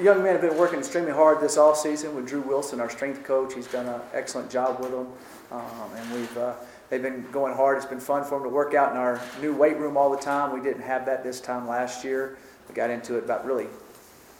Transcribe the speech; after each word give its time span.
young 0.00 0.22
men 0.22 0.32
have 0.32 0.40
been 0.40 0.56
working 0.56 0.78
extremely 0.78 1.12
hard 1.12 1.40
this 1.40 1.56
off 1.56 1.76
season 1.76 2.14
with 2.14 2.26
Drew 2.26 2.40
Wilson, 2.40 2.80
our 2.80 2.90
strength 2.90 3.24
coach. 3.24 3.54
He's 3.54 3.66
done 3.66 3.86
an 3.86 4.00
excellent 4.12 4.50
job 4.50 4.80
with 4.80 4.90
them, 4.90 5.08
um, 5.50 5.90
and 5.96 6.12
we've 6.12 6.38
uh, 6.38 6.54
they've 6.88 7.02
been 7.02 7.26
going 7.32 7.54
hard. 7.54 7.76
It's 7.76 7.86
been 7.86 8.00
fun 8.00 8.24
for 8.24 8.38
them 8.38 8.44
to 8.44 8.48
work 8.48 8.74
out 8.74 8.92
in 8.92 8.96
our 8.96 9.20
new 9.40 9.54
weight 9.54 9.76
room 9.76 9.96
all 9.96 10.10
the 10.10 10.22
time. 10.22 10.52
We 10.52 10.60
didn't 10.60 10.82
have 10.82 11.06
that 11.06 11.24
this 11.24 11.40
time 11.40 11.66
last 11.66 12.04
year. 12.04 12.38
We 12.68 12.74
got 12.74 12.90
into 12.90 13.16
it 13.16 13.24
about 13.24 13.44
really 13.44 13.66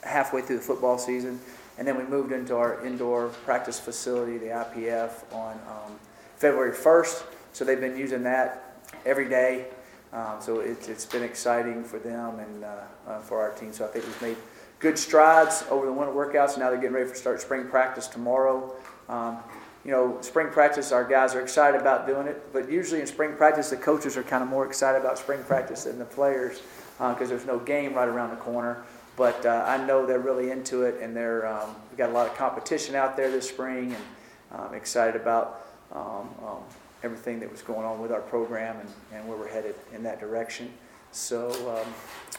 halfway 0.02 0.42
through 0.42 0.56
the 0.56 0.62
football 0.62 0.98
season, 0.98 1.41
and 1.79 1.86
then 1.86 1.96
we 1.96 2.04
moved 2.04 2.32
into 2.32 2.56
our 2.56 2.84
indoor 2.84 3.29
practice 3.45 3.80
facility, 3.80 4.38
the 4.38 4.46
IPF, 4.46 5.32
on 5.32 5.54
um, 5.68 5.98
February 6.36 6.72
1st. 6.72 7.25
So 7.52 7.64
they've 7.64 7.80
been 7.80 7.96
using 7.96 8.22
that 8.25 8.80
every 9.04 9.29
day. 9.29 9.66
Um, 10.12 10.36
so 10.40 10.61
it, 10.61 10.88
it's 10.88 11.04
been 11.04 11.22
exciting 11.22 11.84
for 11.84 11.98
them 11.98 12.38
and 12.38 12.64
uh, 12.64 12.75
uh, 13.06 13.18
for 13.20 13.40
our 13.40 13.50
team. 13.50 13.72
So 13.72 13.84
I 13.84 13.88
think 13.88 14.06
we've 14.06 14.22
made 14.22 14.36
good 14.79 14.98
strides 14.98 15.64
over 15.70 15.86
the 15.86 15.92
winter 15.92 16.12
workouts. 16.12 16.58
Now 16.58 16.70
they're 16.70 16.76
getting 16.76 16.95
ready 16.95 17.08
for 17.08 17.14
start 17.14 17.41
spring 17.41 17.66
practice 17.66 18.06
tomorrow. 18.06 18.74
Um, 19.09 19.38
you 19.84 19.91
know, 19.92 20.19
spring 20.20 20.48
practice, 20.48 20.92
our 20.92 21.05
guys 21.05 21.34
are 21.34 21.41
excited 21.41 21.80
about 21.80 22.06
doing 22.06 22.27
it, 22.27 22.52
but 22.52 22.70
usually 22.70 23.00
in 23.00 23.06
spring 23.06 23.34
practice, 23.36 23.70
the 23.70 23.77
coaches 23.77 24.16
are 24.16 24.22
kind 24.22 24.42
of 24.42 24.48
more 24.48 24.66
excited 24.66 25.00
about 25.00 25.19
spring 25.19 25.42
practice 25.45 25.84
than 25.84 25.98
the 25.98 26.05
players 26.05 26.62
because 26.98 27.22
uh, 27.22 27.27
there's 27.27 27.46
no 27.46 27.59
game 27.59 27.95
right 27.95 28.09
around 28.09 28.30
the 28.30 28.36
corner. 28.36 28.83
But 29.16 29.46
uh, 29.46 29.64
I 29.66 29.84
know 29.84 30.05
they're 30.05 30.19
really 30.19 30.50
into 30.50 30.83
it, 30.83 31.00
and 31.00 31.16
they're 31.16 31.47
um, 31.47 31.74
we 31.91 31.97
got 31.97 32.10
a 32.10 32.12
lot 32.12 32.27
of 32.27 32.36
competition 32.36 32.95
out 32.95 33.16
there 33.16 33.30
this 33.30 33.48
spring, 33.48 33.95
and 33.95 34.05
I'm 34.52 34.74
excited 34.74 35.20
about 35.20 35.66
um, 35.92 36.28
um, 36.45 36.62
everything 37.02 37.41
that 37.41 37.50
was 37.50 37.62
going 37.62 37.86
on 37.86 38.00
with 38.00 38.12
our 38.12 38.20
program 38.20 38.78
and, 38.78 38.88
and 39.12 39.28
where 39.28 39.38
we're 39.38 39.48
headed 39.48 39.74
in 39.95 40.02
that 40.02 40.20
direction. 40.20 40.70
So 41.12 41.84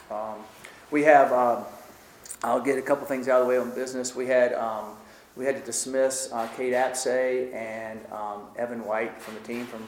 um, 0.10 0.16
um, 0.16 0.36
we 0.92 1.04
have. 1.04 1.66
I'll 2.42 2.62
get 2.62 2.78
a 2.78 2.82
couple 2.82 3.06
things 3.06 3.28
out 3.28 3.42
of 3.42 3.48
the 3.48 3.50
way 3.50 3.58
on 3.58 3.72
business. 3.72 4.16
We 4.16 4.26
had 4.28 4.54
um, 4.54 4.96
we 5.36 5.44
had 5.44 5.56
to 5.56 5.62
dismiss 5.62 6.30
uh, 6.32 6.48
Cade 6.56 6.74
Apsay 6.74 7.54
and 7.54 8.00
um, 8.14 8.44
Evan 8.58 8.86
White 8.86 9.22
from 9.22 9.36
the 9.36 9.42
team 9.42 9.66
from 9.66 9.86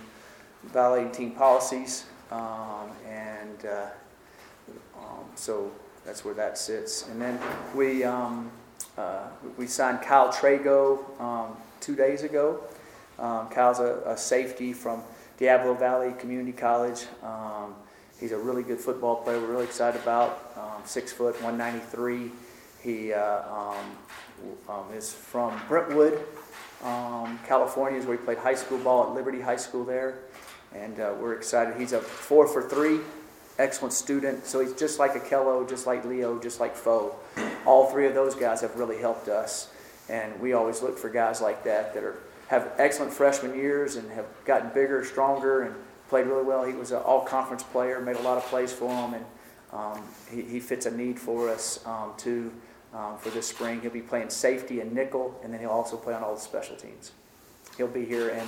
violating 0.66 1.12
team 1.12 1.32
policies, 1.32 2.06
um, 2.30 2.92
and 3.08 3.66
uh, 3.66 3.86
um, 4.98 5.24
so 5.36 5.72
that's 6.06 6.26
where 6.26 6.34
that 6.34 6.58
sits. 6.58 7.08
And 7.08 7.22
then 7.22 7.40
we 7.74 8.04
um, 8.04 8.52
uh, 8.98 9.28
we 9.58 9.66
signed 9.66 10.02
Kyle 10.02 10.30
Trego 10.30 11.20
um, 11.22 11.56
two 11.80 11.96
days 11.96 12.24
ago. 12.24 12.62
Kyle's 13.18 13.80
a, 13.80 14.02
a, 14.08 14.18
safety 14.18 14.74
from 14.74 15.04
Diablo 15.38 15.76
Valley 15.76 16.12
Community 16.18 16.52
College. 16.52 17.06
He's 18.22 18.34
a 18.34 18.38
really 18.38 18.62
good 18.62 18.80
football 18.80 19.16
player. 19.16 19.40
We're 19.40 19.48
really 19.48 19.64
excited 19.64 20.00
about. 20.00 20.54
Um, 20.56 20.84
six 20.86 21.12
foot, 21.12 21.34
193. 21.42 22.32
He 22.84 23.12
uh, 23.12 23.42
um, 23.52 23.76
um, 24.70 24.94
is 24.94 25.12
from 25.12 25.60
Brentwood, 25.68 26.24
um, 26.84 27.40
California, 27.48 27.98
is 27.98 28.06
where 28.06 28.16
he 28.16 28.24
played 28.24 28.38
high 28.38 28.54
school 28.54 28.78
ball 28.78 29.08
at 29.08 29.16
Liberty 29.16 29.42
High 29.42 29.56
School 29.56 29.84
there. 29.84 30.20
And 30.76 31.00
uh, 31.00 31.16
we're 31.20 31.34
excited. 31.34 31.76
He's 31.80 31.94
a 31.94 32.00
four 32.00 32.48
for 32.48 32.62
three, 32.62 33.00
excellent 33.58 33.94
student. 33.94 34.46
So 34.46 34.60
he's 34.60 34.74
just 34.74 35.00
like 35.00 35.14
Ahkello, 35.14 35.68
just 35.68 35.88
like 35.88 36.06
Leo, 36.06 36.40
just 36.40 36.60
like 36.60 36.76
Foe. 36.76 37.16
All 37.66 37.90
three 37.90 38.06
of 38.06 38.14
those 38.14 38.36
guys 38.36 38.62
have 38.62 38.76
really 38.76 39.00
helped 39.00 39.30
us. 39.30 39.74
And 40.10 40.40
we 40.40 40.54
always 40.54 40.84
look 40.84 41.00
for 41.00 41.10
guys 41.10 41.42
like 41.42 41.64
that 41.64 41.96
that 41.96 42.04
are 42.04 42.18
have 42.50 42.74
excellent 42.78 43.14
freshman 43.14 43.56
years 43.56 43.96
and 43.96 44.12
have 44.12 44.26
gotten 44.46 44.70
bigger, 44.74 45.04
stronger, 45.06 45.64
and 45.64 45.76
played 46.12 46.28
really 46.28 46.44
well. 46.44 46.66
He 46.66 46.74
was 46.74 46.92
an 46.92 46.98
all-conference 46.98 47.64
player, 47.64 48.02
made 48.02 48.18
a 48.18 48.22
lot 48.22 48.38
of 48.38 48.44
plays 48.44 48.74
for 48.74 48.90
him, 48.90 49.14
and 49.14 49.26
um, 49.72 50.04
he, 50.30 50.42
he, 50.42 50.60
fits 50.60 50.86
a 50.86 50.92
need 50.92 51.18
for 51.18 51.48
us 51.48 51.80
um, 51.86 52.12
too 52.18 52.52
um, 52.94 53.18
for 53.18 53.30
this 53.30 53.48
spring. 53.48 53.80
He'll 53.80 53.92
be 53.92 54.02
playing 54.02 54.30
safety 54.30 54.82
and 54.82 54.92
nickel, 54.92 55.40
and 55.42 55.54
then 55.54 55.62
he'll 55.62 55.70
also 55.70 55.96
play 55.96 56.14
on 56.14 56.22
all 56.22 56.36
the 56.36 56.42
special 56.42 56.76
teams. 56.76 57.14
He'll 57.78 57.88
be 57.88 58.04
here 58.04 58.30
in 58.30 58.46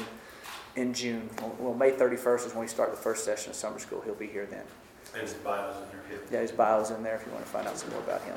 in 0.76 0.94
June. 0.94 1.30
Well, 1.58 1.74
May 1.74 1.92
31st 1.92 2.48
is 2.48 2.54
when 2.54 2.62
we 2.62 2.68
start 2.68 2.92
the 2.92 2.98
first 2.98 3.24
session 3.24 3.52
of 3.52 3.56
summer 3.56 3.80
school. 3.80 4.02
He'll 4.04 4.16
be 4.16 4.28
here 4.28 4.46
then. 4.46 4.64
And 5.14 5.22
his 5.22 5.36
bio's 5.36 5.78
in 5.78 5.84
there. 6.10 6.20
Yeah, 6.32 6.42
his 6.42 6.52
bio's 6.52 6.92
in 6.92 7.02
there 7.02 7.16
if 7.16 7.26
you 7.26 7.32
want 7.32 7.46
to 7.46 7.52
find 7.52 7.68
out 7.68 7.78
some 7.78 7.92
more 7.92 8.00
about 8.00 8.22
him. 8.24 8.36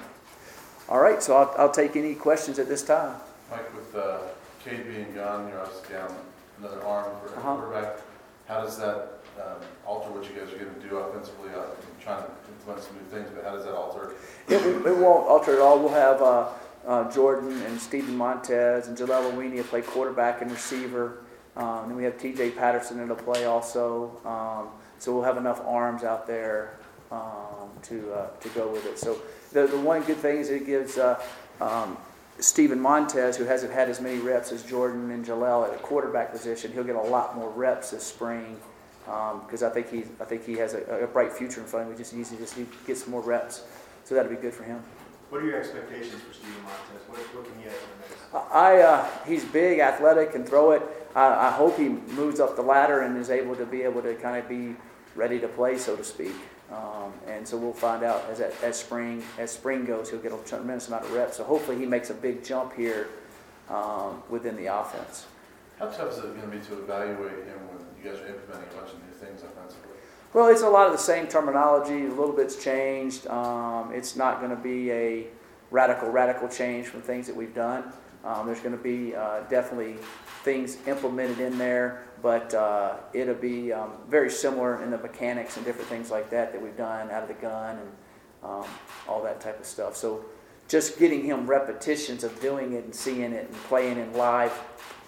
All 0.89 1.01
right, 1.01 1.21
so 1.21 1.37
I'll, 1.37 1.55
I'll 1.59 1.71
take 1.73 1.97
any 1.97 2.15
questions 2.15 2.61
at 2.61 2.69
this 2.69 2.85
time. 2.85 3.17
Mike, 3.51 3.75
with 3.75 3.93
uh, 3.97 4.19
Cade 4.63 4.87
being 4.87 5.13
gone, 5.15 5.49
you're 5.49 5.61
obviously 5.61 5.95
down 5.95 6.15
another 6.59 6.85
arm 6.85 7.11
for 7.23 7.35
a 7.35 7.39
uh-huh. 7.39 7.57
quarterback. 7.57 7.97
How 8.47 8.61
does 8.61 8.79
that 8.79 9.16
um, 9.41 9.63
alter 9.87 10.11
what 10.11 10.25
you 10.25 10.39
guys 10.39 10.53
are 10.53 10.59
going 10.59 10.75
to 10.75 10.89
do 10.89 10.97
offensively? 10.97 11.51
Uh, 11.51 11.65
trying 12.01 12.23
to 12.23 12.31
implement 12.49 12.85
some 12.85 12.97
new 12.97 13.05
things, 13.11 13.29
but 13.35 13.45
how 13.45 13.53
does 13.55 13.65
that 13.65 13.75
alter? 13.75 14.13
It, 14.49 14.65
it 14.65 14.97
won't 14.97 15.27
alter 15.27 15.55
at 15.55 15.61
all. 15.61 15.79
We'll 15.79 15.89
have 15.89 16.23
uh, 16.23 16.49
uh, 16.87 17.11
Jordan 17.13 17.61
and 17.63 17.81
Steven 17.81 18.17
Montez 18.17 18.89
and 18.89 18.97
Jaleel 18.97 19.33
Awini 19.33 19.63
play 19.65 19.83
quarterback 19.83 20.43
and 20.43 20.51
receiver. 20.51 21.19
Um, 21.57 21.87
and 21.87 21.97
we 21.97 22.05
have 22.05 22.19
T.J. 22.19 22.51
Patterson 22.51 22.99
that'll 22.99 23.17
play 23.17 23.47
also. 23.47 24.21
Um, 24.25 24.69
so 24.99 25.15
we'll 25.15 25.25
have 25.25 25.37
enough 25.37 25.61
arms 25.67 26.05
out 26.05 26.27
there 26.27 26.79
um, 27.11 27.71
to 27.83 28.13
uh, 28.13 28.29
to 28.41 28.49
go 28.51 28.69
with 28.69 28.87
it. 28.87 28.99
So 28.99 29.19
the, 29.53 29.67
the 29.67 29.79
one 29.79 30.03
good 30.03 30.19
thing 30.19 30.39
is 30.39 30.51
it 30.51 30.67
gives 30.67 30.99
uh, 30.99 31.21
um, 31.61 31.97
Steven 32.39 32.79
Montez, 32.79 33.37
who 33.37 33.45
hasn't 33.45 33.73
had 33.73 33.89
as 33.89 34.01
many 34.01 34.19
reps 34.19 34.53
as 34.53 34.63
Jordan 34.63 35.11
and 35.11 35.25
Jaleel 35.25 35.69
at 35.69 35.75
a 35.75 35.79
quarterback 35.79 36.31
position, 36.31 36.73
he'll 36.73 36.85
get 36.85 36.97
a 36.97 37.01
lot 37.01 37.35
more 37.37 37.51
reps 37.51 37.91
this 37.91 38.05
spring 38.05 38.59
because 39.07 39.63
um, 39.63 39.71
I 39.71 39.73
think 39.73 39.91
he 39.91 39.99
I 40.21 40.25
think 40.25 40.45
he 40.45 40.55
has 40.55 40.75
a, 40.75 41.05
a, 41.05 41.07
bright 41.07 41.33
future 41.33 41.61
in 41.61 41.67
front 41.67 41.85
of 41.85 41.89
him. 41.89 41.97
We 41.97 41.99
just 41.99 42.13
needs 42.13 42.31
to 42.31 42.37
just 42.37 42.59
need 42.59 42.71
to 42.71 42.79
get 42.87 42.97
some 42.97 43.13
more 43.13 43.21
reps, 43.21 43.63
so 44.05 44.17
that'll 44.17 44.31
be 44.31 44.37
good 44.37 44.53
for 44.53 44.65
him. 44.65 44.83
What 45.31 45.43
are 45.43 45.47
your 45.47 45.59
expectations 45.59 46.23
for 46.23 46.35
Steven 46.35 46.55
Montez? 46.63 47.09
What, 47.09 47.19
what 47.19 47.45
can 47.45 47.63
he 47.63 47.69
add 47.69 48.53
I 48.53 48.81
uh, 48.83 49.09
he's 49.27 49.45
big, 49.45 49.79
athletic, 49.79 50.33
can 50.33 50.45
throw 50.45 50.73
it. 50.73 50.83
I, 51.15 51.49
I, 51.49 51.51
hope 51.51 51.79
he 51.79 51.89
moves 51.89 52.41
up 52.41 52.57
the 52.57 52.63
ladder 52.63 53.03
and 53.03 53.17
is 53.17 53.31
able 53.31 53.55
to 53.57 53.65
be 53.65 53.83
able 53.83 54.03
to 54.03 54.15
kind 54.17 54.37
of 54.37 54.49
be 54.49 54.75
ready 55.15 55.39
to 55.39 55.49
play, 55.49 55.79
so 55.79 55.97
to 55.97 56.05
speak. 56.05 56.35
Um, 56.71 57.13
and 57.29 57.47
so 57.47 57.57
we'll 57.57 57.73
find 57.73 58.03
out 58.03 58.25
as 58.29 58.41
as 58.41 58.77
spring 58.77 59.23
as 59.39 59.53
spring 59.53 59.85
goes, 59.85 60.11
he'll 60.11 60.19
get 60.19 60.33
a 60.33 60.39
tremendous 60.39 60.89
amount 60.89 61.05
of 61.05 61.13
reps. 61.13 61.37
So 61.37 61.45
hopefully 61.45 61.79
he 61.79 61.87
makes 61.87 62.11
a 62.11 62.15
big 62.15 62.45
jump 62.45 62.75
here 62.75 63.09
um, 63.71 64.23
within 64.29 64.57
the 64.57 64.67
offense. 64.67 65.27
How 65.79 65.87
tough 65.87 66.13
is 66.13 66.19
it 66.19 66.23
going 66.23 66.41
to 66.41 66.57
be 66.57 66.65
to 66.67 66.83
evaluate 66.83 67.45
him 67.45 67.59
when 67.69 67.76
you 67.76 67.76
guys 68.07 68.21
are 68.21 68.29
implementing 68.29 68.69
a 68.71 68.77
bunch 68.77 68.93
of 68.93 68.99
new 68.99 69.13
things 69.13 69.43
offensively? 69.43 69.97
Well, 70.33 70.49
it's 70.49 70.63
a 70.63 70.69
lot 70.69 70.87
of 70.87 70.93
the 70.93 70.99
same 70.99 71.27
terminology. 71.27 72.07
A 72.07 72.11
little 72.11 72.33
bit's 72.33 72.63
changed. 72.63 73.27
Um, 73.27 73.93
it's 73.93 74.17
not 74.17 74.39
going 74.41 74.51
to 74.51 74.63
be 74.63 74.91
a 74.91 75.27
radical, 75.71 76.11
radical 76.11 76.49
change 76.49 76.87
from 76.87 77.03
things 77.03 77.27
that 77.27 77.35
we've 77.35 77.55
done. 77.55 77.93
Um, 78.25 78.47
there's 78.47 78.61
going 78.61 78.77
to 78.77 78.83
be 78.83 79.15
uh, 79.15 79.41
definitely 79.49 79.97
things 80.43 80.79
implemented 80.87 81.41
in 81.41 81.59
there, 81.59 82.03
but 82.23 82.53
uh, 82.55 82.97
it'll 83.13 83.35
be 83.35 83.73
um, 83.73 83.93
very 84.09 84.31
similar 84.31 84.83
in 84.83 84.91
the 84.91 84.99
mechanics 84.99 85.57
and 85.57 85.65
different 85.65 85.89
things 85.89 86.11
like 86.11 86.29
that 86.31 86.53
that 86.53 86.61
we've 86.61 86.77
done 86.77 87.11
out 87.11 87.23
of 87.23 87.29
the 87.29 87.35
gun 87.35 87.79
and 87.79 87.89
um, 88.43 88.65
all 89.09 89.23
that 89.23 89.41
type 89.41 89.59
of 89.61 89.67
stuff. 89.67 89.97
So 89.97 90.25
just 90.69 90.99
getting 90.99 91.23
him 91.23 91.47
repetitions 91.47 92.25
of 92.25 92.41
doing 92.41 92.73
it 92.73 92.85
and 92.85 92.95
seeing 92.95 93.33
it 93.33 93.49
and 93.49 93.55
playing 93.65 93.99
in 93.99 94.13
live 94.15 94.53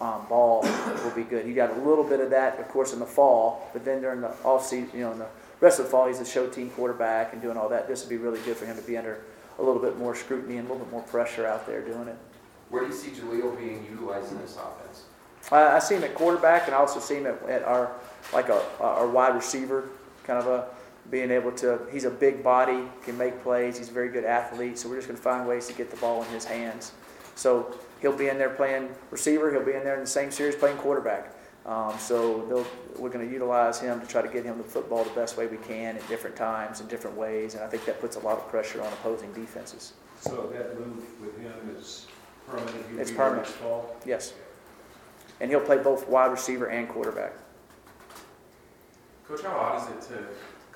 um, 0.01 0.27
ball 0.29 0.63
will 0.63 1.13
be 1.15 1.25
good. 1.25 1.45
He 1.45 1.53
got 1.53 1.71
a 1.71 1.81
little 1.81 2.05
bit 2.05 2.21
of 2.21 2.31
that, 2.31 2.59
of 2.61 2.69
course, 2.69 2.93
in 2.93 3.01
the 3.01 3.07
fall, 3.07 3.69
but 3.73 3.85
then 3.85 4.01
during 4.01 4.21
the 4.21 4.31
off 4.45 4.65
season, 4.65 4.91
you 4.95 5.01
know, 5.01 5.13
in 5.13 5.19
the 5.19 5.27
rest 5.61 5.81
of 5.81 5.87
the 5.87 5.91
fall, 5.91 6.07
he's 6.07 6.21
a 6.21 6.25
show 6.25 6.47
team 6.47 6.71
quarterback 6.71 7.33
and 7.33 7.43
doing 7.43 7.57
all 7.57 7.69
that. 7.69 7.89
This 7.89 8.03
would 8.03 8.11
be 8.11 8.17
really 8.17 8.41
good 8.41 8.57
for 8.57 8.67
him 8.67 8.77
to 8.77 8.83
be 8.83 8.97
under 8.97 9.21
a 9.59 9.63
little 9.63 9.83
bit 9.83 9.99
more 9.99 10.15
scrutiny 10.15 10.59
and 10.59 10.69
a 10.69 10.73
little 10.73 10.85
bit 10.85 10.93
more 10.93 11.03
pressure 11.03 11.47
out 11.47 11.67
there 11.67 11.81
doing 11.81 12.07
it. 12.07 12.17
Where 12.71 12.83
do 12.83 12.89
you 12.89 12.95
see 12.95 13.11
Jaleel 13.11 13.57
being 13.59 13.85
utilized 13.91 14.31
in 14.31 14.39
this 14.39 14.57
offense? 14.57 15.05
I, 15.51 15.77
I 15.77 15.79
see 15.79 15.97
him 15.97 16.05
at 16.05 16.15
quarterback, 16.15 16.67
and 16.67 16.75
I 16.75 16.79
also 16.79 17.01
see 17.01 17.17
him 17.17 17.27
at, 17.27 17.43
at 17.49 17.63
our 17.65 17.93
like 18.33 18.51
a 18.51 18.63
our 18.81 19.09
wide 19.09 19.35
receiver, 19.35 19.89
kind 20.25 20.39
of 20.39 20.47
a 20.47 20.67
being 21.11 21.31
able 21.31 21.53
to. 21.53 21.81
He's 21.91 22.05
a 22.05 22.11
big 22.11 22.43
body, 22.43 22.89
can 23.03 23.17
make 23.17 23.43
plays. 23.43 23.79
He's 23.79 23.89
a 23.89 23.93
very 23.93 24.09
good 24.09 24.25
athlete. 24.25 24.79
So 24.79 24.89
we're 24.89 24.97
just 24.97 25.09
going 25.09 25.17
to 25.17 25.23
find 25.23 25.49
ways 25.49 25.67
to 25.69 25.73
get 25.73 25.91
the 25.91 25.97
ball 25.97 26.23
in 26.23 26.29
his 26.31 26.45
hands. 26.45 26.93
So 27.35 27.75
he'll 28.01 28.17
be 28.17 28.29
in 28.29 28.39
there 28.39 28.51
playing 28.51 28.91
receiver. 29.11 29.51
He'll 29.51 29.65
be 29.65 29.73
in 29.73 29.85
there 29.85 29.95
in 29.95 30.01
the 30.01 30.07
same 30.07 30.31
series 30.31 30.57
playing 30.57 30.77
quarterback. 30.79 31.35
Um, 31.69 31.99
so 31.99 32.67
we're 32.99 33.11
going 33.11 33.27
to 33.27 33.31
utilize 33.31 33.79
him 33.79 34.01
to 34.01 34.07
try 34.07 34.23
to 34.23 34.29
get 34.29 34.43
him 34.43 34.57
the 34.57 34.65
football 34.65 35.05
the 35.05 35.11
best 35.11 35.37
way 35.37 35.47
we 35.47 35.59
can 35.59 35.97
at 35.97 36.09
different 36.09 36.35
times 36.35 36.81
and 36.81 36.89
different 36.89 37.15
ways, 37.15 37.55
and 37.55 37.63
I 37.63 37.67
think 37.67 37.85
that 37.85 38.01
puts 38.01 38.17
a 38.17 38.21
lot 38.21 38.39
of 38.39 38.49
pressure 38.49 38.81
on 38.81 38.91
opposing 38.95 39.31
defenses. 39.35 39.93
So 40.21 40.51
that 40.55 40.81
move 40.81 41.05
with 41.21 41.39
him 41.39 41.53
is 41.77 42.07
permanent? 42.47 42.87
He'll 42.91 43.01
it's 43.01 43.11
permanent. 43.11 43.55
Yes. 44.07 44.33
And 45.41 45.51
he'll 45.51 45.61
play 45.61 45.77
both 45.77 46.09
wide 46.09 46.31
receiver 46.31 46.67
and 46.71 46.89
quarterback. 46.89 47.35
Coach, 49.27 49.43
how 49.43 49.51
odd 49.51 49.83
is 49.83 49.95
it 49.95 50.09
to 50.09 50.25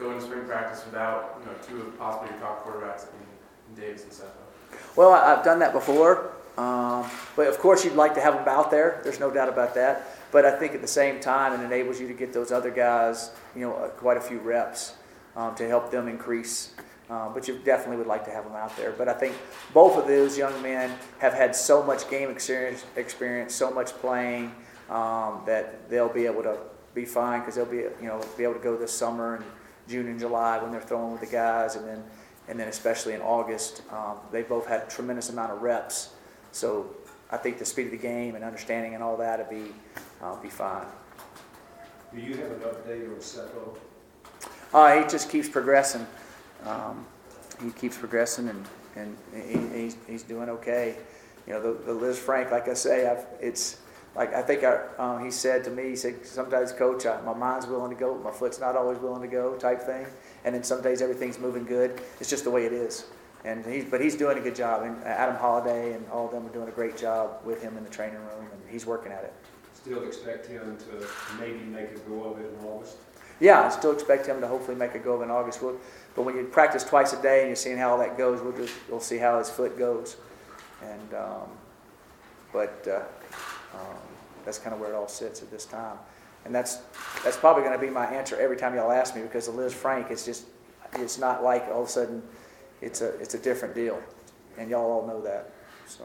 go 0.02 0.10
into 0.10 0.24
spring 0.24 0.44
practice 0.44 0.84
without 0.84 1.40
you 1.40 1.46
know 1.46 1.56
two 1.66 1.86
of 1.86 1.98
possibly 1.98 2.30
your 2.30 2.40
top 2.40 2.66
quarterbacks 2.66 3.06
in, 3.08 3.74
in 3.74 3.80
Davis 3.80 4.02
and 4.04 4.12
Sefo? 4.12 4.76
Well, 4.96 5.12
I've 5.12 5.44
done 5.44 5.58
that 5.60 5.72
before. 5.72 6.32
Um, 6.58 7.08
but 7.34 7.46
of 7.46 7.58
course, 7.58 7.82
you'd 7.82 7.94
like 7.94 8.14
to 8.14 8.20
have 8.20 8.34
them 8.34 8.46
out 8.46 8.70
there. 8.70 9.00
There's 9.04 9.18
no 9.18 9.30
doubt 9.30 9.48
about 9.48 9.74
that. 9.74 10.18
But 10.30 10.44
I 10.44 10.58
think 10.58 10.74
at 10.74 10.82
the 10.82 10.88
same 10.88 11.18
time, 11.20 11.58
it 11.58 11.64
enables 11.64 11.98
you 11.98 12.06
to 12.08 12.14
get 12.14 12.32
those 12.32 12.52
other 12.52 12.70
guys, 12.70 13.30
you 13.54 13.62
know, 13.62 13.74
uh, 13.74 13.88
quite 13.88 14.18
a 14.18 14.20
few 14.20 14.38
reps 14.38 14.94
um, 15.34 15.54
to 15.54 15.66
help 15.66 15.90
them 15.90 16.08
increase 16.08 16.74
Uh, 17.10 17.28
but 17.28 17.46
you 17.46 17.58
definitely 17.64 17.96
would 17.96 18.06
like 18.06 18.24
to 18.24 18.30
have 18.30 18.44
them 18.44 18.54
out 18.54 18.74
there. 18.76 18.92
But 18.92 19.08
I 19.08 19.12
think 19.12 19.34
both 19.74 19.98
of 19.98 20.06
those 20.06 20.38
young 20.38 20.62
men 20.62 20.90
have 21.18 21.34
had 21.34 21.54
so 21.54 21.82
much 21.82 22.08
game 22.08 22.30
experience, 22.30 22.84
experience 22.96 23.54
so 23.54 23.70
much 23.70 23.90
playing 24.00 24.54
um, 24.88 25.42
that 25.44 25.90
they'll 25.90 26.08
be 26.08 26.24
able 26.24 26.42
to 26.42 26.56
be 26.94 27.04
fine 27.04 27.40
because 27.40 27.54
they'll 27.54 27.64
be 27.66 27.84
you 28.00 28.08
know 28.08 28.20
be 28.36 28.44
able 28.44 28.54
to 28.54 28.60
go 28.60 28.76
this 28.76 28.92
summer 28.92 29.36
and 29.36 29.44
June 29.88 30.06
and 30.06 30.18
July 30.18 30.58
when 30.58 30.70
they're 30.70 30.80
throwing 30.80 31.12
with 31.12 31.20
the 31.20 31.26
guys, 31.26 31.76
and 31.76 31.86
then 31.86 32.02
and 32.48 32.58
then 32.58 32.68
especially 32.68 33.14
in 33.14 33.20
August, 33.20 33.82
um, 33.90 34.18
they 34.30 34.42
both 34.42 34.66
had 34.66 34.82
a 34.82 34.86
tremendous 34.86 35.30
amount 35.30 35.52
of 35.52 35.62
reps. 35.62 36.10
So 36.50 36.90
I 37.30 37.36
think 37.36 37.58
the 37.58 37.64
speed 37.64 37.86
of 37.86 37.92
the 37.92 37.96
game 37.96 38.34
and 38.34 38.44
understanding 38.44 38.94
and 38.94 39.02
all 39.02 39.16
that 39.16 39.38
will 39.38 39.58
be 39.58 39.72
uh, 40.22 40.36
be 40.36 40.48
fine. 40.48 40.86
Do 42.14 42.20
you 42.20 42.36
have 42.36 42.50
an 42.50 42.60
update 42.60 43.08
on 43.08 43.20
Sefo? 43.20 43.76
Uh, 44.74 45.02
he 45.02 45.08
just 45.08 45.30
keeps 45.30 45.48
progressing. 45.48 46.06
Um, 46.64 47.06
he 47.62 47.70
keeps 47.70 47.96
progressing, 47.96 48.48
and, 48.48 48.64
and 48.96 49.16
he, 49.34 49.82
he's, 49.82 49.96
he's 50.06 50.22
doing 50.22 50.48
okay. 50.48 50.96
You 51.46 51.54
know, 51.54 51.60
the, 51.60 51.92
the 51.92 51.92
Lisfranc, 51.92 52.50
like 52.50 52.68
I 52.68 52.74
say, 52.74 53.06
I've, 53.06 53.26
it's 53.40 53.78
like 54.14 54.34
I 54.34 54.42
think 54.42 54.62
I, 54.62 54.80
um, 54.98 55.24
he 55.24 55.30
said 55.30 55.64
to 55.64 55.70
me, 55.70 55.90
he 55.90 55.96
said, 55.96 56.26
sometimes, 56.26 56.72
coach, 56.72 57.06
I, 57.06 57.20
my 57.22 57.34
mind's 57.34 57.66
willing 57.66 57.90
to 57.90 57.98
go, 57.98 58.18
my 58.18 58.30
foot's 58.30 58.60
not 58.60 58.76
always 58.76 58.98
willing 58.98 59.22
to 59.22 59.28
go, 59.28 59.54
type 59.56 59.80
thing. 59.80 60.06
And 60.44 60.54
then 60.54 60.62
some 60.62 60.82
days 60.82 61.00
everything's 61.00 61.38
moving 61.38 61.64
good. 61.64 62.00
It's 62.20 62.28
just 62.28 62.44
the 62.44 62.50
way 62.50 62.66
it 62.66 62.72
is. 62.72 63.06
And 63.44 63.64
he's, 63.64 63.84
but 63.84 64.00
he's 64.00 64.16
doing 64.16 64.38
a 64.38 64.40
good 64.40 64.54
job. 64.54 64.82
And 64.82 65.02
Adam 65.04 65.36
Holiday 65.36 65.94
and 65.94 66.06
all 66.10 66.26
of 66.26 66.32
them 66.32 66.46
are 66.46 66.52
doing 66.52 66.68
a 66.68 66.72
great 66.72 66.96
job 66.96 67.40
with 67.44 67.62
him 67.62 67.76
in 67.76 67.84
the 67.84 67.90
training 67.90 68.18
room, 68.18 68.46
and 68.52 68.70
he's 68.70 68.86
working 68.86 69.12
at 69.12 69.24
it. 69.24 69.32
Still 69.74 70.04
expect 70.04 70.46
him 70.46 70.76
to 70.76 71.06
maybe 71.40 71.60
make 71.60 71.90
a 71.90 71.98
go 72.00 72.24
of 72.24 72.38
it 72.38 72.52
in 72.52 72.66
August? 72.66 72.96
Yeah, 73.40 73.62
I 73.62 73.70
still 73.70 73.92
expect 73.92 74.26
him 74.26 74.40
to 74.40 74.46
hopefully 74.46 74.76
make 74.76 74.94
a 74.94 75.00
go 75.00 75.14
of 75.14 75.22
it 75.22 75.24
in 75.24 75.30
August. 75.30 75.60
We'll, 75.62 75.76
but 76.14 76.22
when 76.22 76.36
you 76.36 76.44
practice 76.44 76.84
twice 76.84 77.12
a 77.12 77.20
day 77.20 77.40
and 77.40 77.48
you're 77.48 77.56
seeing 77.56 77.78
how 77.78 77.90
all 77.90 77.98
that 77.98 78.16
goes, 78.16 78.40
we'll 78.40 78.56
just 78.56 78.74
we'll 78.88 79.00
see 79.00 79.16
how 79.16 79.38
his 79.38 79.50
foot 79.50 79.76
goes. 79.76 80.16
And 80.82 81.14
um, 81.14 81.48
but 82.52 82.86
uh, 82.88 83.76
um, 83.78 83.96
that's 84.44 84.58
kind 84.58 84.74
of 84.74 84.80
where 84.80 84.90
it 84.92 84.94
all 84.94 85.08
sits 85.08 85.42
at 85.42 85.50
this 85.50 85.64
time. 85.64 85.96
And 86.44 86.54
that's 86.54 86.78
that's 87.24 87.36
probably 87.36 87.62
going 87.62 87.78
to 87.78 87.84
be 87.84 87.90
my 87.90 88.06
answer 88.06 88.36
every 88.40 88.56
time 88.56 88.74
y'all 88.74 88.90
ask 88.92 89.14
me 89.14 89.22
because 89.22 89.46
the 89.46 89.52
Lisfranc 89.52 90.10
is 90.10 90.24
just 90.24 90.46
it's 90.94 91.18
not 91.18 91.42
like 91.44 91.66
all 91.68 91.82
of 91.82 91.88
a 91.88 91.90
sudden 91.90 92.22
it's 92.80 93.00
a 93.00 93.08
it's 93.20 93.34
a 93.34 93.38
different 93.38 93.74
deal, 93.74 94.00
and 94.58 94.68
y'all 94.68 94.90
all 94.90 95.06
know 95.06 95.20
that. 95.22 95.52
So 95.86 96.04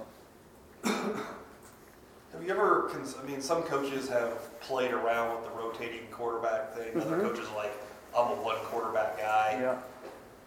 Have 2.34 2.46
you 2.46 2.52
ever, 2.52 2.84
cons- 2.92 3.16
I 3.22 3.26
mean, 3.28 3.42
some 3.42 3.64
coaches 3.64 4.08
have 4.10 4.60
played 4.62 4.92
around 4.92 5.36
with 5.36 5.46
the 5.46 5.58
rotating 5.58 6.06
quarterback 6.12 6.76
thing. 6.76 6.96
Other 7.02 7.18
Mhm. 7.18 7.22
coaches 7.22 7.48
are 7.50 7.56
like, 7.56 7.72
I'm 8.16 8.28
a 8.38 8.42
one 8.42 8.58
quarterback 8.66 9.18
guy. 9.18 9.58
yeah. 9.60 9.78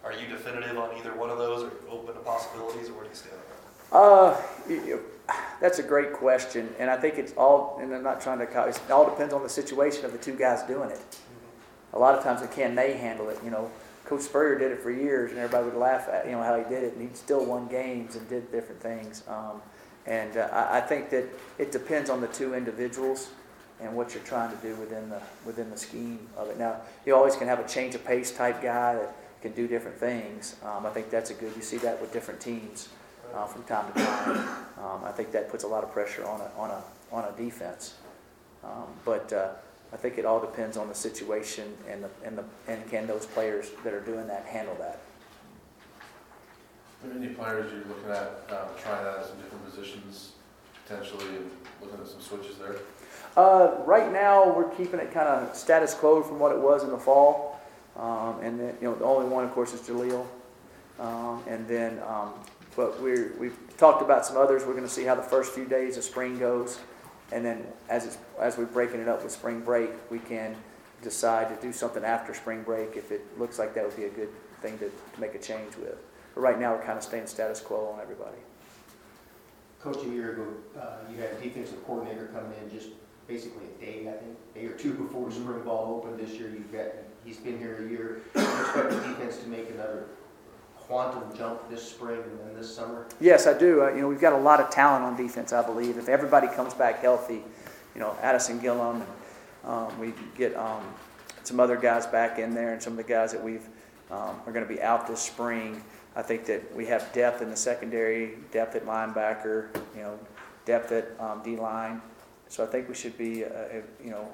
Are 0.05 0.13
you 0.13 0.29
definitive 0.29 0.79
on 0.79 0.97
either 0.97 1.13
one 1.15 1.31
of 1.31 1.39
those 1.39 1.65
or 1.65 1.73
open 1.91 2.15
to 2.15 2.21
possibilities 2.21 2.89
or 2.89 2.93
where 2.95 3.05
do 3.05 3.11
you 3.11 3.17
stand? 3.17 3.35
Uh, 3.93 4.37
you- 4.69 4.83
you- 4.83 5.05
that's 5.61 5.79
a 5.79 5.83
great 5.83 6.13
question, 6.13 6.69
and 6.79 6.91
I 6.91 6.97
think 6.97 7.19
it's 7.19 7.33
all. 7.37 7.79
And 7.81 7.95
I'm 7.95 8.03
not 8.03 8.21
trying 8.21 8.39
to. 8.39 8.45
It 8.45 8.91
all 8.91 9.09
depends 9.09 9.35
on 9.35 9.43
the 9.43 9.49
situation 9.49 10.05
of 10.05 10.13
the 10.13 10.19
two 10.19 10.35
guys 10.35 10.63
doing 10.63 10.91
it. 10.91 11.19
A 11.93 11.99
lot 11.99 12.17
of 12.17 12.23
times, 12.23 12.41
can 12.55 12.75
they 12.75 12.97
handle 12.97 13.29
it? 13.29 13.39
You 13.45 13.51
know, 13.51 13.71
Coach 14.05 14.23
Spurrier 14.23 14.59
did 14.59 14.73
it 14.73 14.81
for 14.81 14.91
years, 14.91 15.31
and 15.31 15.39
everybody 15.39 15.67
would 15.67 15.79
laugh 15.79 16.09
at 16.09 16.27
you 16.27 16.33
know 16.33 16.43
how 16.43 16.57
he 16.57 16.65
did 16.65 16.85
it, 16.85 16.95
and 16.95 17.09
he 17.09 17.15
still 17.15 17.45
won 17.45 17.69
games 17.69 18.17
and 18.17 18.29
did 18.29 18.51
different 18.51 18.81
things. 18.81 19.23
Um, 19.29 19.61
and 20.07 20.37
uh, 20.37 20.49
I, 20.53 20.79
I 20.79 20.81
think 20.81 21.11
that 21.11 21.25
it 21.59 21.73
depends 21.73 22.09
on 22.09 22.21
the 22.21 22.29
two 22.29 22.55
individuals 22.55 23.29
and 23.81 23.95
what 23.95 24.15
you're 24.15 24.23
trying 24.25 24.55
to 24.55 24.63
do 24.63 24.75
within 24.77 25.09
the 25.11 25.21
within 25.45 25.71
the 25.71 25.77
scheme 25.77 26.21
of 26.37 26.49
it. 26.49 26.59
Now, 26.59 26.77
you 27.05 27.15
always 27.15 27.37
can 27.37 27.49
have 27.49 27.61
a 27.61 27.69
change 27.69 27.95
of 27.95 28.05
pace 28.05 28.31
type 28.33 28.63
guy 28.63 28.95
that 28.95 29.15
can 29.43 29.53
do 29.53 29.67
different 29.67 29.99
things. 29.99 30.57
Um, 30.65 30.87
I 30.87 30.91
think 30.91 31.11
that's 31.11 31.31
a 31.31 31.35
good. 31.35 31.53
You 31.57 31.63
see 31.63 31.79
that 31.79 32.01
with 32.01 32.13
different 32.13 32.41
teams 32.41 32.89
uh, 33.35 33.47
from 33.47 33.63
time 33.65 33.93
to 33.93 33.99
time. 33.99 34.39
Um, 34.79 35.05
I 35.05 35.13
think 35.13 35.33
that 35.33 35.51
puts 35.51 35.65
a 35.65 35.69
lot 35.69 35.85
of 35.85 35.93
pressure 35.93 36.25
on 36.27 36.41
a 36.41 36.51
on 36.59 36.71
a 36.71 36.83
on 37.13 37.25
a 37.25 37.33
defense. 37.37 37.95
Um, 38.65 38.87
but 39.05 39.33
uh, 39.33 39.51
I 39.93 39.97
think 39.97 40.19
it 40.19 40.25
all 40.25 40.41
depends 40.41 40.77
on 40.77 40.89
the 40.89 40.95
situation 40.95 41.77
and 41.89 42.05
the 42.05 42.11
and 42.25 42.39
the 42.39 42.45
and 42.69 42.89
can 42.91 43.07
those 43.07 43.27
players 43.27 43.71
that 43.85 43.93
are 43.93 44.01
doing 44.01 44.27
that 44.29 44.45
handle 44.47 44.75
that. 44.77 45.01
Are 47.03 47.09
there 47.09 47.17
Any 47.17 47.35
players 47.35 47.73
you're 47.73 47.85
looking 47.89 48.11
at, 48.11 48.45
uh, 48.51 48.69
trying 48.79 49.07
out 49.07 49.25
some 49.27 49.39
different 49.39 49.65
positions 49.65 50.33
potentially 50.85 51.37
and 51.37 51.51
looking 51.81 51.99
at 51.99 52.07
some 52.07 52.21
switches 52.21 52.59
there? 52.59 52.77
Uh, 53.37 53.77
right 53.85 54.13
now, 54.13 54.53
we're 54.53 54.69
keeping 54.71 55.01
it 55.01 55.13
kind 55.13 55.29
of 55.29 55.57
status 55.57 55.95
quo 55.95 56.23
from 56.23 56.39
what 56.39 56.53
it 56.53 56.59
was 56.59 56.85
in 56.85 56.91
the 56.91 56.99
fall. 56.99 57.61
Um, 57.97 58.41
and 58.43 58.61
then, 58.61 58.77
you 58.81 58.89
know, 58.89 58.95
the 58.95 59.05
only 59.05 59.29
one, 59.29 59.45
of 59.45 59.53
course, 59.53 59.73
is 59.73 59.81
Jaleel. 59.81 60.27
Um, 60.99 61.43
and 61.47 61.67
then, 61.67 62.01
um, 62.07 62.35
but 62.77 63.01
we're, 63.01 63.33
we've 63.39 63.57
talked 63.77 64.03
about 64.03 64.25
some 64.25 64.37
others. 64.37 64.65
We're 64.65 64.73
going 64.73 64.85
to 64.85 64.91
see 64.91 65.05
how 65.05 65.15
the 65.15 65.23
first 65.23 65.53
few 65.53 65.65
days 65.65 65.97
of 65.97 66.05
spring 66.05 66.39
goes. 66.39 66.79
And 67.33 67.45
then 67.45 67.65
as 67.89 68.19
as 68.41 68.59
we're 68.59 68.65
breaking 68.67 69.01
it 69.01 69.09
up 69.09 69.23
with 69.23 69.33
spring 69.33 69.61
break, 69.61 69.91
we 70.11 70.19
can 70.19 70.57
decide 71.03 71.49
to 71.49 71.67
do 71.67 71.73
something 71.73 72.05
after 72.05 72.35
spring 72.35 72.63
break 72.63 72.97
if 72.97 73.13
it 73.13 73.39
looks 73.39 73.59
like 73.59 73.75
that 73.75 73.85
would 73.85 73.97
be 73.97 74.05
a 74.05 74.11
good 74.11 74.29
thing 74.61 74.79
to, 74.79 74.91
to 75.15 75.21
make 75.21 75.35
a 75.35 75.39
change 75.39 75.77
with. 75.77 75.97
But 76.35 76.41
right 76.41 76.59
now, 76.59 76.75
we're 76.75 76.83
kind 76.83 76.99
of 76.99 77.05
staying 77.05 77.27
status 77.27 77.61
quo 77.61 77.93
on 77.95 78.01
everybody. 78.01 78.37
Coach, 79.81 80.05
a 80.05 80.09
year 80.09 80.33
ago, 80.33 80.47
uh, 80.79 81.11
you 81.11 81.21
had 81.21 81.31
a 81.31 81.41
defensive 81.41 81.85
coordinator 81.87 82.27
coming 82.27 82.53
in 82.63 82.71
just 82.71 82.91
basically 83.27 83.65
a 83.65 83.85
day, 83.85 84.09
I 84.09 84.13
think, 84.13 84.55
day 84.55 84.67
or 84.67 84.77
two 84.77 84.93
before 84.93 85.31
spring 85.31 85.63
ball 85.63 86.03
opened 86.03 86.21
this 86.21 86.39
year. 86.39 86.51
You've 86.51 86.73
got, 86.73 86.87
he's 87.25 87.39
been 87.39 87.59
here 87.59 87.87
a 87.87 87.89
year. 87.89 88.23
You 88.35 88.43
expect 88.43 88.91
the 88.91 88.97
defense 88.97 89.39
to 89.39 89.49
make 89.49 89.71
another 89.71 90.07
quantum 90.91 91.23
jump 91.37 91.71
this 91.71 91.89
spring 91.89 92.21
and 92.21 92.41
then 92.41 92.57
this 92.57 92.75
summer? 92.75 93.07
Yes, 93.21 93.47
I 93.47 93.57
do. 93.57 93.85
Uh, 93.85 93.91
you 93.91 94.01
know, 94.01 94.09
we've 94.09 94.21
got 94.21 94.33
a 94.33 94.39
lot 94.39 94.59
of 94.59 94.71
talent 94.71 95.05
on 95.05 95.17
defense, 95.17 95.53
I 95.53 95.65
believe. 95.65 95.97
If 95.97 96.09
everybody 96.09 96.49
comes 96.49 96.75
back 96.75 97.01
healthy, 97.01 97.45
you 97.95 98.01
know, 98.01 98.17
Addison 98.21 98.59
Gillam, 98.59 98.97
and 98.97 99.05
um, 99.65 100.01
we 100.01 100.13
get 100.37 100.57
um, 100.57 100.83
some 101.45 101.61
other 101.61 101.77
guys 101.77 102.09
back 102.09 102.41
in 102.41 102.55
there, 102.55 102.73
and 102.73 102.83
some 102.83 102.95
of 102.95 102.97
the 102.97 103.05
guys 103.05 103.31
that 103.31 103.41
we've 103.41 103.69
um, 104.11 104.35
are 104.45 104.53
going 104.53 104.67
to 104.67 104.75
be 104.75 104.83
out 104.83 105.07
this 105.07 105.21
spring. 105.21 105.81
I 106.17 106.23
think 106.23 106.45
that 106.47 106.75
we 106.75 106.87
have 106.87 107.13
depth 107.13 107.41
in 107.41 107.51
the 107.51 107.57
secondary, 107.57 108.39
depth 108.51 108.75
at 108.75 108.85
linebacker, 108.85 109.69
you 109.95 110.03
know, 110.03 110.19
depth 110.65 110.91
at 110.91 111.09
um, 111.21 111.41
D 111.45 111.55
line. 111.55 112.03
So 112.49 112.65
I 112.65 112.67
think 112.67 112.89
we 112.89 112.97
should 112.97 113.17
be, 113.17 113.45
uh, 113.45 113.49
uh, 113.49 113.83
you 114.03 114.11
know, 114.11 114.29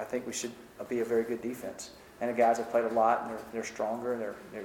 I 0.00 0.04
think 0.04 0.26
we 0.26 0.32
should 0.32 0.52
be 0.88 1.00
a 1.00 1.04
very 1.04 1.24
good 1.24 1.42
defense. 1.42 1.90
And 2.22 2.30
the 2.30 2.34
guys 2.34 2.56
have 2.56 2.70
played 2.70 2.86
a 2.86 2.94
lot, 2.94 3.22
and 3.22 3.30
they're, 3.30 3.44
they're 3.52 3.64
stronger, 3.64 4.14
and 4.14 4.22
they're, 4.22 4.36
they're 4.50 4.64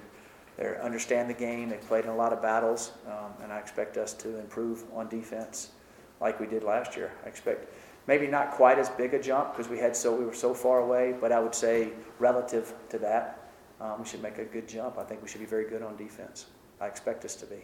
they 0.59 0.75
understand 0.81 1.29
the 1.29 1.33
game. 1.33 1.69
They've 1.69 1.87
played 1.87 2.03
in 2.03 2.09
a 2.09 2.15
lot 2.15 2.33
of 2.33 2.41
battles, 2.41 2.91
um, 3.07 3.31
and 3.41 3.51
I 3.51 3.59
expect 3.59 3.95
us 3.95 4.13
to 4.15 4.39
improve 4.39 4.83
on 4.93 5.07
defense 5.07 5.69
like 6.19 6.37
we 6.37 6.47
did 6.47 6.63
last 6.63 6.97
year. 6.97 7.11
I 7.25 7.29
expect 7.29 7.73
maybe 8.07 8.27
not 8.27 8.51
quite 8.51 8.77
as 8.77 8.89
big 8.89 9.13
a 9.13 9.21
jump 9.21 9.55
because 9.55 9.71
we 9.71 9.77
had 9.77 9.95
so 9.95 10.13
we 10.13 10.25
were 10.25 10.33
so 10.33 10.53
far 10.53 10.79
away, 10.79 11.15
but 11.19 11.31
I 11.31 11.39
would 11.39 11.55
say 11.55 11.93
relative 12.19 12.73
to 12.89 12.99
that, 12.99 13.49
um, 13.79 13.99
we 13.99 14.05
should 14.05 14.21
make 14.21 14.37
a 14.37 14.43
good 14.43 14.67
jump. 14.67 14.97
I 14.97 15.03
think 15.05 15.21
we 15.21 15.29
should 15.29 15.39
be 15.39 15.47
very 15.47 15.69
good 15.69 15.81
on 15.81 15.95
defense. 15.95 16.47
I 16.81 16.87
expect 16.87 17.23
us 17.23 17.35
to 17.35 17.45
be. 17.45 17.63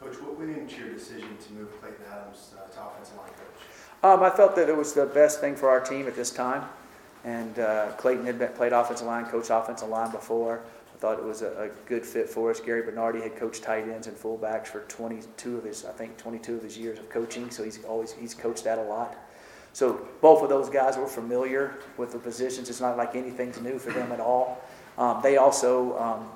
Coach, 0.00 0.20
what 0.20 0.36
went 0.36 0.50
into 0.50 0.80
your 0.80 0.92
decision 0.92 1.36
to 1.46 1.52
move 1.52 1.68
Klayton 1.80 2.10
Adams 2.10 2.54
uh, 2.58 2.68
to 2.72 2.86
offensive 2.88 3.16
line 3.16 3.28
coach? 3.28 3.62
Um, 4.02 4.22
I 4.24 4.30
felt 4.30 4.56
that 4.56 4.68
it 4.68 4.76
was 4.76 4.94
the 4.94 5.06
best 5.06 5.40
thing 5.40 5.54
for 5.54 5.68
our 5.68 5.80
team 5.80 6.08
at 6.08 6.16
this 6.16 6.32
time, 6.32 6.64
and 7.22 7.56
uh, 7.60 7.92
Klayton 7.98 8.24
had 8.24 8.40
been, 8.40 8.52
played 8.52 8.72
offensive 8.72 9.06
line, 9.06 9.26
coached 9.26 9.50
offensive 9.50 9.88
line 9.88 10.10
before. 10.10 10.64
Thought 11.04 11.18
it 11.18 11.24
was 11.26 11.42
a, 11.42 11.64
a 11.64 11.68
good 11.86 12.02
fit 12.02 12.30
for 12.30 12.50
us. 12.50 12.60
Gary 12.60 12.80
Bernardi 12.80 13.20
had 13.20 13.36
coached 13.36 13.62
tight 13.62 13.86
ends 13.86 14.06
and 14.06 14.16
fullbacks 14.16 14.68
for 14.68 14.84
22 14.88 15.58
of 15.58 15.64
his, 15.64 15.84
I 15.84 15.92
think, 15.92 16.16
22 16.16 16.54
of 16.54 16.62
his 16.62 16.78
years 16.78 16.98
of 16.98 17.10
coaching. 17.10 17.50
So 17.50 17.62
he's 17.62 17.84
always 17.84 18.12
he's 18.12 18.32
coached 18.32 18.64
that 18.64 18.78
a 18.78 18.82
lot. 18.84 19.14
So 19.74 20.08
both 20.22 20.42
of 20.42 20.48
those 20.48 20.70
guys 20.70 20.96
were 20.96 21.06
familiar 21.06 21.74
with 21.98 22.12
the 22.12 22.18
positions. 22.18 22.70
It's 22.70 22.80
not 22.80 22.96
like 22.96 23.16
anything's 23.16 23.60
new 23.60 23.78
for 23.78 23.90
them 23.90 24.12
at 24.12 24.20
all. 24.20 24.64
Um, 24.96 25.20
they 25.22 25.36
also, 25.36 25.94
um, 25.98 26.30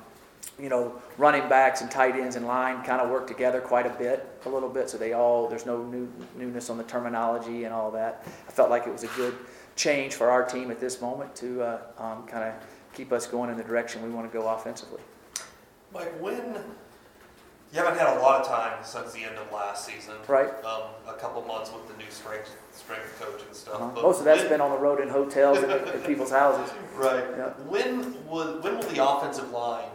you 0.62 0.68
know, 0.68 1.00
running 1.16 1.48
backs 1.48 1.80
and 1.80 1.90
tight 1.90 2.16
ends 2.16 2.37
and 2.37 2.46
line 2.46 2.84
kind 2.84 3.00
of 3.00 3.08
work 3.08 3.26
together 3.26 3.62
quite 3.62 3.87
a 3.87 3.98
bit, 3.98 4.28
a 4.44 4.50
little 4.50 4.68
bit. 4.68 4.90
So 4.90 4.98
they 4.98 5.14
all 5.14 5.48
there's 5.48 5.64
no 5.64 5.82
new 5.82 6.12
newness 6.37 6.68
on 6.68 6.76
the 6.76 6.84
terminology 6.84 7.64
and 7.64 7.72
all 7.72 7.90
that. 7.92 8.26
I 8.46 8.52
felt 8.52 8.68
like 8.68 8.87
it 8.87 8.92
was 8.92 9.04
a 9.04 9.10
good 9.16 9.34
change 9.76 10.12
for 10.12 10.28
our 10.28 10.44
team 10.44 10.70
at 10.70 10.78
this 10.78 11.00
moment 11.00 11.34
to 11.37 11.62
uh, 11.62 11.80
um, 11.96 12.26
kind 12.26 12.44
of 12.44 12.54
keep 12.99 13.12
us 13.12 13.28
going 13.28 13.49
in 13.49 13.57
the 13.57 13.62
direction 13.62 14.02
we 14.02 14.11
want 14.11 14.31
to 14.31 14.37
go 14.37 14.49
offensively. 14.49 15.00
Mike, 15.95 16.21
when, 16.21 16.35
you 17.73 17.78
haven't 17.78 17.97
had 17.97 18.17
a 18.17 18.21
lot 18.21 18.40
of 18.40 18.49
time 18.49 18.73
since 18.83 19.12
the 19.12 19.23
end 19.23 19.37
of 19.37 19.50
last 19.52 19.87
season. 19.87 20.14
Right. 20.26 20.49
Um, 20.64 20.83
a 21.07 21.12
couple 21.14 21.43
months 21.43 21.71
with 21.73 21.87
the 21.87 21.97
new 21.97 22.11
strength, 22.11 22.50
strength 22.73 23.21
coach 23.21 23.40
and 23.47 23.55
stuff. 23.55 23.76
Uh-huh. 23.76 23.90
but 23.95 24.02
Most 24.02 24.19
of 24.19 24.25
that's 24.25 24.40
when- 24.40 24.49
been 24.50 24.61
on 24.61 24.73
the 24.73 24.78
road 24.78 25.00
in 25.00 25.09
hotels 25.09 25.59
and 25.59 25.71
at 25.71 26.05
people's 26.05 26.33
houses. 26.33 26.75
Right. 26.99 27.23
Yeah. 27.37 27.50
When 27.69 28.26
will, 28.28 28.61
when 28.61 28.75
will 28.78 28.88
the 28.88 29.09
offensive 29.09 29.52
line 29.52 29.87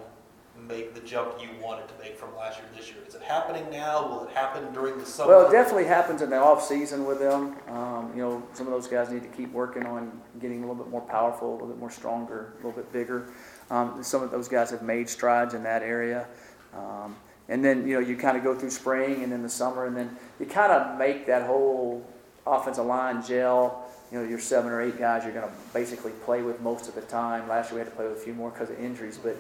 make 0.68 0.94
the 0.94 1.02
jump 1.02 1.36
you 1.42 1.50
wanted 1.62 1.88
to 1.88 1.94
make 2.02 2.18
from 2.18 2.36
last 2.36 2.60
year 2.60 2.68
to 2.72 2.78
this 2.78 2.90
year? 2.90 3.00
Is 3.08 3.16
it 3.16 3.22
happening 3.22 3.70
now? 3.70 4.08
Will 4.08 4.26
it 4.26 4.32
happen 4.32 4.74
during 4.74 4.98
the 4.98 5.06
summer? 5.06 5.30
Well, 5.30 5.48
it 5.48 5.52
definitely 5.52 5.86
happens 5.86 6.22
in 6.22 6.30
the 6.30 6.38
off 6.38 6.64
season 6.64 7.06
with 7.06 7.20
them. 7.20 7.56
Um, 7.70 8.12
you 8.16 8.22
know, 8.22 8.44
some 8.54 8.68
of 8.68 8.74
those 8.74 8.88
guys 8.88 9.10
need 9.10 9.24
to 9.24 9.30
keep 9.30 9.52
working 9.52 9.86
on 9.86 10.12
getting 10.40 10.64
a 10.64 10.68
little 10.68 10.82
bit 10.84 10.90
more 10.90 11.02
powerful, 11.02 11.52
a 11.52 11.54
little 11.54 11.68
bit 11.68 11.80
more 11.80 11.92
stronger, 11.92 12.54
a 12.54 12.56
little 12.58 12.72
bit 12.72 12.92
bigger. 12.92 13.30
Um, 13.70 14.04
some 14.04 14.24
of 14.24 14.32
those 14.32 14.48
guys 14.48 14.72
have 14.72 14.82
made 14.82 15.10
strides 15.10 15.54
in 15.54 15.64
that 15.64 15.84
area. 15.84 16.28
Um, 16.74 17.16
and 17.50 17.64
then, 17.64 17.88
you 17.88 17.96
know, 17.96 18.00
you 18.00 18.16
kind 18.16 18.38
of 18.38 18.44
go 18.44 18.56
through 18.56 18.70
spring 18.70 19.24
and 19.24 19.32
then 19.32 19.44
the 19.44 19.50
summer, 19.50 19.86
and 19.86 19.96
then 19.96 20.16
you 20.40 20.46
kind 20.46 20.72
of 20.72 20.98
make 20.98 21.26
that 21.28 21.46
whole 21.46 22.06
offensive 22.48 22.86
line 22.86 23.24
gel. 23.24 23.90
You 24.12 24.20
know, 24.20 24.30
your 24.30 24.40
seven 24.40 24.72
or 24.72 24.80
eight 24.82 25.00
guys 25.00 25.24
you're 25.24 25.34
going 25.34 25.48
to 25.48 25.54
basically 25.74 26.12
play 26.24 26.44
with 26.44 26.62
most 26.62 26.88
of 26.88 26.96
the 26.96 27.02
time. 27.02 27.48
Last 27.50 27.72
year 27.72 27.80
we 27.80 27.86
had 27.86 27.90
to 27.90 27.96
play 27.96 28.08
with 28.08 28.18
a 28.18 28.22
few 28.22 28.34
more 28.34 28.52
because 28.52 28.70
of 28.70 28.80
injuries, 28.80 29.18
but 29.18 29.36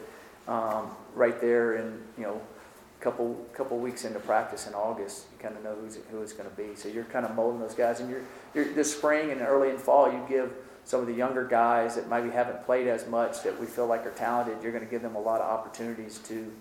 um, 0.47 0.89
right 1.15 1.39
there 1.39 1.75
in, 1.75 2.01
you 2.17 2.23
know, 2.23 2.41
couple 2.99 3.35
couple 3.53 3.77
weeks 3.77 4.05
into 4.05 4.19
practice 4.19 4.65
in 4.65 4.73
August, 4.73 5.25
you 5.33 5.37
kind 5.37 5.57
of 5.57 5.63
know 5.63 5.75
who's 5.75 5.97
who 6.09 6.21
it's 6.21 6.31
going 6.31 6.49
to 6.49 6.55
be. 6.55 6.73
So 6.75 6.87
you're 6.87 7.03
kind 7.03 7.25
of 7.25 7.35
molding 7.35 7.59
those 7.59 7.75
guys, 7.75 7.99
and 7.99 8.09
you're, 8.09 8.21
you're 8.55 8.73
this 8.73 8.95
spring 8.95 9.31
and 9.31 9.41
early 9.41 9.69
in 9.69 9.77
fall, 9.77 10.09
you 10.09 10.23
give 10.29 10.53
some 10.85 11.01
of 11.01 11.07
the 11.07 11.13
younger 11.13 11.45
guys 11.45 11.95
that 11.95 12.09
maybe 12.09 12.29
haven't 12.29 12.63
played 12.65 12.87
as 12.87 13.07
much 13.07 13.43
that 13.43 13.59
we 13.59 13.65
feel 13.65 13.87
like 13.87 14.05
are 14.05 14.11
talented. 14.11 14.61
You're 14.61 14.71
going 14.71 14.83
to 14.83 14.89
give 14.89 15.01
them 15.01 15.15
a 15.15 15.21
lot 15.21 15.41
of 15.41 15.49
opportunities 15.49 16.19
to 16.19 16.51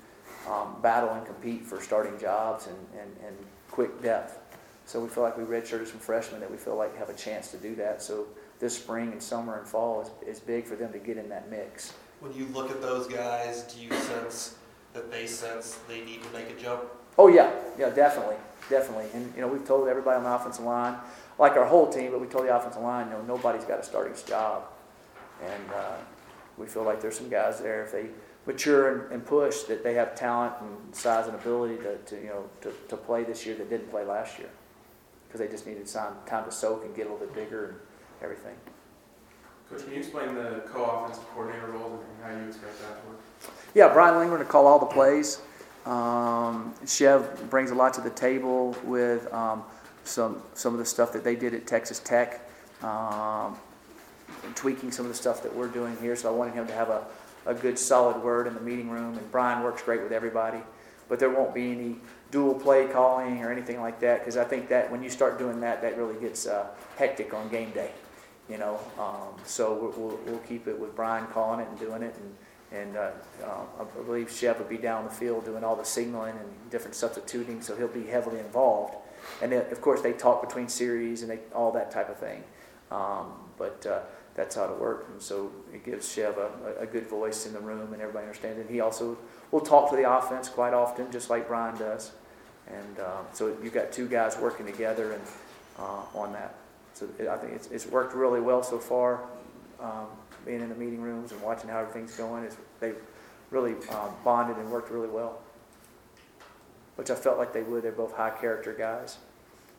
um, 0.49 0.77
battle 0.83 1.11
and 1.11 1.25
compete 1.25 1.65
for 1.65 1.81
starting 1.81 2.19
jobs 2.19 2.67
and, 2.67 2.77
and, 3.01 3.11
and 3.27 3.37
quick 3.71 4.03
depth. 4.03 4.39
So 4.85 5.01
we 5.01 5.09
feel 5.09 5.23
like 5.23 5.37
we 5.37 5.45
redshirted 5.45 5.87
some 5.87 5.99
freshmen 5.99 6.41
that 6.41 6.51
we 6.51 6.57
feel 6.57 6.77
like 6.77 6.97
have 6.99 7.09
a 7.09 7.15
chance 7.15 7.51
to 7.53 7.57
do 7.57 7.75
that. 7.77 8.03
So 8.03 8.27
this 8.59 8.77
spring 8.77 9.13
and 9.13 9.23
summer 9.23 9.59
and 9.59 9.67
fall 9.67 10.03
is, 10.03 10.37
is 10.37 10.41
big 10.41 10.67
for 10.67 10.77
them 10.77 10.93
to 10.93 10.99
get 10.99 11.17
in 11.17 11.29
that 11.29 11.51
mix. 11.51 11.93
When 12.23 12.33
you 12.35 12.47
look 12.55 12.71
at 12.71 12.81
those 12.81 13.09
guys, 13.09 13.65
do 13.65 13.83
you 13.83 13.91
sense 13.91 14.55
that 14.95 15.11
they 15.11 15.27
sense 15.27 15.81
they 15.89 16.05
need 16.05 16.23
to 16.23 16.31
make 16.31 16.49
a 16.51 16.55
jump? 16.55 16.85
Oh 17.19 17.27
yeah, 17.27 17.51
yeah, 17.77 17.91
definitely, 17.91 18.37
definitely. 18.71 19.07
And 19.13 19.35
you 19.35 19.41
know, 19.41 19.49
we've 19.49 19.67
told 19.67 19.89
everybody 19.89 20.19
on 20.19 20.23
the 20.23 20.33
offensive 20.33 20.65
line, 20.65 20.95
like 21.37 21.57
our 21.57 21.65
whole 21.65 21.93
team, 21.93 22.13
but 22.13 22.21
we 22.21 22.29
told 22.29 22.47
the 22.47 22.57
offensive 22.57 22.81
line, 22.81 23.09
you 23.09 23.15
know, 23.15 23.23
nobody's 23.23 23.65
got 23.65 23.81
a 23.81 23.83
starting 23.83 24.15
job, 24.25 24.63
and 25.43 25.73
uh, 25.75 25.97
we 26.57 26.67
feel 26.67 26.85
like 26.85 27.01
there's 27.01 27.19
some 27.19 27.29
guys 27.29 27.59
there 27.59 27.83
if 27.83 27.91
they 27.91 28.07
mature 28.47 29.01
and, 29.01 29.13
and 29.15 29.27
push 29.27 29.63
that 29.65 29.83
they 29.83 29.95
have 29.95 30.15
talent 30.15 30.55
and 30.61 30.95
size 30.95 31.27
and 31.27 31.35
ability 31.35 31.79
to, 31.79 31.97
to 32.07 32.15
you 32.23 32.29
know 32.29 32.49
to, 32.61 32.73
to 32.87 32.97
play 32.97 33.25
this 33.25 33.45
year 33.45 33.57
that 33.57 33.69
didn't 33.69 33.91
play 33.91 34.05
last 34.05 34.39
year 34.39 34.51
because 35.27 35.41
they 35.41 35.49
just 35.49 35.67
needed 35.67 35.89
some 35.89 36.15
time 36.25 36.45
to 36.45 36.53
soak 36.53 36.85
and 36.85 36.95
get 36.95 37.09
a 37.09 37.13
little 37.13 37.27
bit 37.27 37.35
bigger 37.35 37.71
and 37.71 37.77
everything. 38.23 38.55
Coach, 39.73 39.85
can 39.85 39.93
you 39.93 39.99
explain 40.01 40.35
the 40.35 40.63
co-offensive 40.67 41.25
coordinator 41.31 41.69
role 41.69 41.99
and 41.99 42.25
how 42.25 42.39
you 42.39 42.49
expect 42.49 42.79
that 42.81 43.03
to 43.03 43.09
work? 43.09 43.21
Yeah, 43.75 43.91
Brian 43.91 44.19
Lindgren 44.19 44.41
to 44.41 44.47
call 44.47 44.67
all 44.67 44.79
the 44.79 44.87
plays. 44.87 45.41
Um, 45.87 46.75
Chev 46.87 47.49
brings 47.49 47.71
a 47.71 47.75
lot 47.75 47.95
to 47.95 48.03
the 48.03 48.11
table 48.11 48.77
with 48.85 49.33
um, 49.33 49.65
some 50.05 50.43
some 50.53 50.75
of 50.75 50.79
the 50.79 50.85
stuff 50.85 51.13
that 51.15 51.25
they 51.25 51.35
did 51.37 51.55
at 51.55 51.67
Texas 51.67 52.01
Tech, 52.01 52.47
um, 52.83 53.57
tweaking 54.55 54.93
some 54.93 55.07
of 55.07 55.11
the 55.11 55.17
stuff 55.17 55.43
that 55.43 55.55
we're 55.55 55.69
doing 55.69 55.97
here. 56.03 56.17
So 56.17 56.29
I 56.29 56.37
wanted 56.37 56.53
him 56.53 56.67
to 56.67 56.75
have 56.75 56.91
a, 56.91 57.07
a 57.47 57.55
good 57.55 57.79
solid 57.79 58.23
word 58.23 58.47
in 58.47 58.55
the 58.55 58.61
meeting 58.61 58.91
room. 58.91 59.17
And 59.17 59.33
Brian 59.33 59.63
works 59.63 59.83
great 59.83 60.03
with 60.03 60.13
everybody, 60.13 60.61
but 61.09 61.19
there 61.19 61.31
won't 61.31 61.55
be 61.55 61.73
any 61.73 61.97
dual 62.31 62.55
play 62.55 62.89
calling 62.89 63.43
or 63.43 63.51
anything 63.51 63.81
like 63.81 64.01
that 64.01 64.21
because 64.21 64.37
I 64.37 64.45
think 64.45 64.69
that 64.69 64.93
when 64.93 65.03
you 65.03 65.09
start 65.09 65.39
doing 65.39 65.61
that, 65.61 65.81
that 65.81 65.97
really 65.97 66.21
gets 66.21 66.47
uh, 66.47 66.67
hectic 66.99 67.33
on 67.33 67.49
game 67.49 67.71
day. 67.71 67.91
You 68.51 68.59
know, 68.59 68.79
um, 68.99 69.41
so 69.45 69.93
we'll, 69.97 70.19
we'll, 70.27 70.39
keep 70.41 70.67
it 70.67 70.79
with 70.79 70.97
Brian 70.97 71.27
calling 71.29 71.61
it 71.61 71.69
and 71.69 71.79
doing 71.79 72.03
it 72.03 72.15
and. 72.17 72.35
And 72.75 72.97
uh, 72.97 73.11
uh, 73.45 73.83
I 73.83 74.03
believe 74.07 74.31
Chev 74.31 74.59
will 74.59 74.65
be 74.65 74.79
down 74.79 75.05
the 75.05 75.11
field 75.11 75.45
doing 75.45 75.63
all 75.63 75.77
the 75.77 75.85
signaling 75.85 76.35
and 76.39 76.71
different 76.71 76.95
substituting, 76.95 77.61
so 77.61 77.77
he'll 77.77 77.87
be 77.87 78.07
heavily 78.07 78.39
involved. 78.39 78.95
And 79.43 79.53
then, 79.53 79.71
of 79.71 79.83
course, 79.83 80.01
they 80.01 80.15
talk 80.15 80.41
between 80.41 80.69
series 80.69 81.21
and 81.21 81.31
they, 81.31 81.41
all 81.55 81.71
that 81.73 81.91
type 81.91 82.09
of 82.09 82.17
thing. 82.17 82.43
Um, 82.91 83.33
but 83.59 83.85
uh, 83.87 84.01
that's 84.35 84.57
how 84.57 84.65
it 84.65 84.79
works. 84.79 85.07
And 85.11 85.21
so 85.21 85.53
it 85.73 85.85
gives 85.85 86.13
Chev 86.13 86.37
a, 86.39 86.81
a 86.81 86.87
good 86.87 87.07
voice 87.07 87.47
in 87.47 87.53
the 87.53 87.61
room 87.61 87.93
and 87.93 88.01
everybody 88.01 88.25
understands 88.25 88.59
And 88.59 88.71
He 88.71 88.81
also 88.81 89.19
will 89.51 89.61
talk 89.61 89.91
to 89.91 89.97
the 89.97 90.11
offense 90.11 90.49
quite 90.49 90.75
often, 90.75 91.11
just 91.11 91.31
like 91.31 91.49
Brian 91.49 91.77
does. 91.77 92.13
And 92.67 93.01
um, 93.01 93.27
so 93.33 93.55
you've 93.63 93.75
got 93.75 93.93
two 93.93 94.09
guys 94.09 94.37
working 94.39 94.67
together 94.67 95.13
and 95.13 95.23
uh, 95.79 96.03
on 96.15 96.33
that. 96.33 96.55
So 96.95 97.09
it, 97.19 97.29
I 97.29 97.37
think 97.39 97.53
it's, 97.55 97.69
it's 97.69 97.87
worked 97.87 98.15
really 98.15 98.41
well 98.41 98.63
so 98.63 98.79
far. 98.79 99.25
Um, 99.81 100.07
being 100.45 100.61
in 100.61 100.69
the 100.69 100.75
meeting 100.75 101.01
rooms 101.01 101.33
and 101.33 101.41
watching 101.43 101.71
how 101.71 101.79
everything's 101.79 102.17
going, 102.17 102.45
is 102.45 102.57
they 102.81 102.93
really 103.51 103.73
um, 103.91 104.11
bonded 104.25 104.57
and 104.57 104.71
worked 104.71 104.91
really 104.91 105.09
well. 105.09 105.41
Which 106.97 107.11
I 107.11 107.15
felt 107.15 107.39
like 107.39 107.53
they 107.53 107.63
would. 107.63 107.83
They're 107.85 107.93
both 107.93 108.13
high 108.15 108.31
character 108.31 108.75
guys. 108.75 109.19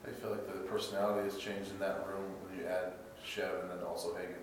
I 0.05 0.09
feel 0.11 0.31
like 0.31 0.45
the 0.47 0.59
personality 0.67 1.29
has 1.29 1.37
changed 1.37 1.71
in 1.71 1.79
that 1.79 2.05
room 2.07 2.25
when 2.47 2.59
you 2.59 2.65
add 2.65 2.93
Chev 3.23 3.49
and 3.61 3.69
then 3.71 3.85
also 3.87 4.13
Hagan. 4.15 4.35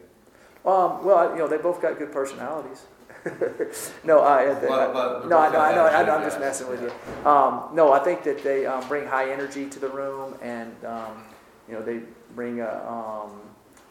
Um, 0.65 1.05
well, 1.05 1.33
you 1.33 1.39
know, 1.39 1.49
they 1.49 1.57
both 1.59 1.81
got 1.83 1.99
good 1.99 2.12
personalities. 2.12 2.85
no, 4.05 4.23
I, 4.23 4.55
But- 4.55 4.93
but 4.93 5.29
no, 5.29 5.39
I 5.39 5.53
know, 5.53 5.61
I 5.61 5.75
know, 5.75 5.87
I 5.87 6.03
know, 6.05 6.17
I'm 6.17 6.23
just 6.23 6.41
messing 6.41 6.69
with 6.69 6.81
you. 6.83 6.91
Um, 7.29 7.69
no, 7.75 7.93
I 7.93 7.99
think 7.99 8.23
that 8.25 8.43
they 8.43 8.65
um, 8.67 8.87
bring 8.89 9.07
high 9.07 9.31
energy 9.31 9.69
to 9.69 9.79
the 9.79 9.89
room, 9.89 10.35
and 10.41 10.75
um, 10.87 11.25
you 11.69 11.75
know, 11.75 11.83
they 11.83 12.00
bring 12.35 12.61
a, 12.61 12.87
um, 12.87 13.41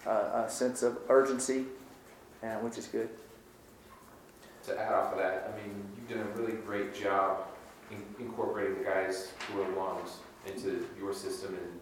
a, 0.05 0.43
a 0.45 0.49
sense 0.49 0.83
of 0.83 0.97
urgency, 1.09 1.65
uh, 2.43 2.55
which 2.57 2.77
is 2.77 2.87
good. 2.87 3.09
To 4.65 4.79
add 4.79 4.93
off 4.93 5.13
of 5.13 5.19
that, 5.19 5.51
I 5.53 5.61
mean, 5.61 5.83
you've 5.95 6.09
done 6.09 6.27
a 6.27 6.39
really 6.39 6.57
great 6.57 6.93
job 6.93 7.47
in- 7.91 8.03
incorporating 8.23 8.77
the 8.77 8.83
guys 8.83 9.31
who 9.51 9.61
are 9.61 9.69
lungs 9.69 10.17
into 10.45 10.87
your 10.99 11.13
system 11.13 11.55
and 11.55 11.79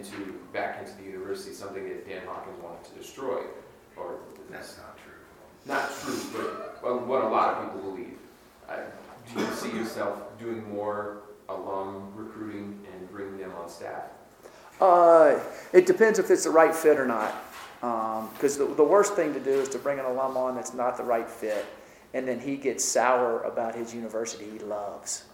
into, 0.00 0.34
back 0.52 0.80
into 0.80 0.96
the 0.98 1.04
university, 1.04 1.52
something 1.54 1.84
that 1.84 2.08
Dan 2.08 2.22
Hawkins 2.26 2.60
wanted 2.62 2.84
to 2.84 2.90
destroy, 3.00 3.42
or. 3.96 4.16
That's 4.50 4.76
not 4.76 4.96
true. 4.98 5.12
Not 5.66 5.90
true, 6.00 6.20
but 6.32 6.82
well, 6.82 6.98
what 7.00 7.24
a 7.24 7.28
lot 7.28 7.54
of 7.54 7.64
people 7.72 7.90
believe. 7.90 8.18
Uh, 8.68 8.76
Do 9.32 9.40
you 9.40 9.46
see 9.54 9.70
yourself 9.70 10.20
doing 10.38 10.68
more 10.72 11.22
alum 11.48 12.12
recruiting 12.14 12.78
and 12.92 13.10
bringing 13.10 13.38
them 13.38 13.52
on 13.60 13.68
staff? 13.68 14.04
Uh, 14.80 15.40
it 15.72 15.86
depends 15.86 16.18
if 16.18 16.30
it's 16.30 16.44
the 16.44 16.50
right 16.50 16.74
fit 16.74 16.98
or 16.98 17.06
not. 17.06 17.42
Because 17.80 18.56
the, 18.56 18.66
the 18.66 18.84
worst 18.84 19.14
thing 19.14 19.32
to 19.34 19.40
do 19.40 19.50
is 19.50 19.68
to 19.70 19.78
bring 19.78 19.98
an 19.98 20.04
alum 20.04 20.36
on 20.36 20.54
that's 20.54 20.74
not 20.74 20.96
the 20.96 21.04
right 21.04 21.28
fit, 21.28 21.64
and 22.14 22.26
then 22.26 22.40
he 22.40 22.56
gets 22.56 22.84
sour 22.84 23.42
about 23.42 23.74
his 23.74 23.94
university 23.94 24.46
he 24.50 24.58
loves. 24.58 25.24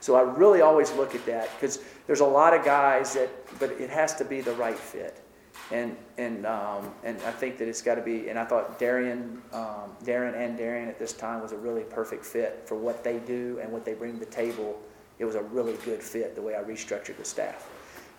So 0.00 0.16
I 0.16 0.22
really 0.22 0.60
always 0.60 0.92
look 0.94 1.14
at 1.14 1.24
that 1.26 1.48
because 1.54 1.78
there's 2.06 2.20
a 2.20 2.26
lot 2.26 2.54
of 2.54 2.64
guys 2.64 3.14
that, 3.14 3.30
but 3.60 3.70
it 3.72 3.88
has 3.88 4.14
to 4.16 4.24
be 4.24 4.40
the 4.40 4.52
right 4.54 4.76
fit. 4.76 5.22
And 5.70 5.96
and 6.18 6.44
um, 6.44 6.92
and 7.04 7.16
I 7.22 7.30
think 7.30 7.56
that 7.58 7.68
it's 7.68 7.82
got 7.82 7.94
to 7.94 8.02
be. 8.02 8.28
And 8.28 8.38
I 8.38 8.44
thought 8.44 8.78
Darian, 8.78 9.40
um, 9.52 9.92
Darren 10.04 10.34
and 10.34 10.58
Darian 10.58 10.88
at 10.88 10.98
this 10.98 11.12
time 11.12 11.40
was 11.40 11.52
a 11.52 11.56
really 11.56 11.82
perfect 11.84 12.24
fit 12.24 12.62
for 12.66 12.74
what 12.74 13.04
they 13.04 13.20
do 13.20 13.58
and 13.62 13.70
what 13.72 13.84
they 13.84 13.94
bring 13.94 14.14
to 14.14 14.18
the 14.18 14.30
table. 14.30 14.80
It 15.18 15.24
was 15.24 15.36
a 15.36 15.42
really 15.42 15.76
good 15.84 16.02
fit 16.02 16.34
the 16.34 16.42
way 16.42 16.56
I 16.56 16.62
restructured 16.62 17.16
the 17.16 17.24
staff. 17.24 17.70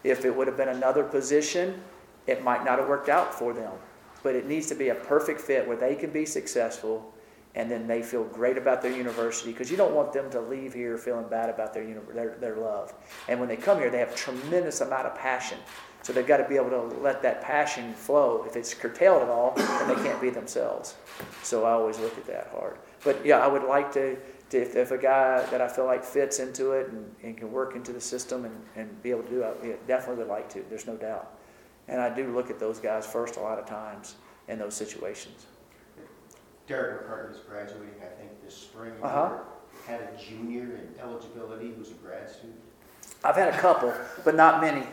If 0.04 0.26
it 0.26 0.36
would 0.36 0.48
have 0.48 0.58
been 0.58 0.70
another 0.70 1.04
position, 1.04 1.82
it 2.28 2.44
might 2.44 2.64
not 2.66 2.80
have 2.80 2.88
worked 2.88 3.10
out 3.10 3.34
for 3.34 3.54
them. 3.54 3.72
But 4.22 4.36
it 4.36 4.48
needs 4.48 4.68
to 4.68 4.76
be 4.76 4.90
a 4.90 4.96
perfect 4.96 5.42
fit 5.42 5.68
where 5.68 5.78
they 5.78 5.96
can 5.96 6.12
be 6.12 6.26
successful 6.26 7.14
and 7.56 7.70
then 7.70 7.88
they 7.88 8.02
feel 8.02 8.24
great 8.24 8.58
about 8.58 8.82
their 8.82 8.92
university 8.92 9.52
because 9.52 9.70
you 9.70 9.78
don't 9.78 9.94
want 9.94 10.12
them 10.12 10.30
to 10.32 10.42
leave 10.42 10.74
here 10.74 10.98
feeling 10.98 11.28
bad 11.28 11.50
about 11.50 11.74
their, 11.74 11.84
uni- 11.84 12.02
their, 12.14 12.36
their 12.40 12.56
love. 12.56 12.94
And 13.28 13.40
when 13.40 13.48
they 13.48 13.58
come 13.58 13.78
here, 13.78 13.92
they 13.92 14.00
have 14.00 14.16
tremendous 14.16 14.82
amount 14.82 15.06
of 15.06 15.16
passion. 15.16 15.60
So 16.02 16.12
they've 16.12 16.28
got 16.28 16.38
to 16.38 16.50
be 16.50 16.56
able 16.56 16.72
to 16.72 16.82
let 17.00 17.22
that 17.22 17.42
passion 17.42 17.94
flow. 17.94 18.44
If 18.48 18.56
it's 18.56 18.74
curtailed 18.74 19.22
at 19.22 19.30
all, 19.30 19.54
then 19.56 19.88
they 19.88 19.96
can't 20.04 20.20
be 20.20 20.30
themselves. 20.30 20.96
So 21.44 21.64
I 21.66 21.72
always 21.72 22.00
look 22.00 22.18
at 22.18 22.26
that 22.26 22.50
hard. 22.52 22.78
But 23.04 23.24
yeah, 23.26 23.38
I 23.38 23.48
would 23.48 23.64
like 23.64 23.94
to, 23.94 24.18
to 24.54 24.62
if, 24.62 24.76
if 24.76 24.92
a 24.92 24.98
guy 24.98 25.46
that 25.52 25.62
I 25.62 25.68
feel 25.68 25.86
like 25.86 26.04
fits 26.04 26.40
into 26.40 26.72
it 26.72 26.90
and, 26.90 27.14
and 27.24 27.38
can 27.38 27.52
work 27.52 27.76
into 27.76 27.92
the 27.92 28.02
system 28.02 28.46
and, 28.46 28.56
and 28.76 29.04
be 29.04 29.10
able 29.10 29.24
to 29.24 29.30
do 29.30 29.44
it, 29.44 29.58
yeah, 29.64 29.74
definitely 29.88 30.24
would 30.24 30.32
like 30.32 30.50
to. 30.50 30.64
There's 30.70 30.88
no 30.88 30.96
doubt. 30.96 31.38
And 31.88 32.00
I 32.00 32.14
do 32.14 32.34
look 32.34 32.50
at 32.50 32.60
those 32.60 32.80
guys 32.80 33.06
first 33.06 33.36
a 33.36 33.42
lot 33.42 33.60
of 33.60 33.66
times 33.66 34.16
in 34.48 34.58
those 34.58 34.74
situations. 34.74 35.48
Derek 36.66 37.06
McCartney 37.06 37.32
is 37.32 37.40
graduating, 37.40 37.96
I 38.02 38.16
think, 38.20 38.44
this 38.44 38.56
spring. 38.56 38.94
Uh-huh. 39.02 39.40
Had 39.86 40.02
a 40.02 40.18
junior 40.18 40.64
in 40.78 41.00
eligibility 41.02 41.74
who's 41.76 41.92
a 41.92 41.96
grad 41.96 42.30
student. 42.30 42.60
I've 43.24 43.36
had 43.36 43.54
a 43.54 43.58
couple, 43.58 43.94
but 44.24 44.36
not 44.36 44.62
many. 44.62 44.86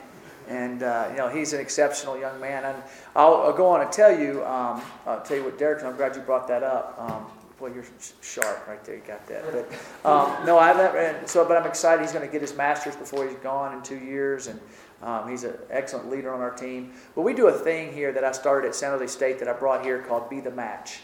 And, 0.49 0.83
uh, 0.83 1.09
you 1.11 1.17
know, 1.17 1.29
he's 1.29 1.52
an 1.52 1.61
exceptional 1.61 2.19
young 2.19 2.40
man. 2.40 2.64
And 2.64 2.83
I'll, 3.14 3.35
I'll 3.35 3.52
go 3.52 3.69
on 3.69 3.83
and 3.83 3.93
tell 3.93 4.19
you, 4.19 4.45
um, 4.45 4.83
I'll 5.07 5.23
tell 5.23 5.37
you 5.37 5.45
what, 5.45 5.59
Derek, 5.59 5.79
and 5.81 5.88
I'm 5.88 5.97
glad 5.97 6.17
you 6.17 6.23
brought 6.23 6.49
that 6.49 6.64
up. 6.64 6.97
Um, 6.99 7.26
well, 7.61 7.73
you're 7.73 7.85
sharp 8.23 8.67
right 8.67 8.83
there. 8.85 8.97
You 8.97 9.02
got 9.07 9.26
that. 9.26 9.45
But 9.52 9.71
um, 10.11 10.47
no, 10.47 10.59
I've. 10.59 10.79
And 10.95 11.29
so, 11.29 11.47
but 11.47 11.57
I'm 11.57 11.67
excited. 11.67 12.02
He's 12.02 12.12
going 12.12 12.26
to 12.26 12.33
get 12.33 12.40
his 12.40 12.57
master's 12.57 12.97
before 12.97 13.26
he's 13.29 13.37
gone 13.38 13.75
in 13.75 13.83
two 13.83 13.99
years, 13.99 14.47
and 14.47 14.59
um, 15.02 15.29
he's 15.29 15.45
an 15.45 15.55
excellent 15.71 16.11
leader 16.11 16.33
on 16.33 16.40
our 16.40 16.50
team. 16.50 16.93
But 17.14 17.23
we 17.23 17.35
do 17.35 17.49
a 17.49 17.52
thing 17.52 17.93
here 17.93 18.12
that 18.12 18.25
I 18.25 18.33
started 18.33 18.69
at 18.69 18.75
San 18.75 18.90
Jose 18.90 19.07
State 19.09 19.38
that 19.40 19.49
I 19.49 19.52
brought 19.52 19.85
here 19.85 20.02
called 20.02 20.31
Be 20.31 20.40
the 20.40 20.50
Match, 20.50 21.00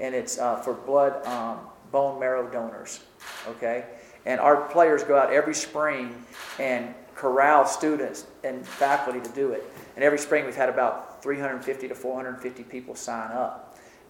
and 0.00 0.14
it's 0.14 0.38
uh, 0.38 0.56
for 0.56 0.74
blood 0.74 1.24
um, 1.26 1.60
bone 1.90 2.20
marrow 2.20 2.48
donors. 2.48 3.00
Okay, 3.48 3.84
and 4.24 4.40
our 4.40 4.68
players 4.68 5.02
go 5.02 5.18
out 5.18 5.32
every 5.32 5.54
spring 5.54 6.24
and 6.58 6.94
corral 7.16 7.66
students 7.66 8.26
and 8.44 8.64
faculty 8.64 9.20
to 9.20 9.30
do 9.30 9.52
it. 9.52 9.64
And 9.96 10.04
every 10.04 10.18
spring 10.18 10.44
we've 10.44 10.54
had 10.54 10.68
about 10.68 11.22
350 11.22 11.88
to 11.88 11.94
450 11.94 12.62
people 12.64 12.94
sign 12.94 13.32
up. 13.32 13.65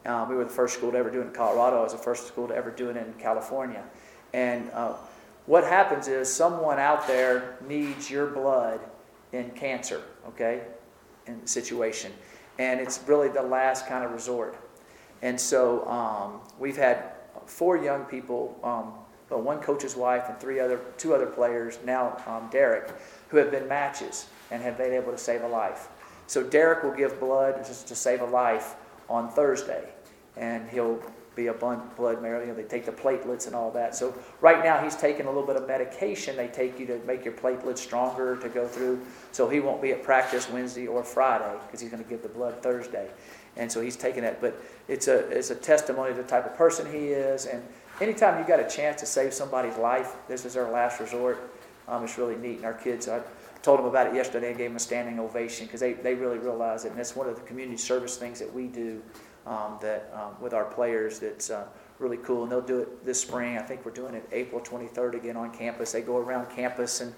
Uh, 0.06 0.24
we 0.28 0.36
were 0.36 0.44
the 0.44 0.50
first 0.50 0.74
school 0.74 0.92
to 0.92 0.96
ever 0.96 1.10
do 1.10 1.20
it 1.20 1.26
in 1.26 1.32
Colorado. 1.32 1.80
I 1.80 1.82
was 1.82 1.92
the 1.92 1.98
first 1.98 2.28
school 2.28 2.46
to 2.48 2.54
ever 2.54 2.70
do 2.70 2.88
it 2.90 2.96
in 2.96 3.12
California. 3.14 3.82
And 4.32 4.70
uh, 4.70 4.94
what 5.46 5.64
happens 5.64 6.06
is 6.06 6.32
someone 6.32 6.78
out 6.78 7.06
there 7.06 7.56
needs 7.66 8.08
your 8.08 8.26
blood 8.26 8.80
in 9.32 9.50
cancer, 9.50 10.02
okay, 10.28 10.62
in 11.26 11.44
situation. 11.46 12.12
And 12.58 12.80
it's 12.80 13.00
really 13.06 13.28
the 13.28 13.42
last 13.42 13.86
kind 13.88 14.04
of 14.04 14.12
resort. 14.12 14.56
And 15.22 15.40
so 15.40 15.86
um, 15.88 16.40
we've 16.58 16.76
had 16.76 17.12
four 17.46 17.76
young 17.76 18.04
people, 18.04 18.58
um, 18.62 18.92
well, 19.28 19.42
one 19.42 19.58
coach's 19.58 19.96
wife 19.96 20.24
and 20.28 20.38
three 20.38 20.60
other, 20.60 20.80
two 20.98 21.14
other 21.14 21.26
players, 21.26 21.78
now 21.84 22.22
um, 22.26 22.48
Derek, 22.50 22.92
who 23.28 23.38
have 23.38 23.50
been 23.50 23.66
matches 23.66 24.26
and 24.50 24.62
have 24.62 24.78
been 24.78 24.92
able 24.92 25.10
to 25.10 25.18
save 25.18 25.42
a 25.42 25.48
life. 25.48 25.88
So 26.28 26.42
Derek 26.42 26.84
will 26.84 26.94
give 26.94 27.18
blood 27.18 27.64
just 27.64 27.88
to 27.88 27.96
save 27.96 28.20
a 28.20 28.26
life 28.26 28.76
on 29.08 29.30
Thursday, 29.30 29.88
and 30.36 30.68
he'll 30.70 31.00
be 31.36 31.48
a 31.48 31.52
blood 31.52 32.22
marrow. 32.22 32.40
You 32.40 32.46
know, 32.48 32.54
they 32.54 32.62
take 32.62 32.86
the 32.86 32.92
platelets 32.92 33.46
and 33.46 33.54
all 33.54 33.70
that. 33.72 33.94
So 33.94 34.14
right 34.40 34.64
now 34.64 34.82
he's 34.82 34.96
taking 34.96 35.26
a 35.26 35.28
little 35.28 35.46
bit 35.46 35.56
of 35.56 35.68
medication. 35.68 36.34
They 36.34 36.48
take 36.48 36.80
you 36.80 36.86
to 36.86 36.98
make 37.00 37.24
your 37.24 37.34
platelets 37.34 37.78
stronger 37.78 38.36
to 38.36 38.48
go 38.48 38.66
through. 38.66 39.00
So 39.32 39.48
he 39.48 39.60
won't 39.60 39.82
be 39.82 39.92
at 39.92 40.02
practice 40.02 40.50
Wednesday 40.50 40.86
or 40.86 41.04
Friday 41.04 41.54
because 41.66 41.80
he's 41.80 41.90
going 41.90 42.02
to 42.02 42.08
give 42.08 42.22
the 42.22 42.28
blood 42.30 42.62
Thursday, 42.62 43.08
and 43.56 43.70
so 43.70 43.82
he's 43.82 43.96
taking 43.96 44.24
it. 44.24 44.38
But 44.40 44.60
it's 44.88 45.08
a 45.08 45.28
it's 45.28 45.50
a 45.50 45.54
testimony 45.54 46.14
to 46.14 46.22
the 46.22 46.28
type 46.28 46.46
of 46.46 46.56
person 46.56 46.90
he 46.90 47.08
is. 47.08 47.44
And 47.44 47.62
anytime 48.00 48.40
you 48.40 48.48
got 48.48 48.60
a 48.60 48.68
chance 48.68 49.00
to 49.00 49.06
save 49.06 49.34
somebody's 49.34 49.76
life, 49.76 50.16
this 50.26 50.46
is 50.46 50.56
our 50.56 50.70
last 50.72 51.00
resort. 51.00 51.52
Um, 51.86 52.02
it's 52.02 52.18
really 52.18 52.36
neat. 52.36 52.56
And 52.56 52.64
our 52.64 52.74
kids, 52.74 53.08
I 53.08 53.20
told 53.62 53.78
them 53.78 53.86
about 53.86 54.08
it 54.08 54.14
yesterday 54.14 54.48
and 54.48 54.58
gave 54.58 54.70
them 54.70 54.76
a 54.76 54.80
standing 54.80 55.20
ovation 55.20 55.66
because 55.66 55.80
they, 55.80 55.92
they 55.92 56.14
really 56.14 56.38
realize 56.38 56.84
it. 56.84 56.90
And 56.90 57.00
it's 57.00 57.14
one 57.14 57.28
of 57.28 57.36
the 57.36 57.42
community 57.42 57.76
service 57.76 58.16
things 58.16 58.40
that 58.40 58.52
we 58.52 58.66
do 58.66 59.00
um, 59.46 59.78
that 59.80 60.10
um, 60.14 60.34
with 60.40 60.52
our 60.52 60.64
players 60.64 61.18
that's 61.18 61.50
uh, 61.50 61.66
really 61.98 62.18
cool. 62.18 62.42
And 62.42 62.52
they'll 62.52 62.60
do 62.60 62.80
it 62.80 63.04
this 63.04 63.20
spring. 63.20 63.58
I 63.58 63.62
think 63.62 63.84
we're 63.84 63.92
doing 63.92 64.14
it 64.14 64.28
April 64.32 64.60
23rd 64.60 65.14
again 65.14 65.36
on 65.36 65.50
campus. 65.52 65.92
They 65.92 66.02
go 66.02 66.18
around 66.18 66.50
campus 66.50 67.00
and 67.00 67.14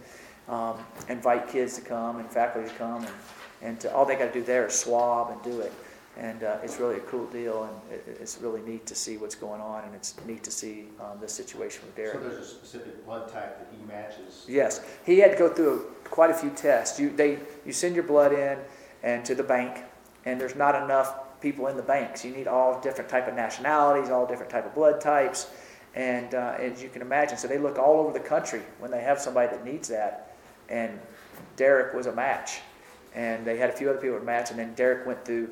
um, 0.49 0.76
invite 1.08 1.49
kids 1.49 1.76
to 1.76 1.80
come 1.80 2.20
and 2.20 2.30
faculty 2.30 2.68
to 2.68 2.75
come. 2.75 3.04
And, 3.04 3.14
and 3.61 3.80
to, 3.80 3.94
all 3.94 4.04
they 4.04 4.14
got 4.14 4.32
to 4.32 4.32
do 4.32 4.44
there 4.44 4.66
is 4.66 4.75
swab 4.75 5.30
and 5.30 5.42
do 5.42 5.61
it. 5.61 5.73
And 6.16 6.42
uh, 6.42 6.58
it's 6.64 6.80
really 6.80 6.97
a 6.97 7.00
cool 7.00 7.26
deal, 7.26 7.62
and 7.62 7.92
it, 7.92 8.18
it's 8.20 8.38
really 8.38 8.61
neat 8.62 8.87
to 8.87 8.94
see 8.97 9.16
what's 9.18 9.37
going 9.37 9.61
on, 9.61 9.85
and 9.85 9.94
it's 9.94 10.16
neat 10.26 10.42
to 10.42 10.50
see 10.50 10.87
um, 11.00 11.20
this 11.20 11.32
situation 11.32 11.82
with 11.87 11.94
Derek. 11.94 12.14
So 12.14 12.18
there's 12.18 12.40
a 12.40 12.44
specific 12.44 13.06
blood 13.06 13.32
type 13.32 13.56
that 13.56 13.68
he 13.70 13.87
matches? 13.87 14.44
Yes, 14.49 14.85
he 15.06 15.20
had 15.20 15.30
to 15.30 15.38
go 15.38 15.49
through 15.49 15.87
quite 16.02 16.30
a 16.30 16.35
few 16.35 16.50
tests. 16.50 16.99
You 16.99 17.11
they 17.11 17.38
you 17.64 17.73
send 17.73 17.94
your 17.94 18.02
blood 18.02 18.32
in 18.32 18.58
and 19.04 19.25
to 19.26 19.37
the 19.37 19.44
bank, 19.44 19.85
and 20.25 20.40
there's 20.40 20.56
not 20.56 20.75
enough 20.75 21.27
people 21.40 21.66
in 21.68 21.76
the 21.76 21.83
banks. 21.83 22.25
You 22.25 22.35
need 22.35 22.47
all 22.47 22.80
different 22.80 23.09
type 23.11 23.28
of 23.28 23.35
nationalities, 23.35 24.11
all 24.11 24.26
different 24.26 24.50
type 24.50 24.66
of 24.66 24.75
blood 24.75 25.00
types, 25.00 25.50
and 25.95 26.35
uh, 26.35 26.57
as 26.59 26.83
you 26.83 26.88
can 26.88 27.02
imagine, 27.02 27.37
so 27.38 27.49
they 27.49 27.59
look 27.59 27.78
all 27.78 28.00
over 28.00 28.12
the 28.12 28.25
country 28.25 28.62
when 28.78 28.90
they 28.90 29.00
have 29.00 29.18
somebody 29.18 29.49
that 29.49 29.64
needs 29.64 29.88
that. 29.88 30.37
And 30.68 30.99
Derek 31.57 31.95
was 31.95 32.07
a 32.07 32.12
match, 32.12 32.61
and 33.14 33.47
they 33.47 33.57
had 33.57 33.71
a 33.71 33.73
few 33.73 33.88
other 33.88 33.99
people 33.99 34.18
to 34.18 34.25
match, 34.25 34.50
and 34.50 34.59
then 34.59 34.75
Derek 34.75 35.07
went 35.07 35.25
through 35.25 35.50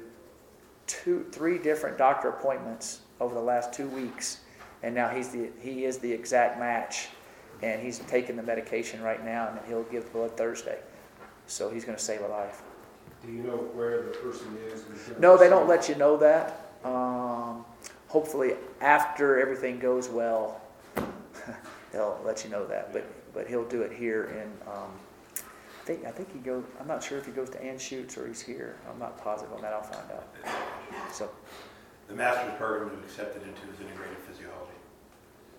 two, 0.87 1.27
three 1.33 1.59
different 1.59 1.99
doctor 1.99 2.29
appointments 2.29 3.01
over 3.21 3.35
the 3.35 3.41
last 3.41 3.73
two 3.73 3.89
weeks, 3.89 4.41
and 4.83 4.95
now 4.95 5.09
he's 5.09 5.31
the 5.31 5.51
he 5.61 5.85
is 5.85 5.99
the 5.99 6.13
exact 6.13 6.59
match 6.59 7.09
and 7.63 7.81
he's 7.81 7.99
taking 8.01 8.37
the 8.37 8.43
medication 8.43 9.03
right 9.03 9.25
now, 9.25 9.49
and 9.49 9.59
he'll 9.67 9.85
give 9.85 10.13
blood 10.13 10.37
Thursday. 10.37 10.79
So 11.47 11.71
he's 11.71 11.85
going 11.85 11.97
to 11.97 12.03
save 12.03 12.21
a 12.21 12.29
life. 12.29 12.63
Do 13.27 13.33
you 13.33 13.43
know 13.43 13.57
where 13.75 14.03
the 14.03 14.11
person 14.11 14.57
is? 14.73 14.85
No, 15.19 15.37
they 15.37 15.49
don't 15.49 15.67
let 15.67 15.89
you 15.89 15.97
know 15.97 16.17
that. 16.19 16.71
Um, 16.85 17.65
hopefully, 18.07 18.55
after 18.81 19.41
everything 19.41 19.81
goes 19.81 20.09
well, 20.09 20.61
they'll 21.93 22.21
let 22.25 22.45
you 22.45 22.51
know 22.51 22.65
that. 22.67 22.93
But 22.93 23.05
but 23.35 23.49
he'll 23.49 23.67
do 23.67 23.83
it 23.83 23.93
here 23.93 24.27
in. 24.27 24.71
Um, 24.71 24.91
I 25.37 25.85
think 25.85 26.05
I 26.05 26.11
think 26.13 26.33
he 26.33 26.39
goes. 26.39 26.63
I'm 26.81 26.87
not 26.87 27.03
sure 27.03 27.19
if 27.19 27.27
he 27.27 27.33
goes 27.33 27.51
to 27.51 27.59
Anschutz 27.59 28.17
or 28.17 28.29
he's 28.29 28.41
here. 28.41 28.77
I'm 28.89 28.99
not 28.99 29.19
positive 29.23 29.53
on 29.53 29.61
that. 29.63 29.73
I'll 29.73 29.83
find 29.83 30.11
out. 30.13 30.29
So 31.13 31.29
The 32.09 32.15
master's 32.15 32.55
program 32.57 32.97
is 32.97 33.11
accepted 33.11 33.43
into 33.43 33.61
his 33.63 33.81
integrated 33.81 34.19
physiology. 34.19 34.79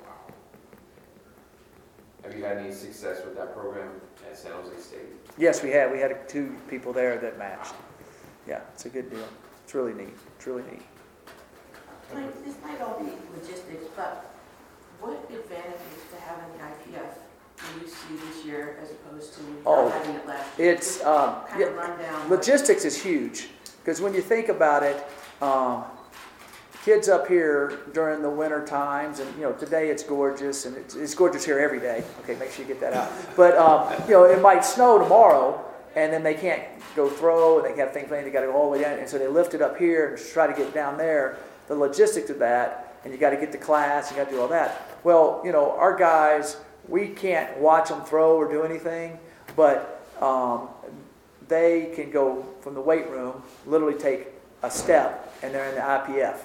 Wow. 0.01 0.33
Have 2.23 2.33
you 2.37 2.45
had 2.45 2.57
any 2.59 2.71
success 2.71 3.25
with 3.25 3.35
that 3.35 3.53
program 3.53 3.91
at 4.29 4.37
San 4.37 4.51
Jose 4.53 4.79
State? 4.81 4.99
yes, 5.37 5.63
we 5.63 5.69
had 5.69 5.91
we 5.91 5.99
had 5.99 6.27
two 6.29 6.55
people 6.69 6.93
there 6.93 7.17
that 7.17 7.37
matched. 7.37 7.73
Yeah, 8.47 8.61
it's 8.73 8.85
a 8.85 8.89
good 8.89 9.09
deal. 9.09 9.27
It's 9.63 9.73
really 9.75 9.93
neat. 9.93 10.15
It's 10.37 10.47
really 10.47 10.63
neat. 10.63 10.81
Like, 12.13 12.45
this 12.45 12.55
might 12.63 12.79
all 12.81 12.99
be 12.99 13.11
logistics, 13.37 13.83
but 13.95 14.31
what 15.01 15.13
advantages 15.29 16.03
to 16.11 16.19
having 16.21 16.45
the 16.57 16.63
IPF 16.63 17.13
do 17.57 17.81
you 17.81 17.87
see 17.87 18.15
this 18.27 18.45
year 18.45 18.77
as 18.81 18.91
opposed 18.91 19.33
to 19.33 19.39
Oh, 19.65 19.89
not 19.89 19.93
having 19.93 20.15
it 20.15 20.25
last 20.27 20.57
year? 20.59 20.71
It's 20.71 20.95
Just 20.99 21.05
um, 21.05 21.45
Kind 21.47 21.59
yeah, 21.59 21.67
of 21.67 21.75
run 21.75 21.99
down. 21.99 22.29
what- 22.29 22.39
Logistics 22.39 22.85
is 22.85 22.95
huge 23.01 23.49
because 23.83 23.99
when 23.99 24.13
you 24.13 24.21
think 24.21 24.47
about 24.47 24.83
it, 24.83 25.03
um, 25.41 25.83
kids 26.83 27.09
up 27.09 27.27
here 27.27 27.79
during 27.93 28.21
the 28.21 28.29
winter 28.29 28.65
times, 28.65 29.19
and 29.19 29.33
you 29.35 29.41
know 29.41 29.53
today 29.53 29.89
it's 29.89 30.03
gorgeous 30.03 30.65
and 30.65 30.75
it's, 30.77 30.95
it's 30.95 31.13
gorgeous 31.13 31.45
here 31.45 31.59
every 31.59 31.79
day. 31.79 32.03
Okay, 32.21 32.35
make 32.35 32.51
sure 32.51 32.65
you 32.65 32.73
get 32.73 32.81
that 32.81 32.93
out. 32.93 33.11
But 33.35 33.57
um, 33.57 33.93
you 34.07 34.13
know 34.13 34.23
it 34.23 34.41
might 34.41 34.63
snow 34.63 34.97
tomorrow, 34.97 35.63
and 35.95 36.11
then 36.11 36.23
they 36.23 36.33
can't 36.33 36.63
go 36.95 37.09
throw, 37.09 37.63
and 37.63 37.65
they 37.65 37.79
have 37.79 37.93
things 37.93 38.07
planned. 38.07 38.25
They 38.25 38.31
got 38.31 38.41
to 38.41 38.47
go 38.47 38.53
all 38.53 38.71
the 38.71 38.77
way 38.77 38.83
down, 38.83 38.99
and 38.99 39.07
so 39.09 39.17
they 39.17 39.27
lift 39.27 39.53
it 39.53 39.61
up 39.61 39.77
here 39.77 40.15
and 40.15 40.25
try 40.33 40.47
to 40.47 40.53
get 40.53 40.73
down 40.73 40.97
there. 40.97 41.37
The 41.67 41.75
logistics 41.75 42.29
of 42.29 42.39
that, 42.39 42.97
and 43.03 43.13
you 43.13 43.19
got 43.19 43.31
to 43.31 43.37
get 43.37 43.51
to 43.51 43.57
class, 43.57 44.09
you 44.09 44.17
got 44.17 44.29
to 44.29 44.31
do 44.31 44.41
all 44.41 44.47
that. 44.47 44.99
Well, 45.03 45.41
you 45.43 45.51
know 45.51 45.71
our 45.71 45.95
guys, 45.95 46.57
we 46.87 47.07
can't 47.07 47.57
watch 47.57 47.89
them 47.89 48.01
throw 48.03 48.35
or 48.35 48.49
do 48.49 48.63
anything, 48.63 49.19
but 49.55 50.01
um, 50.21 50.69
they 51.47 51.91
can 51.95 52.11
go 52.11 52.45
from 52.61 52.73
the 52.73 52.81
weight 52.81 53.09
room, 53.09 53.41
literally 53.65 53.97
take 53.97 54.27
a 54.63 54.71
step, 54.71 55.33
and 55.43 55.53
they're 55.53 55.69
in 55.69 55.75
the 55.75 55.81
IPF, 55.81 56.39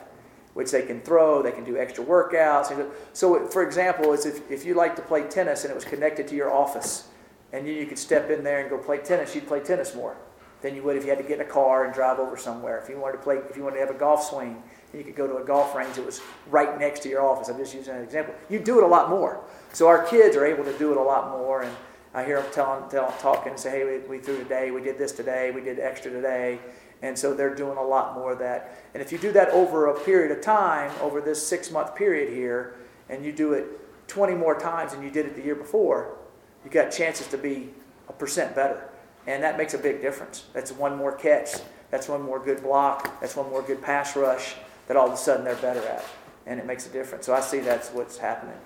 which 0.54 0.70
they 0.70 0.82
can 0.82 1.00
throw, 1.00 1.42
they 1.42 1.52
can 1.52 1.64
do 1.64 1.78
extra 1.78 2.04
workouts. 2.04 2.90
So, 3.12 3.46
for 3.46 3.62
example, 3.62 4.12
is 4.12 4.26
if, 4.26 4.50
if 4.50 4.64
you 4.64 4.74
like 4.74 4.96
to 4.96 5.02
play 5.02 5.22
tennis 5.22 5.64
and 5.64 5.70
it 5.70 5.74
was 5.74 5.84
connected 5.84 6.28
to 6.28 6.34
your 6.34 6.52
office, 6.52 7.08
and 7.52 7.66
you, 7.66 7.74
you 7.74 7.86
could 7.86 7.98
step 7.98 8.30
in 8.30 8.42
there 8.42 8.60
and 8.60 8.70
go 8.70 8.78
play 8.78 8.98
tennis, 8.98 9.34
you'd 9.34 9.46
play 9.46 9.60
tennis 9.60 9.94
more 9.94 10.16
than 10.62 10.74
you 10.74 10.82
would 10.82 10.96
if 10.96 11.04
you 11.04 11.10
had 11.10 11.18
to 11.18 11.24
get 11.24 11.40
in 11.40 11.46
a 11.46 11.48
car 11.48 11.84
and 11.84 11.92
drive 11.92 12.18
over 12.18 12.36
somewhere. 12.36 12.78
If 12.78 12.88
you 12.88 12.98
wanted 12.98 13.18
to 13.18 13.22
play, 13.22 13.36
if 13.50 13.56
you 13.56 13.64
wanted 13.64 13.76
to 13.76 13.86
have 13.86 13.94
a 13.94 13.98
golf 13.98 14.24
swing, 14.24 14.62
you 14.94 15.02
could 15.02 15.16
go 15.16 15.26
to 15.26 15.36
a 15.36 15.44
golf 15.44 15.74
range 15.74 15.96
that 15.96 16.06
was 16.06 16.20
right 16.48 16.78
next 16.78 17.00
to 17.00 17.08
your 17.08 17.22
office. 17.22 17.48
I'm 17.48 17.56
just 17.56 17.74
using 17.74 17.94
an 17.94 18.02
example. 18.02 18.34
You 18.48 18.58
do 18.58 18.78
it 18.78 18.84
a 18.84 18.86
lot 18.86 19.10
more. 19.10 19.42
So 19.72 19.88
our 19.88 20.04
kids 20.04 20.36
are 20.36 20.46
able 20.46 20.64
to 20.64 20.78
do 20.78 20.92
it 20.92 20.98
a 20.98 21.02
lot 21.02 21.30
more, 21.30 21.62
and 21.62 21.74
I 22.14 22.24
hear 22.24 22.40
them 22.40 22.52
telling, 22.52 22.88
telling 22.90 23.12
talking 23.18 23.52
and 23.52 23.60
say, 23.60 23.70
"Hey, 23.70 23.84
we, 24.08 24.18
we 24.18 24.22
threw 24.22 24.38
today. 24.38 24.70
We 24.70 24.82
did 24.82 24.98
this 24.98 25.12
today. 25.12 25.50
We 25.50 25.62
did 25.62 25.80
extra 25.80 26.10
today." 26.10 26.60
And 27.02 27.18
so 27.18 27.34
they're 27.34 27.54
doing 27.54 27.76
a 27.76 27.82
lot 27.82 28.14
more 28.14 28.32
of 28.32 28.38
that. 28.38 28.78
And 28.94 29.02
if 29.02 29.10
you 29.10 29.18
do 29.18 29.32
that 29.32 29.50
over 29.50 29.88
a 29.88 30.00
period 30.00 30.36
of 30.36 30.42
time, 30.42 30.92
over 31.00 31.20
this 31.20 31.44
six-month 31.44 31.96
period 31.96 32.32
here, 32.32 32.76
and 33.08 33.24
you 33.24 33.32
do 33.32 33.52
it 33.54 33.66
20 34.08 34.34
more 34.34 34.58
times 34.58 34.92
than 34.92 35.02
you 35.02 35.10
did 35.10 35.26
it 35.26 35.34
the 35.34 35.42
year 35.42 35.56
before, 35.56 36.16
you 36.64 36.70
got 36.70 36.90
chances 36.90 37.26
to 37.28 37.38
be 37.38 37.70
a 38.08 38.12
percent 38.12 38.54
better. 38.54 38.88
And 39.26 39.42
that 39.42 39.56
makes 39.56 39.74
a 39.74 39.78
big 39.78 40.00
difference. 40.00 40.44
That's 40.52 40.72
one 40.72 40.96
more 40.96 41.12
catch. 41.12 41.54
That's 41.90 42.08
one 42.08 42.22
more 42.22 42.38
good 42.38 42.62
block. 42.62 43.20
That's 43.20 43.36
one 43.36 43.50
more 43.50 43.62
good 43.62 43.82
pass 43.82 44.16
rush 44.16 44.54
that 44.86 44.96
all 44.96 45.06
of 45.08 45.12
a 45.12 45.16
sudden 45.16 45.44
they're 45.44 45.56
better 45.56 45.86
at. 45.86 46.04
And 46.46 46.58
it 46.58 46.66
makes 46.66 46.86
a 46.86 46.90
difference. 46.90 47.26
So 47.26 47.34
I 47.34 47.40
see 47.40 47.60
that's 47.60 47.90
what's 47.90 48.16
happening. 48.16 48.56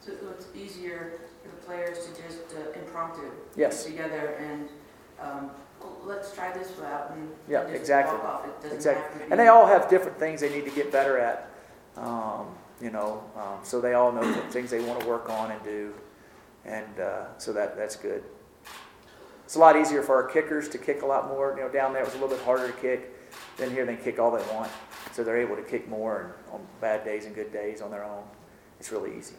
So 0.00 0.12
it's 0.30 0.46
easier 0.54 1.20
for 1.42 1.48
the 1.48 1.56
players 1.64 2.06
to 2.06 2.22
just 2.22 2.40
uh, 2.54 2.78
impromptu. 2.78 3.30
Yes. 3.56 3.84
Get 3.84 3.92
together 3.92 4.36
and, 4.40 4.68
um, 5.20 5.50
let's 6.04 6.34
try 6.34 6.52
this 6.52 6.70
out 6.80 7.12
and. 7.12 7.30
Yeah, 7.48 7.60
and 7.60 7.70
just 7.70 7.80
exactly. 7.80 8.16
walk 8.18 8.24
off. 8.26 8.46
It 8.46 8.62
doesn't 8.62 8.76
Exactly. 8.76 9.02
have 9.02 9.12
to 9.12 9.26
be. 9.26 9.30
And 9.30 9.40
they 9.40 9.48
all 9.48 9.66
have 9.66 9.88
different 9.88 10.18
things 10.18 10.40
they 10.40 10.50
need 10.54 10.64
to 10.64 10.70
get 10.70 10.90
better 10.92 11.18
at. 11.18 11.50
Um, 11.96 12.46
you 12.80 12.90
know, 12.90 13.22
um, 13.36 13.58
so 13.62 13.80
they 13.80 13.94
all 13.94 14.10
know 14.12 14.24
the 14.32 14.40
things 14.50 14.70
they 14.70 14.80
want 14.80 15.00
to 15.00 15.06
work 15.06 15.28
on 15.30 15.50
and 15.50 15.62
do. 15.62 15.94
And 16.64 17.00
uh, 17.00 17.38
so 17.38 17.52
that, 17.52 17.76
that's 17.76 17.96
good. 17.96 18.24
It's 19.44 19.56
a 19.56 19.58
lot 19.58 19.76
easier 19.76 20.02
for 20.02 20.14
our 20.14 20.24
kickers 20.28 20.68
to 20.70 20.78
kick 20.78 21.02
a 21.02 21.06
lot 21.06 21.28
more. 21.28 21.54
You 21.56 21.64
know, 21.64 21.68
down 21.68 21.92
there 21.92 22.02
it 22.02 22.06
was 22.06 22.14
a 22.14 22.18
little 22.18 22.34
bit 22.34 22.44
harder 22.44 22.66
to 22.66 22.72
kick. 22.72 23.18
Than 23.56 23.70
here 23.70 23.86
they 23.86 23.94
can 23.94 24.04
kick 24.04 24.18
all 24.18 24.30
they 24.30 24.42
want. 24.52 24.70
So 25.12 25.24
they're 25.24 25.40
able 25.40 25.56
to 25.56 25.62
kick 25.62 25.88
more 25.88 26.20
and 26.20 26.54
on 26.54 26.66
bad 26.80 27.04
days 27.04 27.24
and 27.26 27.34
good 27.34 27.52
days 27.52 27.80
on 27.80 27.90
their 27.90 28.04
own. 28.04 28.24
It's 28.80 28.90
really 28.92 29.16
easy. 29.16 29.36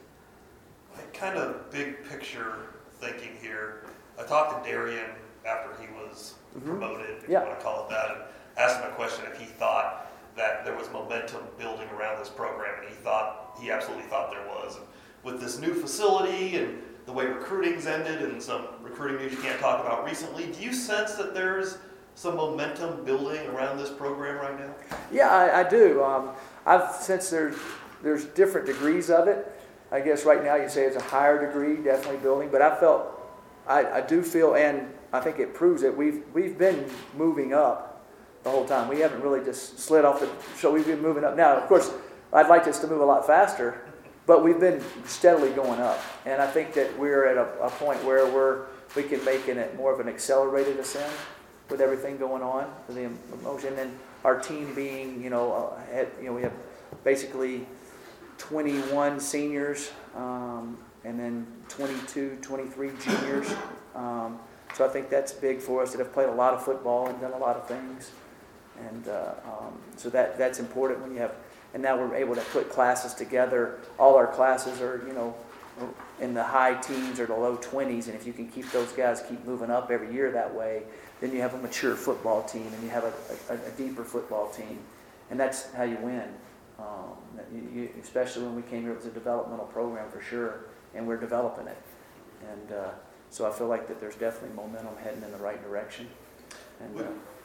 Like 0.95 1.13
kind 1.13 1.37
of 1.37 1.71
big 1.71 2.07
picture 2.09 2.55
thinking 2.99 3.31
here. 3.41 3.85
I 4.19 4.23
talked 4.23 4.63
to 4.63 4.69
Darian 4.69 5.09
after 5.45 5.69
he 5.81 5.87
was 6.03 6.35
Mhm. 6.57 6.65
promoted, 6.65 7.09
if 7.23 7.29
Yeah. 7.29 7.41
you 7.41 7.47
want 7.47 7.59
to 7.59 7.63
call 7.65 7.85
it 7.85 7.89
that, 7.89 8.09
and 8.11 8.19
asked 8.57 8.79
him 8.81 8.91
a 8.91 8.95
question 8.95 9.25
if 9.31 9.37
he 9.37 9.45
thought 9.45 10.07
that 10.35 10.65
there 10.65 10.75
was 10.75 10.89
momentum 10.91 11.41
building 11.57 11.87
around 11.97 12.19
this 12.19 12.29
program, 12.29 12.73
and 12.79 12.87
he 12.89 12.95
thought 12.95 13.51
he 13.59 13.71
absolutely 13.71 14.05
thought 14.05 14.31
there 14.31 14.45
was. 14.47 14.77
And 14.77 14.85
with 15.23 15.39
this 15.41 15.59
new 15.59 15.73
facility 15.73 16.57
and 16.57 16.81
the 17.05 17.11
way 17.11 17.25
recruiting's 17.25 17.85
ended 17.85 18.21
and 18.21 18.41
some 18.41 18.67
recruiting 18.81 19.17
news 19.17 19.31
you 19.33 19.37
can't 19.39 19.59
talk 19.59 19.83
about 19.85 20.05
recently, 20.05 20.45
do 20.47 20.61
you 20.61 20.73
sense 20.73 21.15
that 21.15 21.33
there's 21.33 21.77
some 22.15 22.35
momentum 22.35 23.03
building 23.03 23.47
around 23.49 23.77
this 23.77 23.89
program 23.89 24.37
right 24.37 24.57
now? 24.59 24.73
Yeah, 25.11 25.29
I, 25.31 25.59
I 25.61 25.63
do. 25.63 26.03
Um, 26.03 26.31
I've 26.65 26.91
since 26.95 27.29
there's 27.29 27.55
there's 28.03 28.25
different 28.25 28.67
degrees 28.67 29.09
of 29.09 29.27
it. 29.27 29.49
I 29.91 29.99
guess 30.01 30.25
right 30.25 30.43
now 30.43 30.55
you'd 30.55 30.71
say 30.71 30.83
it's 30.85 30.95
a 30.97 31.01
higher 31.01 31.45
degree, 31.45 31.75
definitely 31.77 32.17
building. 32.17 32.49
But 32.49 32.61
I 32.61 32.75
felt, 32.75 33.05
I, 33.67 33.85
I 33.85 34.01
do 34.01 34.21
feel, 34.23 34.55
and 34.55 34.93
I 35.13 35.19
think 35.19 35.39
it 35.39 35.53
proves 35.53 35.83
it. 35.83 35.95
We've 35.95 36.23
we've 36.33 36.57
been 36.57 36.89
moving 37.15 37.53
up 37.53 38.03
the 38.43 38.49
whole 38.49 38.65
time. 38.65 38.89
We 38.89 38.99
haven't 38.99 39.21
really 39.21 39.45
just 39.45 39.79
slid 39.79 40.03
off 40.03 40.19
the. 40.19 40.29
So 40.57 40.71
we've 40.71 40.87
been 40.87 41.01
moving 41.01 41.23
up. 41.23 41.37
Now, 41.37 41.55
of 41.55 41.67
course, 41.67 41.91
I'd 42.33 42.49
like 42.49 42.67
us 42.67 42.79
to 42.79 42.87
move 42.87 42.99
a 42.99 43.05
lot 43.05 43.25
faster, 43.25 43.85
but 44.25 44.43
we've 44.43 44.59
been 44.59 44.83
steadily 45.05 45.51
going 45.51 45.79
up. 45.79 46.01
And 46.25 46.41
I 46.41 46.47
think 46.47 46.73
that 46.73 46.97
we're 46.97 47.27
at 47.27 47.37
a, 47.37 47.63
a 47.63 47.69
point 47.69 48.03
where 48.03 48.25
we're 48.25 48.65
we 48.95 49.03
can 49.03 49.23
make 49.23 49.47
it 49.47 49.77
more 49.77 49.93
of 49.93 49.99
an 49.99 50.09
accelerated 50.09 50.77
ascent 50.79 51.11
with 51.69 51.79
everything 51.79 52.17
going 52.17 52.43
on, 52.43 52.71
with 52.87 52.95
the 52.95 53.09
emotion, 53.39 53.73
and 53.79 53.97
our 54.23 54.39
team 54.39 54.73
being, 54.75 55.23
you 55.23 55.29
know, 55.29 55.53
uh, 55.53 56.05
you 56.19 56.25
know, 56.25 56.33
we 56.33 56.41
have 56.41 56.53
basically 57.03 57.65
21 58.37 59.19
seniors, 59.19 59.91
um, 60.15 60.77
and 61.03 61.19
then 61.19 61.47
22, 61.69 62.37
23 62.41 62.91
juniors. 63.01 63.53
Um, 63.95 64.39
so 64.73 64.85
I 64.85 64.89
think 64.89 65.09
that's 65.09 65.31
big 65.31 65.59
for 65.59 65.83
us 65.83 65.91
that 65.91 65.99
have 65.99 66.13
played 66.13 66.29
a 66.29 66.33
lot 66.33 66.53
of 66.53 66.63
football 66.63 67.07
and 67.07 67.19
done 67.21 67.33
a 67.33 67.37
lot 67.37 67.55
of 67.55 67.67
things, 67.67 68.11
and 68.79 69.07
uh, 69.07 69.33
um, 69.45 69.77
so 69.95 70.09
that 70.09 70.37
that's 70.37 70.59
important 70.59 71.01
when 71.01 71.13
you 71.13 71.19
have. 71.19 71.33
And 71.73 71.81
now 71.81 71.97
we're 71.97 72.13
able 72.15 72.35
to 72.35 72.41
put 72.41 72.69
classes 72.69 73.15
together. 73.15 73.79
All 73.97 74.15
our 74.15 74.27
classes 74.27 74.79
are, 74.79 75.03
you 75.07 75.13
know, 75.13 75.35
in 76.19 76.33
the 76.33 76.43
high 76.43 76.75
teens 76.75 77.19
or 77.19 77.25
the 77.25 77.33
low 77.33 77.57
20s, 77.57 78.05
and 78.05 78.15
if 78.15 78.27
you 78.27 78.33
can 78.33 78.47
keep 78.47 78.69
those 78.71 78.91
guys 78.91 79.23
keep 79.27 79.43
moving 79.45 79.71
up 79.71 79.89
every 79.89 80.13
year 80.13 80.31
that 80.31 80.53
way, 80.53 80.83
then 81.19 81.31
you 81.33 81.41
have 81.41 81.53
a 81.53 81.57
mature 81.57 81.95
football 81.95 82.43
team 82.43 82.67
and 82.67 82.83
you 82.83 82.89
have 82.89 83.03
a, 83.03 83.13
a, 83.49 83.55
a 83.55 83.71
deeper 83.77 84.03
football 84.03 84.49
team, 84.49 84.79
and 85.31 85.39
that's 85.39 85.71
how 85.73 85.83
you 85.83 85.97
win. 85.97 86.29
Um, 86.79 87.15
you, 87.53 87.81
you, 87.81 87.89
especially 88.01 88.43
when 88.43 88.55
we 88.55 88.61
came 88.63 88.83
here, 88.83 88.91
it 88.91 88.97
was 88.97 89.05
a 89.05 89.11
developmental 89.11 89.65
program 89.65 90.09
for 90.11 90.21
sure, 90.21 90.65
and 90.93 91.07
we're 91.07 91.17
developing 91.17 91.67
it, 91.67 91.77
and 92.51 92.71
uh, 92.71 92.89
so 93.33 93.47
I 93.47 93.51
feel 93.51 93.65
like 93.67 93.87
that 93.87 93.99
there's 93.99 94.15
definitely 94.15 94.55
momentum 94.55 94.95
heading 95.03 95.23
in 95.23 95.31
the 95.31 95.37
right 95.37 95.61
direction. 95.67 96.07
And, 96.79 96.99
uh, 97.01 97.03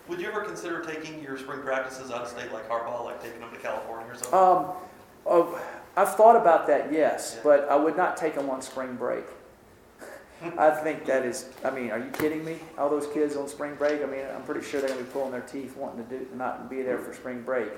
Would 0.08 0.20
you 0.20 0.28
ever 0.28 0.42
consider 0.42 0.82
taking 0.82 1.22
your 1.22 1.38
spring 1.38 1.60
practices 1.62 2.10
out 2.10 2.20
of 2.20 2.28
state 2.28 2.52
like 2.52 2.68
Harbaugh, 2.68 3.06
like 3.06 3.22
taking 3.22 3.40
them 3.40 3.50
to 3.50 3.56
California 3.56 4.06
or 4.06 4.14
something? 4.14 4.34
Um, 4.38 4.66
oh, 5.24 5.58
I've 5.96 6.14
thought 6.14 6.36
about 6.36 6.66
that, 6.66 6.92
yes, 6.92 7.34
Yeah. 7.36 7.40
but 7.42 7.68
I 7.70 7.76
would 7.76 7.96
not 7.96 8.18
take 8.18 8.34
them 8.34 8.50
on 8.50 8.60
spring 8.60 8.96
break. 8.96 9.24
I 10.58 10.70
think 10.72 11.06
that 11.06 11.24
is, 11.24 11.48
I 11.64 11.70
mean, 11.70 11.90
are 11.90 11.98
you 11.98 12.10
kidding 12.10 12.44
me? 12.44 12.58
All 12.76 12.90
those 12.90 13.06
kids 13.06 13.34
on 13.34 13.48
spring 13.48 13.74
break, 13.74 14.02
I 14.02 14.06
mean, 14.06 14.26
I'm 14.34 14.42
pretty 14.42 14.60
sure 14.66 14.80
they're 14.82 14.90
gonna 14.90 15.00
be 15.02 15.08
pulling 15.10 15.32
their 15.32 15.40
teeth 15.40 15.74
wanting 15.74 16.06
to 16.06 16.18
do, 16.18 16.26
not 16.34 16.68
be 16.68 16.82
there 16.82 16.98
for 16.98 17.14
spring 17.14 17.40
break. 17.40 17.70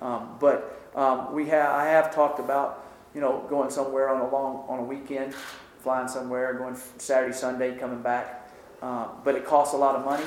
Um, 0.00 0.36
but, 0.38 0.88
um, 0.94 1.32
we 1.34 1.46
have, 1.48 1.68
I 1.74 1.86
have 1.86 2.14
talked 2.14 2.38
about, 2.38 2.86
you 3.12 3.20
know, 3.20 3.44
going 3.50 3.70
somewhere 3.70 4.08
on 4.08 4.20
a 4.20 4.30
long, 4.30 4.64
on 4.68 4.78
a 4.78 4.84
weekend, 4.84 5.34
flying 5.86 6.08
somewhere, 6.08 6.52
going 6.54 6.76
Saturday, 6.98 7.32
Sunday, 7.32 7.76
coming 7.76 8.02
back. 8.02 8.50
Uh, 8.82 9.06
but 9.22 9.36
it 9.36 9.46
costs 9.46 9.72
a 9.72 9.76
lot 9.76 9.94
of 9.94 10.04
money, 10.04 10.24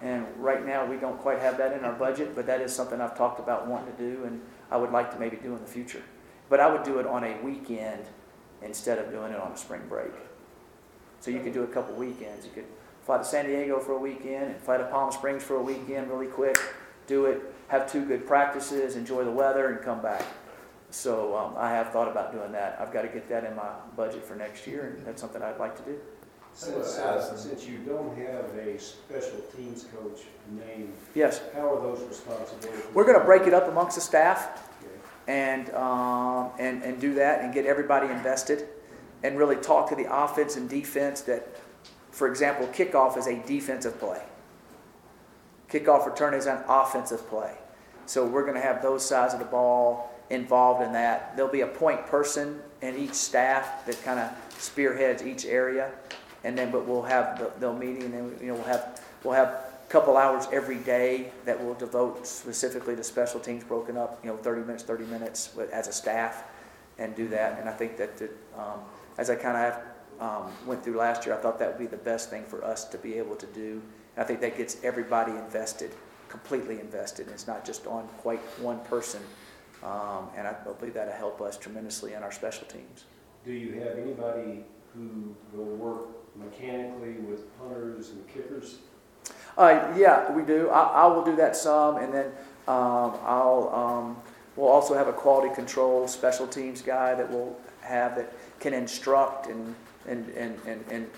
and 0.00 0.26
right 0.38 0.64
now, 0.64 0.86
we 0.86 0.96
don't 0.96 1.18
quite 1.18 1.40
have 1.40 1.58
that 1.58 1.76
in 1.76 1.84
our 1.84 1.92
budget, 1.92 2.34
but 2.34 2.46
that 2.46 2.62
is 2.62 2.74
something 2.74 3.02
I've 3.02 3.14
talked 3.14 3.38
about 3.38 3.66
wanting 3.66 3.94
to 3.94 3.98
do, 3.98 4.24
and 4.24 4.40
I 4.70 4.78
would 4.78 4.92
like 4.92 5.12
to 5.12 5.18
maybe 5.18 5.36
do 5.36 5.54
in 5.54 5.60
the 5.60 5.70
future. 5.70 6.02
But 6.48 6.60
I 6.60 6.72
would 6.72 6.84
do 6.84 7.00
it 7.00 7.06
on 7.06 7.22
a 7.22 7.38
weekend 7.42 8.06
instead 8.62 8.98
of 8.98 9.10
doing 9.10 9.30
it 9.30 9.38
on 9.38 9.52
a 9.52 9.56
spring 9.58 9.82
break. 9.90 10.10
So 11.20 11.30
you 11.30 11.40
could 11.40 11.52
do 11.52 11.64
a 11.64 11.66
couple 11.66 11.94
weekends. 11.96 12.46
You 12.46 12.52
could 12.52 12.66
fly 13.02 13.18
to 13.18 13.24
San 13.24 13.44
Diego 13.44 13.80
for 13.80 13.92
a 13.92 13.98
weekend 13.98 14.52
and 14.52 14.60
fly 14.62 14.78
to 14.78 14.84
Palm 14.84 15.12
Springs 15.12 15.44
for 15.44 15.56
a 15.56 15.62
weekend 15.62 16.08
really 16.08 16.28
quick, 16.28 16.56
do 17.06 17.26
it, 17.26 17.42
have 17.68 17.92
two 17.92 18.06
good 18.06 18.26
practices, 18.26 18.96
enjoy 18.96 19.22
the 19.22 19.30
weather, 19.30 19.68
and 19.68 19.84
come 19.84 20.00
back. 20.00 20.24
So 20.94 21.36
um, 21.36 21.54
I 21.56 21.70
have 21.70 21.90
thought 21.90 22.06
about 22.06 22.30
doing 22.30 22.52
that. 22.52 22.78
I've 22.80 22.92
got 22.92 23.02
to 23.02 23.08
get 23.08 23.28
that 23.28 23.42
in 23.42 23.56
my 23.56 23.68
budget 23.96 24.24
for 24.24 24.36
next 24.36 24.64
year, 24.64 24.94
and 24.96 25.04
that's 25.04 25.20
something 25.20 25.42
I'd 25.42 25.58
like 25.58 25.76
to 25.78 25.82
do. 25.82 25.98
Since, 26.52 26.98
uh, 26.98 27.34
since 27.36 27.66
you 27.66 27.78
don't 27.78 28.16
have 28.16 28.44
a 28.56 28.78
special 28.78 29.40
teams 29.56 29.86
coach 29.92 30.20
named, 30.52 30.92
Yes, 31.16 31.40
how 31.52 31.74
are 31.74 31.82
those 31.82 32.00
responsibilities? 32.08 32.84
we're 32.94 33.04
going 33.04 33.18
to 33.18 33.24
break 33.24 33.42
it 33.48 33.52
up 33.52 33.66
amongst 33.66 33.96
the 33.96 34.00
staff. 34.00 34.70
Okay. 34.80 34.92
and, 35.26 35.68
um, 35.74 36.52
and, 36.60 36.84
and 36.84 37.00
do 37.00 37.14
that 37.14 37.40
and 37.40 37.52
get 37.52 37.66
everybody 37.66 38.06
invested 38.06 38.68
and 39.24 39.36
really 39.36 39.56
talk 39.56 39.88
to 39.88 39.96
the 39.96 40.06
offense 40.08 40.54
and 40.54 40.70
defense 40.70 41.22
that, 41.22 41.56
for 42.12 42.28
example, 42.28 42.68
kickoff 42.68 43.18
is 43.18 43.26
a 43.26 43.42
defensive 43.48 43.98
play. 43.98 44.22
Kickoff 45.68 46.06
return 46.06 46.34
is 46.34 46.46
an 46.46 46.62
offensive 46.68 47.28
play. 47.28 47.56
So 48.06 48.24
we're 48.24 48.42
going 48.42 48.54
to 48.54 48.60
have 48.60 48.80
those 48.80 49.04
sides 49.04 49.34
of 49.34 49.40
the 49.40 49.46
ball 49.46 50.13
involved 50.30 50.82
in 50.82 50.92
that. 50.92 51.36
There'll 51.36 51.50
be 51.50 51.62
a 51.62 51.66
point 51.66 52.06
person 52.06 52.60
in 52.82 52.96
each 52.96 53.14
staff 53.14 53.84
that 53.86 54.02
kind 54.04 54.18
of 54.18 54.30
spearheads 54.58 55.22
each 55.22 55.44
area. 55.44 55.90
And 56.44 56.56
then, 56.56 56.70
but 56.70 56.86
we'll 56.86 57.02
have, 57.02 57.38
the- 57.38 57.50
they'll 57.58 57.76
meeting 57.76 58.04
and 58.04 58.14
then, 58.14 58.36
you 58.40 58.48
know, 58.48 58.54
we'll 58.54 58.64
have, 58.64 59.00
we'll 59.22 59.34
have 59.34 59.48
a 59.48 59.70
couple 59.88 60.16
hours 60.16 60.46
every 60.52 60.76
day 60.78 61.30
that 61.44 61.62
we'll 61.62 61.74
devote 61.74 62.26
specifically 62.26 62.94
to 62.96 63.04
special 63.04 63.40
teams 63.40 63.64
broken 63.64 63.96
up, 63.96 64.20
you 64.22 64.30
know, 64.30 64.36
30 64.36 64.62
minutes, 64.62 64.82
30 64.82 65.04
minutes 65.06 65.50
with- 65.56 65.70
as 65.70 65.88
a 65.88 65.92
staff 65.92 66.44
and 66.98 67.14
do 67.14 67.28
that. 67.28 67.58
And 67.58 67.68
I 67.68 67.72
think 67.72 67.96
that, 67.96 68.16
that, 68.18 68.30
um, 68.58 68.80
as 69.18 69.30
I 69.30 69.36
kind 69.36 69.56
of 69.56 69.80
um, 70.20 70.52
went 70.66 70.84
through 70.84 70.96
last 70.96 71.26
year, 71.26 71.34
I 71.34 71.38
thought 71.38 71.58
that 71.58 71.68
would 71.68 71.78
be 71.78 71.86
the 71.86 71.96
best 71.96 72.30
thing 72.30 72.44
for 72.44 72.64
us 72.64 72.84
to 72.86 72.98
be 72.98 73.14
able 73.14 73.36
to 73.36 73.46
do. 73.46 73.82
And 74.16 74.24
I 74.24 74.24
think 74.24 74.40
that 74.40 74.56
gets 74.56 74.76
everybody 74.84 75.32
invested, 75.32 75.90
completely 76.28 76.78
invested. 76.78 77.28
It's 77.28 77.46
not 77.46 77.64
just 77.64 77.86
on 77.86 78.06
quite 78.18 78.40
one 78.60 78.78
person. 78.80 79.20
Um, 79.84 80.30
and 80.36 80.48
I 80.48 80.54
believe 80.54 80.94
that'll 80.94 81.12
help 81.12 81.40
us 81.40 81.58
tremendously 81.58 82.14
in 82.14 82.22
our 82.22 82.32
special 82.32 82.66
teams. 82.66 83.04
Do 83.44 83.52
you 83.52 83.80
have 83.80 83.98
anybody 83.98 84.64
who 84.94 85.34
will 85.52 85.76
work 85.76 86.08
mechanically 86.36 87.14
with 87.28 87.58
punters 87.58 88.10
and 88.10 88.26
kickers? 88.28 88.78
Uh, 89.56 89.92
yeah, 89.96 90.32
we 90.32 90.42
do. 90.42 90.68
I, 90.70 91.04
I 91.04 91.06
will 91.06 91.24
do 91.24 91.36
that 91.36 91.54
some, 91.54 91.98
and 91.98 92.12
then 92.12 92.26
um, 92.66 93.14
I'll 93.24 93.70
um, 93.74 94.16
we'll 94.56 94.70
also 94.70 94.94
have 94.94 95.06
a 95.06 95.12
quality 95.12 95.54
control 95.54 96.08
special 96.08 96.46
teams 96.46 96.82
guy 96.82 97.14
that 97.14 97.30
we'll 97.30 97.56
have 97.80 98.16
that 98.16 98.32
can 98.60 98.72
instruct 98.72 99.46
and 99.46 99.74
and 100.08 100.28
and 100.30 100.58
and, 100.66 100.84
and 100.90 101.10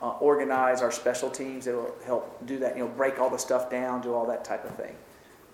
uh, 0.00 0.10
organize 0.18 0.80
our 0.80 0.90
special 0.90 1.28
teams. 1.28 1.66
That 1.66 1.74
will 1.74 1.94
help 2.04 2.46
do 2.46 2.58
that. 2.60 2.76
You 2.76 2.84
know, 2.84 2.90
break 2.90 3.18
all 3.18 3.30
the 3.30 3.38
stuff 3.38 3.70
down, 3.70 4.00
do 4.00 4.14
all 4.14 4.26
that 4.26 4.44
type 4.44 4.64
of 4.64 4.74
thing. 4.76 4.94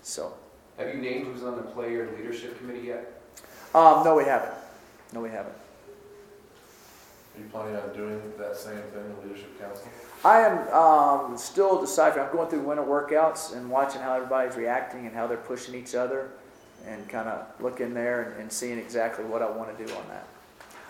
So, 0.03 0.35
Have 0.79 0.95
you 0.95 1.01
named 1.01 1.27
who's 1.27 1.43
on 1.43 1.57
the 1.57 1.63
player 1.63 2.09
leadership 2.17 2.57
committee 2.59 2.87
yet? 2.87 3.21
um, 3.75 4.05
no, 4.05 4.15
we 4.15 4.25
haven't. 4.25 4.55
No, 5.13 5.21
we 5.21 5.29
haven't. 5.29 5.55
Are 7.35 7.41
you 7.41 7.49
planning 7.51 7.77
on 7.77 7.93
doing 7.95 8.21
that 8.39 8.57
same 8.57 8.79
thing, 8.79 9.15
the 9.21 9.27
leadership 9.27 9.61
council? 9.61 9.89
I 10.25 10.41
am 10.41 10.69
um, 10.73 11.37
still 11.37 11.81
deciphering. 11.81 12.27
I'm 12.27 12.33
going 12.33 12.49
through 12.49 12.61
winter 12.61 12.83
workouts 12.83 13.57
and 13.57 13.69
watching 13.69 14.01
how 14.01 14.15
everybody's 14.15 14.57
reacting 14.57 15.07
and 15.07 15.15
how 15.15 15.27
they're 15.27 15.37
pushing 15.37 15.75
each 15.75 15.95
other, 15.95 16.31
and 16.87 17.09
kind 17.09 17.29
of 17.29 17.47
looking 17.61 17.93
there 17.93 18.23
and, 18.23 18.43
and 18.43 18.53
seeing 18.53 18.79
exactly 18.79 19.25
what 19.25 19.43
I 19.43 19.51
want 19.51 19.77
to 19.77 19.85
do 19.85 19.93
on 19.95 20.09
that. 20.09 20.27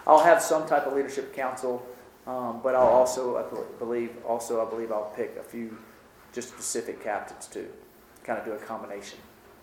I'll 0.07 0.22
have 0.22 0.42
some 0.42 0.66
type 0.66 0.87
of 0.87 0.94
leadership 0.94 1.35
council, 1.35 1.87
um, 2.27 2.61
but 2.62 2.74
I'll 2.74 2.88
also, 2.88 3.38
I 3.38 3.79
believe, 3.79 4.11
also 4.27 4.66
I 4.66 4.68
believe 4.68 4.92
I'll 4.92 5.12
pick 5.16 5.37
a 5.38 5.42
few 5.42 5.77
just 6.33 6.48
specific 6.48 7.03
captains 7.03 7.46
too, 7.46 7.68
kind 8.24 8.38
of 8.38 8.44
do 8.44 8.53
a 8.53 8.59
combination. 8.59 9.18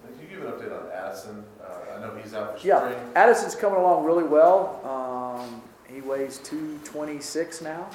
Can 0.08 0.30
you 0.30 0.36
give 0.38 0.46
an 0.46 0.52
update 0.54 0.72
on 0.86 0.91
Addison? 0.91 1.44
Uh, 1.62 1.96
I 1.98 2.00
know 2.02 2.15
he's 2.22 2.34
out 2.34 2.60
for 2.60 2.68
Yeah, 2.68 2.80
spring. 2.80 3.12
Addison's 3.15 3.56
coming 3.56 3.80
along 3.80 4.04
really 4.06 4.24
well. 4.24 4.80
Um, 4.84 5.62
he 5.94 6.02
weighs 6.02 6.39
226 6.39 7.62
now, 7.62 7.88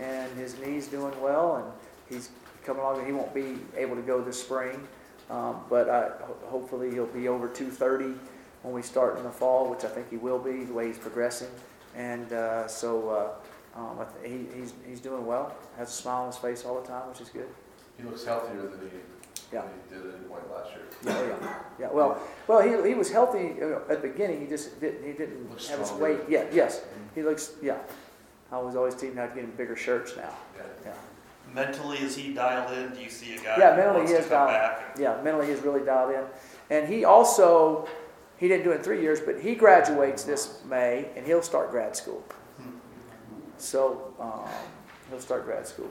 and 0.00 0.32
his 0.36 0.58
knee's 0.58 0.88
doing 0.88 1.12
well, 1.20 1.56
and 1.56 1.64
he's 2.08 2.30
coming 2.64 2.82
along. 2.82 3.04
He 3.06 3.12
won't 3.12 3.34
be 3.34 3.58
able 3.76 3.94
to 3.96 4.02
go 4.02 4.20
this 4.22 4.40
spring, 4.40 4.86
um, 5.30 5.60
but 5.68 5.88
I, 5.88 6.08
ho- 6.24 6.36
hopefully 6.46 6.90
he'll 6.90 7.06
be 7.06 7.28
over 7.28 7.46
230 7.48 8.18
when 8.62 8.74
we 8.74 8.82
start 8.82 9.16
in 9.18 9.22
the 9.24 9.30
fall, 9.30 9.68
which 9.70 9.84
I 9.84 9.88
think 9.88 10.10
he 10.10 10.16
will 10.16 10.38
be, 10.38 10.64
the 10.64 10.72
way 10.72 10.88
he's 10.88 10.98
progressing. 10.98 11.48
And 11.94 12.32
uh, 12.32 12.66
so 12.68 13.08
uh, 13.76 13.78
um, 13.78 14.04
he, 14.24 14.46
he's, 14.58 14.72
he's 14.88 15.00
doing 15.00 15.24
well, 15.24 15.54
has 15.76 15.88
a 15.88 15.92
smile 15.92 16.22
on 16.22 16.26
his 16.28 16.36
face 16.36 16.64
all 16.64 16.80
the 16.80 16.86
time, 16.88 17.08
which 17.08 17.20
is 17.20 17.28
good. 17.28 17.48
He 17.96 18.02
looks 18.02 18.24
healthier 18.24 18.62
than 18.62 18.80
he, 18.80 18.96
Yeah. 19.52 19.62
than 19.62 19.70
he 19.88 19.94
did 19.94 20.06
at 20.08 20.18
any 20.18 20.24
point 20.26 20.42
last 20.52 20.70
year. 20.72 20.82
Yeah, 21.04 21.26
yeah, 21.40 21.54
yeah. 21.78 21.88
Well, 21.92 22.20
well, 22.48 22.60
he, 22.62 22.88
he 22.88 22.94
was 22.94 23.10
healthy 23.10 23.54
uh, 23.62 23.80
at 23.92 24.02
the 24.02 24.08
beginning. 24.08 24.40
He 24.40 24.46
just 24.46 24.80
didn't 24.80 25.04
he 25.06 25.12
didn't 25.12 25.48
Looks 25.50 25.68
have 25.68 25.78
his 25.78 25.88
stronger. 25.88 26.04
weight. 26.16 26.20
yet. 26.28 26.52
yes. 26.52 26.82
He 27.14 27.22
looks. 27.22 27.52
Yeah. 27.62 27.78
I 28.50 28.58
was 28.58 28.76
always 28.76 28.94
teaming 28.94 29.18
out 29.18 29.30
to 29.30 29.34
get 29.34 29.44
him 29.44 29.52
bigger 29.56 29.76
shirts 29.76 30.14
now. 30.16 30.30
Yeah. 30.56 30.62
Yeah. 30.86 30.92
Mentally, 31.54 31.98
is 31.98 32.16
he 32.16 32.32
dialed 32.34 32.76
in? 32.76 32.92
Do 32.94 33.00
you 33.00 33.08
see 33.10 33.34
a 33.34 33.38
guy 33.38 33.56
Yeah, 33.58 33.70
who 33.72 33.76
mentally 33.78 33.96
wants 33.98 34.10
he 34.10 34.16
to 34.18 34.22
is 34.24 34.28
dialed- 34.30 34.50
back? 34.50 34.96
Yeah. 34.98 35.22
Mentally, 35.22 35.46
he's 35.46 35.60
really 35.62 35.84
dialed 35.84 36.12
in, 36.14 36.24
and 36.70 36.88
he 36.88 37.04
also 37.04 37.88
he 38.38 38.48
didn't 38.48 38.64
do 38.64 38.72
it 38.72 38.76
in 38.78 38.82
three 38.82 39.00
years, 39.00 39.20
but 39.20 39.40
he 39.40 39.54
graduates 39.54 40.24
this 40.24 40.60
May, 40.68 41.08
and 41.16 41.24
he'll 41.26 41.40
start 41.42 41.70
grad 41.70 41.96
school. 41.96 42.22
So 43.58 44.12
um, 44.20 44.44
he'll 45.10 45.20
start 45.20 45.44
grad 45.46 45.66
school. 45.66 45.88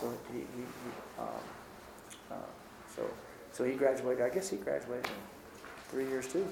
So 0.00 0.12
he, 0.32 0.38
he, 0.40 0.44
he 0.56 0.62
um, 1.18 1.26
uh, 1.26 1.30
So, 2.94 3.02
so 3.52 3.64
he 3.64 3.72
graduated, 3.74 4.22
I 4.22 4.28
guess 4.30 4.48
he 4.50 4.56
graduated 4.56 5.06
in 5.06 5.12
three 5.90 6.06
years 6.08 6.26
too. 6.30 6.46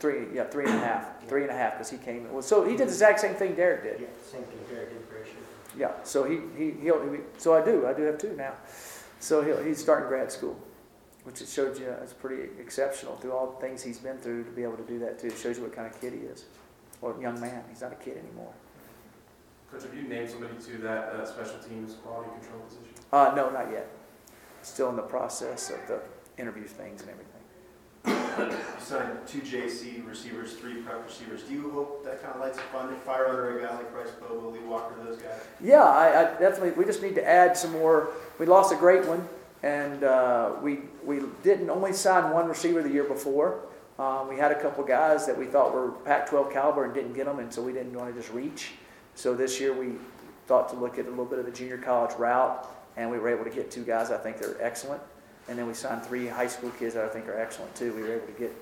Three, 0.00 0.26
yeah, 0.34 0.44
three 0.44 0.64
and 0.64 0.74
a 0.74 0.78
half, 0.78 1.24
three 1.28 1.42
and 1.42 1.50
a 1.50 1.54
half, 1.54 1.74
because 1.74 1.90
he 1.90 1.98
came, 1.98 2.30
well, 2.32 2.42
so 2.42 2.64
he 2.64 2.70
did 2.72 2.88
the 2.88 2.92
exact 2.92 3.20
same 3.20 3.34
thing 3.34 3.54
Derek 3.54 3.84
did. 3.84 4.00
Yeah, 4.00 4.06
same 4.28 4.42
thing, 4.42 4.58
Derek 4.68 4.90
did 4.90 5.08
great 5.08 5.26
shit. 5.26 5.34
Yeah, 5.78 5.92
so 6.02 6.24
he, 6.24 6.40
he, 6.56 6.72
he'll, 6.80 7.00
he- 7.12 7.20
so 7.36 7.54
I 7.54 7.64
do, 7.64 7.86
I 7.86 7.92
do 7.92 8.02
have 8.02 8.18
two 8.18 8.34
now. 8.36 8.54
So 9.20 9.42
he'll, 9.42 9.62
he's 9.62 9.78
starting 9.78 10.08
grad 10.08 10.32
school, 10.32 10.58
which 11.22 11.40
it 11.40 11.48
showed 11.48 11.78
you, 11.78 11.86
uh, 11.86 12.02
it's 12.02 12.12
pretty 12.12 12.48
exceptional 12.60 13.16
through 13.16 13.32
all 13.32 13.52
the 13.52 13.60
things 13.60 13.82
he's 13.82 13.98
been 13.98 14.18
through 14.18 14.44
to 14.44 14.50
be 14.50 14.64
able 14.64 14.76
to 14.76 14.82
do 14.84 14.98
that 15.00 15.20
too. 15.20 15.28
It 15.28 15.38
shows 15.38 15.58
you 15.58 15.62
what 15.62 15.72
kind 15.72 15.86
of 15.86 16.00
kid 16.00 16.12
he 16.12 16.20
is, 16.20 16.44
or 17.00 17.14
young 17.20 17.40
man, 17.40 17.62
he's 17.70 17.80
not 17.80 17.92
a 17.92 17.96
kid 17.96 18.16
anymore. 18.18 18.52
Coach, 19.70 19.82
have 19.82 19.94
you 19.94 20.02
named 20.02 20.30
somebody 20.30 20.54
to 20.54 20.78
that 20.78 21.04
uh, 21.08 21.26
special 21.26 21.58
teams 21.58 21.94
quality 22.02 22.30
control 22.40 22.60
position? 22.60 22.88
Uh, 23.12 23.32
no, 23.36 23.50
not 23.50 23.70
yet. 23.70 23.90
Still 24.62 24.88
in 24.90 24.96
the 24.96 25.02
process 25.02 25.70
of 25.70 25.78
the 25.86 26.00
interview 26.40 26.64
things 26.64 27.02
and 27.02 27.10
everything. 27.10 27.34
You 28.06 28.56
signed 28.80 29.18
two 29.26 29.40
JC 29.40 30.06
receivers, 30.06 30.54
three 30.54 30.76
prep 30.76 31.04
receivers. 31.04 31.42
Do 31.42 31.52
you 31.52 31.70
hope 31.70 32.04
that 32.04 32.22
kind 32.22 32.34
of 32.34 32.40
lights 32.40 32.58
a 32.58 32.62
fun 32.62 32.94
fire 33.00 33.28
under 33.28 33.58
a 33.58 33.62
guy 33.62 33.74
like 33.74 33.92
Bryce 33.92 34.10
Bobo, 34.12 34.50
Lee 34.50 34.60
Walker, 34.60 34.94
those 35.04 35.18
guys? 35.18 35.40
Yeah, 35.60 35.82
I, 35.82 36.20
I 36.20 36.24
definitely, 36.38 36.70
we 36.70 36.84
just 36.84 37.02
need 37.02 37.16
to 37.16 37.28
add 37.28 37.56
some 37.56 37.72
more. 37.72 38.10
We 38.38 38.46
lost 38.46 38.72
a 38.72 38.76
great 38.76 39.06
one, 39.06 39.28
and 39.62 40.04
uh, 40.04 40.52
we, 40.62 40.78
we 41.04 41.20
didn't 41.42 41.68
only 41.68 41.92
sign 41.92 42.32
one 42.32 42.48
receiver 42.48 42.82
the 42.82 42.90
year 42.90 43.04
before. 43.04 43.60
Um, 43.98 44.28
we 44.28 44.36
had 44.36 44.52
a 44.52 44.60
couple 44.60 44.84
guys 44.84 45.26
that 45.26 45.36
we 45.36 45.46
thought 45.46 45.74
were 45.74 45.90
Pac-12 46.04 46.52
caliber 46.52 46.84
and 46.84 46.94
didn't 46.94 47.14
get 47.14 47.26
them, 47.26 47.40
and 47.40 47.52
so 47.52 47.60
we 47.60 47.72
didn't 47.72 47.92
want 47.92 48.14
to 48.14 48.18
just 48.18 48.32
reach. 48.32 48.70
So 49.18 49.34
this 49.34 49.58
year 49.58 49.72
we 49.72 49.94
thought 50.46 50.68
to 50.68 50.76
look 50.76 50.96
at 50.96 51.06
a 51.06 51.10
little 51.10 51.24
bit 51.24 51.40
of 51.40 51.44
the 51.44 51.50
junior 51.50 51.76
college 51.76 52.16
route, 52.18 52.64
and 52.96 53.10
we 53.10 53.18
were 53.18 53.28
able 53.28 53.42
to 53.42 53.50
get 53.50 53.68
two 53.68 53.82
guys 53.82 54.12
I 54.12 54.16
think 54.16 54.38
that 54.38 54.46
are 54.46 54.62
excellent. 54.62 55.02
And 55.48 55.58
then 55.58 55.66
we 55.66 55.74
signed 55.74 56.04
three 56.04 56.28
high 56.28 56.46
school 56.46 56.70
kids 56.78 56.94
that 56.94 57.04
I 57.04 57.08
think 57.08 57.26
are 57.26 57.36
excellent 57.36 57.74
too. 57.74 57.92
We 57.94 58.02
were 58.02 58.14
able 58.14 58.28
to 58.28 58.38
get 58.38 58.54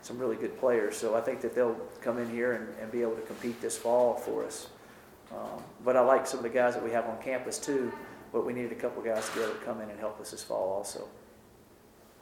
some 0.00 0.18
really 0.18 0.36
good 0.36 0.58
players. 0.58 0.96
So 0.96 1.14
I 1.14 1.20
think 1.20 1.42
that 1.42 1.54
they'll 1.54 1.76
come 2.00 2.16
in 2.16 2.30
here 2.30 2.54
and, 2.54 2.66
and 2.80 2.90
be 2.90 3.02
able 3.02 3.16
to 3.16 3.20
compete 3.20 3.60
this 3.60 3.76
fall 3.76 4.14
for 4.14 4.46
us. 4.46 4.68
Um, 5.30 5.62
but 5.84 5.94
I 5.94 6.00
like 6.00 6.26
some 6.26 6.38
of 6.38 6.42
the 6.42 6.48
guys 6.48 6.72
that 6.72 6.82
we 6.82 6.90
have 6.92 7.04
on 7.04 7.20
campus 7.20 7.58
too. 7.58 7.92
But 8.32 8.46
we 8.46 8.54
needed 8.54 8.72
a 8.72 8.76
couple 8.76 9.02
guys 9.02 9.28
to 9.28 9.36
be 9.36 9.42
able 9.42 9.52
to 9.52 9.58
come 9.58 9.82
in 9.82 9.90
and 9.90 10.00
help 10.00 10.18
us 10.22 10.30
this 10.30 10.42
fall 10.42 10.72
also. 10.72 11.06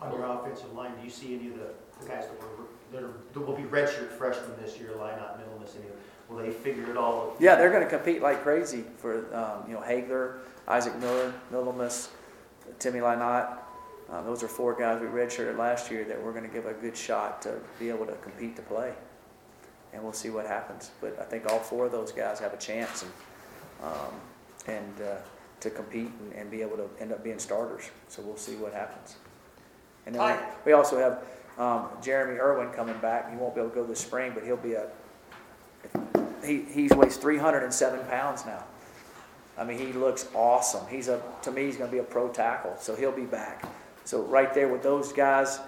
On 0.01 0.11
your 0.11 0.25
offensive 0.25 0.73
line, 0.75 0.91
do 0.99 1.05
you 1.05 1.11
see 1.11 1.37
any 1.37 1.51
of 1.51 1.55
the 1.55 2.09
guys 2.09 2.27
that 2.27 2.41
were, 2.41 2.65
that 2.91 3.05
are, 3.05 3.15
that 3.33 3.41
will 3.41 3.55
be 3.55 3.63
redshirt 3.63 4.11
freshmen 4.11 4.57
this 4.61 4.77
year, 4.77 4.97
line 4.97 5.17
not 5.19 5.39
middle 5.39 5.57
miss 5.61 5.77
any, 5.77 5.85
will 6.29 6.39
they 6.39 6.51
figure 6.51 6.91
it 6.91 6.97
all? 6.97 7.37
Yeah, 7.39 7.57
they're 7.57 7.71
going 7.71 7.85
to 7.85 7.89
compete 7.89 8.23
like 8.23 8.43
crazy 8.43 8.85
for 8.99 9.35
um, 9.35 9.69
you 9.69 9.75
know 9.75 9.81
Hagler, 9.81 10.39
Isaac 10.69 10.97
Miller, 10.99 11.33
Middlemas, 11.53 12.09
Timmy 12.79 13.01
Lynott. 13.01 13.59
Uh, 14.11 14.23
those 14.23 14.43
are 14.43 14.49
four 14.49 14.75
guys 14.75 15.01
we 15.01 15.09
redshirted 15.09 15.59
last 15.59 15.91
year 15.91 16.05
that 16.05 16.23
we're 16.23 16.33
going 16.33 16.47
to 16.47 16.53
give 16.53 16.67
a 16.67 16.75
good 16.75 16.97
shot 16.97 17.43
to 17.43 17.59
be 17.79 17.89
able 17.89 18.07
to 18.07 18.15
compete 18.17 18.55
to 18.57 18.63
play, 18.63 18.93
and 19.93 20.03
we'll 20.03 20.13
see 20.13 20.31
what 20.31 20.47
happens. 20.47 20.91
But 21.01 21.19
I 21.21 21.25
think 21.25 21.51
all 21.51 21.59
four 21.59 21.87
of 21.87 21.93
those 21.93 22.13
guys 22.13 22.39
have 22.39 22.55
a 22.55 22.59
chance 22.59 23.03
and 23.03 23.13
um, 23.83 24.15
and 24.69 25.01
uh, 25.01 25.17
to 25.61 25.71
compete 25.71 26.11
and, 26.21 26.33
and 26.35 26.51
be 26.51 26.63
able 26.63 26.77
to 26.77 26.89
end 27.01 27.13
up 27.13 27.23
being 27.25 27.39
starters. 27.39 27.91
So 28.09 28.23
we'll 28.23 28.37
see 28.37 28.55
what 28.57 28.73
happens. 28.73 29.17
And 30.07 30.15
then 30.15 30.23
Hi. 30.23 30.37
we, 30.65 30.71
we 30.71 30.73
also 30.73 30.99
have 30.99 31.25
um, 31.59 31.89
Jeremy 32.03 32.39
Irwin 32.39 32.71
coming 32.71 32.97
back. 32.99 33.31
He 33.31 33.37
won't 33.37 33.55
be 33.55 33.61
able 33.61 33.71
to 33.71 33.77
go 33.77 33.85
this 33.85 34.01
spring, 34.01 34.33
but 34.35 34.45
he'll 34.45 34.57
be 34.57 34.75
a 34.75 34.89
he, 36.47 36.63
he 36.63 36.89
weighs 36.89 37.17
307 37.17 38.07
pounds 38.07 38.47
now. 38.47 38.65
I 39.59 39.65
mean, 39.65 39.79
he 39.79 39.93
looks 39.93 40.29
awesome. 40.35 40.87
He's 40.89 41.09
a, 41.09 41.21
to 41.43 41.51
me, 41.51 41.65
he's 41.65 41.77
going 41.77 41.91
to 41.91 41.93
be 41.93 42.01
a 42.01 42.05
pro 42.05 42.29
tackle, 42.29 42.77
so 42.79 42.95
he'll 42.95 43.13
be 43.13 43.25
back. 43.25 43.65
So 44.05 44.23
right 44.23 44.53
there 44.55 44.69
with 44.69 44.83
those 44.83 45.13
guys 45.13 45.59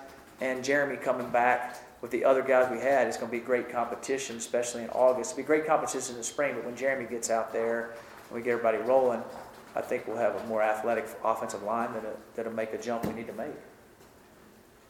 and 0.40 0.62
Jeremy 0.62 0.96
coming 0.96 1.28
back 1.30 1.76
with 2.00 2.10
the 2.10 2.24
other 2.24 2.42
guys 2.42 2.70
we 2.70 2.78
had, 2.78 3.08
it's 3.08 3.16
going 3.16 3.30
to 3.30 3.36
be 3.36 3.42
great 3.42 3.70
competition, 3.70 4.36
especially 4.36 4.84
in 4.84 4.90
August. 4.90 5.32
It'll 5.32 5.38
be 5.38 5.46
great 5.46 5.66
competition 5.66 6.12
in 6.12 6.18
the 6.18 6.24
spring, 6.24 6.54
but 6.54 6.64
when 6.64 6.76
Jeremy 6.76 7.08
gets 7.08 7.30
out 7.30 7.52
there 7.52 7.94
and 8.28 8.36
we 8.36 8.42
get 8.42 8.52
everybody 8.52 8.78
rolling, 8.78 9.22
I 9.74 9.80
think 9.80 10.06
we'll 10.06 10.18
have 10.18 10.36
a 10.36 10.46
more 10.46 10.62
athletic 10.62 11.08
offensive 11.24 11.62
line 11.62 11.92
that'll, 11.94 12.18
that'll 12.36 12.52
make 12.52 12.72
a 12.74 12.78
jump 12.78 13.06
we 13.06 13.14
need 13.14 13.26
to 13.26 13.32
make. 13.32 13.54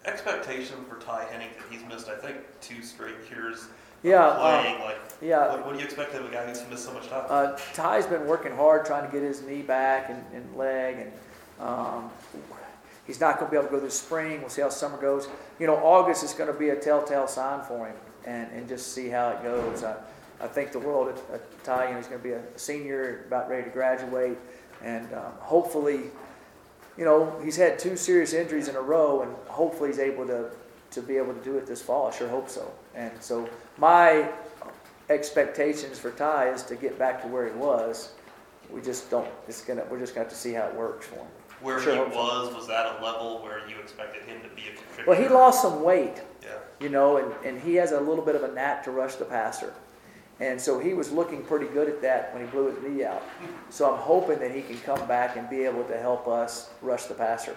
Expectation 0.04 0.76
for 0.88 0.98
Ty 0.98 1.24
Henington, 1.30 1.62
he's 1.70 1.84
missed, 1.88 2.08
I 2.08 2.16
think, 2.16 2.36
two 2.60 2.82
straight 2.82 3.16
years 3.30 3.68
Yeah, 4.02 4.26
uh. 4.26 4.76
Like, 4.84 4.96
yeah. 5.20 5.50
what, 5.50 5.66
what 5.66 5.72
do 5.72 5.78
you 5.80 5.84
expect 5.84 6.14
of 6.14 6.24
a 6.24 6.30
guy 6.30 6.46
who's 6.46 6.64
missed 6.70 6.84
so 6.84 6.92
much 6.92 7.08
time? 7.08 7.24
Uh, 7.28 7.58
Ty's 7.74 8.06
been 8.06 8.26
working 8.26 8.52
hard 8.52 8.86
trying 8.86 9.04
to 9.04 9.12
get 9.12 9.22
his 9.22 9.42
knee 9.42 9.62
back 9.62 10.10
and, 10.10 10.24
and 10.32 10.56
leg, 10.56 10.96
and 10.96 11.12
um, 11.60 12.10
he's 13.06 13.20
not 13.20 13.38
going 13.38 13.46
to 13.46 13.50
be 13.50 13.56
able 13.56 13.68
to 13.68 13.74
go 13.74 13.80
this 13.80 13.98
spring. 13.98 14.40
We'll 14.40 14.50
see 14.50 14.62
how 14.62 14.68
summer 14.68 14.96
goes. 14.96 15.28
You 15.58 15.66
know, 15.66 15.76
August 15.76 16.22
is 16.22 16.34
going 16.34 16.52
to 16.52 16.58
be 16.58 16.68
a 16.68 16.76
telltale 16.76 17.26
sign 17.26 17.64
for 17.64 17.88
him, 17.88 17.96
and, 18.24 18.50
and 18.52 18.68
just 18.68 18.92
see 18.92 19.08
how 19.08 19.30
it 19.30 19.42
goes. 19.42 19.82
I, 19.82 19.96
I 20.40 20.46
think 20.46 20.70
the 20.70 20.78
world 20.78 21.08
of, 21.08 21.16
of 21.34 21.64
Ty, 21.64 21.86
you 21.86 21.90
know, 21.90 21.96
he's 21.96 22.06
going 22.06 22.20
to 22.20 22.24
be 22.24 22.34
a 22.34 22.42
senior, 22.56 23.24
about 23.26 23.50
ready 23.50 23.64
to 23.64 23.70
graduate, 23.70 24.38
and 24.84 25.12
um, 25.12 25.32
hopefully, 25.40 26.02
you 26.96 27.04
know, 27.04 27.36
he's 27.42 27.56
had 27.56 27.76
two 27.76 27.96
serious 27.96 28.32
injuries 28.32 28.68
in 28.68 28.76
a 28.76 28.80
row, 28.80 29.22
and 29.22 29.34
hopefully 29.48 29.88
he's 29.88 29.98
able 29.98 30.26
to 30.28 30.50
to 30.90 31.02
be 31.02 31.16
able 31.16 31.34
to 31.34 31.40
do 31.44 31.56
it 31.58 31.66
this 31.66 31.82
fall. 31.82 32.08
I 32.08 32.16
sure 32.16 32.28
hope 32.28 32.48
so. 32.48 32.70
And 32.94 33.12
so 33.20 33.48
my 33.76 34.28
expectations 35.10 35.98
for 35.98 36.10
Ty 36.12 36.50
is 36.50 36.62
to 36.64 36.76
get 36.76 36.98
back 36.98 37.22
to 37.22 37.28
where 37.28 37.46
he 37.46 37.54
was. 37.54 38.12
We 38.70 38.80
just 38.82 39.10
don't. 39.10 39.28
It's 39.46 39.64
gonna. 39.64 39.84
We're 39.90 39.98
just 39.98 40.14
gonna 40.14 40.24
have 40.24 40.32
to 40.32 40.38
see 40.38 40.52
how 40.52 40.66
it 40.66 40.74
works 40.74 41.06
for 41.06 41.16
him. 41.16 41.26
Where 41.60 41.80
sure 41.80 41.92
he 41.92 41.98
hope 41.98 42.12
so. 42.12 42.18
was, 42.18 42.54
was 42.54 42.66
that 42.68 43.00
a 43.00 43.04
level 43.04 43.42
where 43.42 43.66
you 43.68 43.76
expected 43.80 44.22
him 44.22 44.40
to 44.42 44.48
be 44.54 44.62
a 44.62 44.76
contributor? 44.76 45.04
Well, 45.10 45.20
he 45.20 45.28
lost 45.28 45.62
some 45.62 45.82
weight, 45.82 46.22
Yeah. 46.42 46.50
you 46.78 46.88
know, 46.88 47.16
and, 47.16 47.32
and 47.44 47.60
he 47.60 47.74
has 47.76 47.90
a 47.90 48.00
little 48.00 48.24
bit 48.24 48.36
of 48.36 48.44
a 48.44 48.52
knack 48.52 48.84
to 48.84 48.92
rush 48.92 49.16
the 49.16 49.24
passer. 49.24 49.74
And 50.38 50.60
so 50.60 50.78
he 50.78 50.94
was 50.94 51.10
looking 51.10 51.42
pretty 51.42 51.66
good 51.66 51.88
at 51.88 52.00
that 52.02 52.32
when 52.32 52.44
he 52.44 52.48
blew 52.52 52.72
his 52.72 52.80
knee 52.84 53.04
out. 53.04 53.22
So 53.70 53.92
I'm 53.92 53.98
hoping 54.00 54.38
that 54.38 54.50
he 54.52 54.62
can 54.62 54.78
come 54.78 55.06
back 55.08 55.36
and 55.36 55.50
be 55.50 55.64
able 55.64 55.82
to 55.84 55.98
help 55.98 56.26
us 56.28 56.70
rush 56.80 57.04
the 57.04 57.14
passer. 57.14 57.54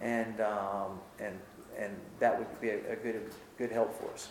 And, 0.00 0.40
um, 0.40 1.00
and, 1.18 1.38
and 1.78 1.94
that 2.18 2.38
would 2.38 2.60
be 2.60 2.70
a, 2.70 2.92
a 2.92 2.96
good, 2.96 3.30
good 3.58 3.70
help 3.70 3.94
for 3.98 4.12
us. 4.12 4.28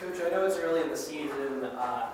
Coach, 0.00 0.20
I 0.26 0.28
know 0.28 0.44
it's 0.44 0.58
early 0.58 0.82
in 0.82 0.90
the 0.90 0.96
season, 0.96 1.64
uh, 1.64 2.10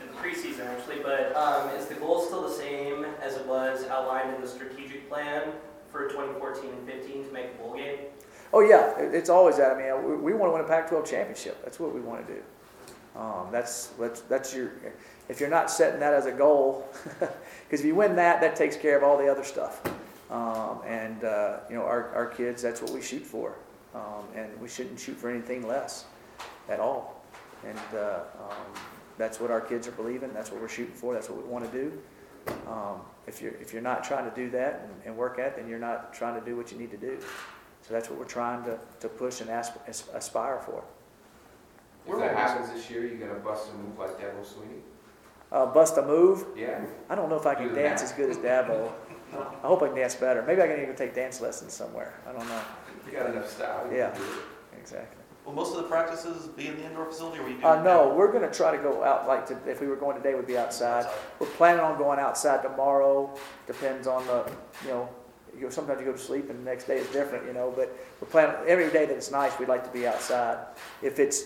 in 0.00 0.06
the 0.06 0.14
preseason 0.14 0.66
actually, 0.66 1.00
but 1.02 1.36
um, 1.36 1.68
is 1.76 1.86
the 1.86 1.94
goal 1.94 2.22
still 2.22 2.48
the 2.48 2.54
same 2.54 3.04
as 3.20 3.36
it 3.36 3.46
was 3.46 3.86
outlined 3.88 4.34
in 4.34 4.40
the 4.40 4.48
strategic 4.48 5.08
plan 5.10 5.52
for 5.92 6.08
2014 6.08 6.70
and 6.70 6.88
15 6.88 7.26
to 7.26 7.32
make 7.32 7.46
a 7.54 7.62
bowl 7.62 7.74
game? 7.74 7.98
Oh 8.52 8.60
yeah, 8.60 8.98
it's 8.98 9.28
always 9.28 9.58
that. 9.58 9.72
I 9.72 9.76
mean, 9.76 10.08
we, 10.08 10.16
we 10.16 10.32
want 10.32 10.50
to 10.50 10.56
win 10.56 10.64
a 10.64 10.68
Pac-12 10.68 11.04
championship. 11.04 11.62
That's 11.62 11.78
what 11.78 11.94
we 11.94 12.00
want 12.00 12.26
to 12.26 12.34
do. 12.34 12.42
Um, 13.14 13.48
that's 13.52 13.88
that's 13.98 14.20
that's 14.22 14.54
your. 14.54 14.70
If 15.28 15.40
you're 15.40 15.50
not 15.50 15.70
setting 15.70 16.00
that 16.00 16.14
as 16.14 16.24
a 16.24 16.32
goal, 16.32 16.88
because 17.20 17.80
if 17.80 17.84
you 17.84 17.94
win 17.94 18.16
that, 18.16 18.40
that 18.40 18.56
takes 18.56 18.76
care 18.76 18.96
of 18.96 19.02
all 19.02 19.18
the 19.18 19.30
other 19.30 19.44
stuff. 19.44 19.82
Um, 20.30 20.80
and 20.86 21.24
uh, 21.24 21.60
you 21.70 21.76
know, 21.76 21.82
our 21.82 22.14
our 22.14 22.26
kids, 22.26 22.60
that's 22.62 22.82
what 22.82 22.90
we 22.90 23.00
shoot 23.00 23.24
for, 23.24 23.56
um, 23.94 24.24
and 24.34 24.48
we 24.60 24.68
shouldn't 24.68 25.00
shoot 25.00 25.16
for 25.16 25.30
anything 25.30 25.66
less, 25.66 26.04
at 26.68 26.80
all. 26.80 27.22
And 27.66 27.78
uh, 27.94 28.20
um, 28.40 28.82
that's 29.16 29.40
what 29.40 29.50
our 29.50 29.60
kids 29.60 29.88
are 29.88 29.92
believing. 29.92 30.32
That's 30.32 30.50
what 30.50 30.60
we're 30.60 30.68
shooting 30.68 30.94
for. 30.94 31.14
That's 31.14 31.28
what 31.30 31.42
we 31.42 31.48
want 31.48 31.70
to 31.70 31.78
do. 31.78 31.98
Um, 32.66 33.00
if 33.26 33.42
you're 33.42 33.54
if 33.54 33.72
you're 33.72 33.82
not 33.82 34.04
trying 34.04 34.28
to 34.28 34.34
do 34.34 34.50
that 34.50 34.82
and, 34.84 35.06
and 35.06 35.16
work 35.16 35.38
at, 35.38 35.46
it, 35.48 35.56
then 35.56 35.68
you're 35.68 35.78
not 35.78 36.12
trying 36.12 36.38
to 36.38 36.44
do 36.44 36.56
what 36.56 36.70
you 36.70 36.78
need 36.78 36.90
to 36.90 36.96
do. 36.96 37.18
So 37.82 37.94
that's 37.94 38.10
what 38.10 38.18
we're 38.18 38.26
trying 38.26 38.64
to, 38.64 38.78
to 39.00 39.08
push 39.08 39.40
and 39.40 39.48
asp- 39.48 39.78
aspire 39.86 40.60
for. 40.60 40.84
If 42.06 42.18
that 42.18 42.36
happens 42.36 42.70
this 42.70 42.90
year, 42.90 43.06
you're 43.06 43.18
gonna 43.18 43.38
bust 43.40 43.70
a 43.70 43.76
move 43.76 43.98
like 43.98 44.18
Dabo 44.18 44.44
Swinney? 44.44 44.80
Uh, 45.50 45.66
bust 45.66 45.96
a 45.96 46.02
move. 46.02 46.44
Yeah. 46.56 46.84
I 47.08 47.14
don't 47.14 47.28
know 47.28 47.36
if 47.36 47.46
I 47.46 47.54
can 47.54 47.74
dance 47.74 48.02
as 48.02 48.12
good 48.12 48.30
as 48.30 48.36
Dabo. 48.38 48.92
I 49.34 49.66
hope 49.66 49.82
I 49.82 49.88
can 49.88 49.96
dance 49.96 50.14
better. 50.14 50.42
Maybe 50.42 50.62
I 50.62 50.66
can 50.68 50.80
even 50.80 50.96
take 50.96 51.14
dance 51.14 51.40
lessons 51.40 51.72
somewhere. 51.72 52.14
I 52.28 52.32
don't 52.32 52.48
know. 52.48 52.60
You 53.06 53.12
got 53.18 53.30
enough 53.30 53.48
style. 53.50 53.86
you 53.90 53.98
Yeah. 53.98 54.10
can 54.10 54.20
do 54.20 54.26
it. 54.26 54.78
Exactly. 54.80 55.22
Will 55.44 55.52
most 55.54 55.74
of 55.74 55.82
the 55.82 55.88
practices 55.88 56.46
be 56.48 56.68
in 56.68 56.76
the 56.76 56.84
indoor 56.84 57.06
facility, 57.06 57.38
or 57.38 57.42
were 57.44 57.48
you 57.48 57.54
doing? 57.54 57.64
Uh, 57.66 57.82
no, 57.82 58.14
we're 58.14 58.30
going 58.30 58.48
to 58.48 58.54
try 58.54 58.70
to 58.76 58.82
go 58.82 59.02
out. 59.02 59.26
Like 59.26 59.46
to, 59.46 59.56
if 59.66 59.80
we 59.80 59.86
were 59.86 59.96
going 59.96 60.16
today, 60.16 60.34
would 60.34 60.46
be 60.46 60.58
outside. 60.58 61.06
We're 61.38 61.46
planning 61.46 61.80
on 61.80 61.96
going 61.96 62.18
outside 62.18 62.62
tomorrow. 62.62 63.34
Depends 63.66 64.06
on 64.06 64.26
the, 64.26 64.50
you 64.84 64.90
know, 64.90 65.08
you 65.56 65.62
know, 65.64 65.70
sometimes 65.70 66.00
you 66.00 66.06
go 66.06 66.12
to 66.12 66.18
sleep 66.18 66.50
and 66.50 66.58
the 66.60 66.64
next 66.70 66.84
day 66.84 66.98
is 66.98 67.06
different, 67.08 67.46
you 67.46 67.54
know. 67.54 67.72
But 67.74 67.96
we're 68.20 68.28
planning 68.28 68.56
every 68.66 68.90
day 68.90 69.06
that 69.06 69.14
it's 69.16 69.30
nice. 69.30 69.58
We'd 69.58 69.68
like 69.70 69.84
to 69.84 69.90
be 69.90 70.06
outside. 70.06 70.58
If 71.00 71.18
it's, 71.18 71.44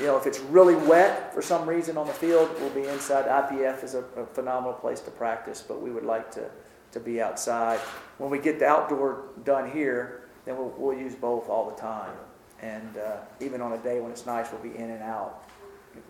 you 0.00 0.06
know, 0.06 0.16
if 0.16 0.26
it's 0.26 0.40
really 0.40 0.74
wet 0.74 1.32
for 1.32 1.40
some 1.40 1.68
reason 1.68 1.96
on 1.96 2.08
the 2.08 2.12
field, 2.12 2.50
we'll 2.58 2.70
be 2.70 2.88
inside. 2.88 3.26
IPF 3.26 3.84
is 3.84 3.94
a, 3.94 4.02
a 4.16 4.26
phenomenal 4.26 4.72
place 4.74 4.98
to 5.02 5.10
practice, 5.12 5.62
but 5.66 5.80
we 5.80 5.90
would 5.92 6.04
like 6.04 6.32
to 6.32 6.50
to 6.96 7.00
be 7.00 7.20
outside. 7.20 7.78
When 8.18 8.30
we 8.30 8.38
get 8.38 8.58
the 8.58 8.66
outdoor 8.66 9.24
done 9.44 9.70
here, 9.70 10.22
then 10.44 10.56
we'll, 10.56 10.72
we'll 10.78 10.98
use 10.98 11.14
both 11.14 11.48
all 11.48 11.70
the 11.70 11.76
time. 11.76 12.14
And 12.62 12.96
uh, 12.96 13.16
even 13.40 13.60
on 13.60 13.72
a 13.72 13.78
day 13.78 14.00
when 14.00 14.10
it's 14.10 14.24
nice, 14.24 14.46
we'll 14.50 14.62
be 14.62 14.76
in 14.76 14.90
and 14.90 15.02
out 15.02 15.42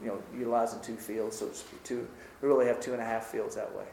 you 0.03 0.09
know, 0.09 0.23
utilizing 0.37 0.81
two 0.81 0.97
fields, 0.97 1.39
so 1.39 1.47
it's 1.47 1.65
two, 1.85 2.09
we 2.43 2.49
really 2.49 2.67
have 2.67 2.81
two 2.81 2.93
and 2.93 3.01
a 3.01 3.05
half 3.05 3.27
fields 3.27 3.55
that 3.55 3.73
way. 3.77 3.85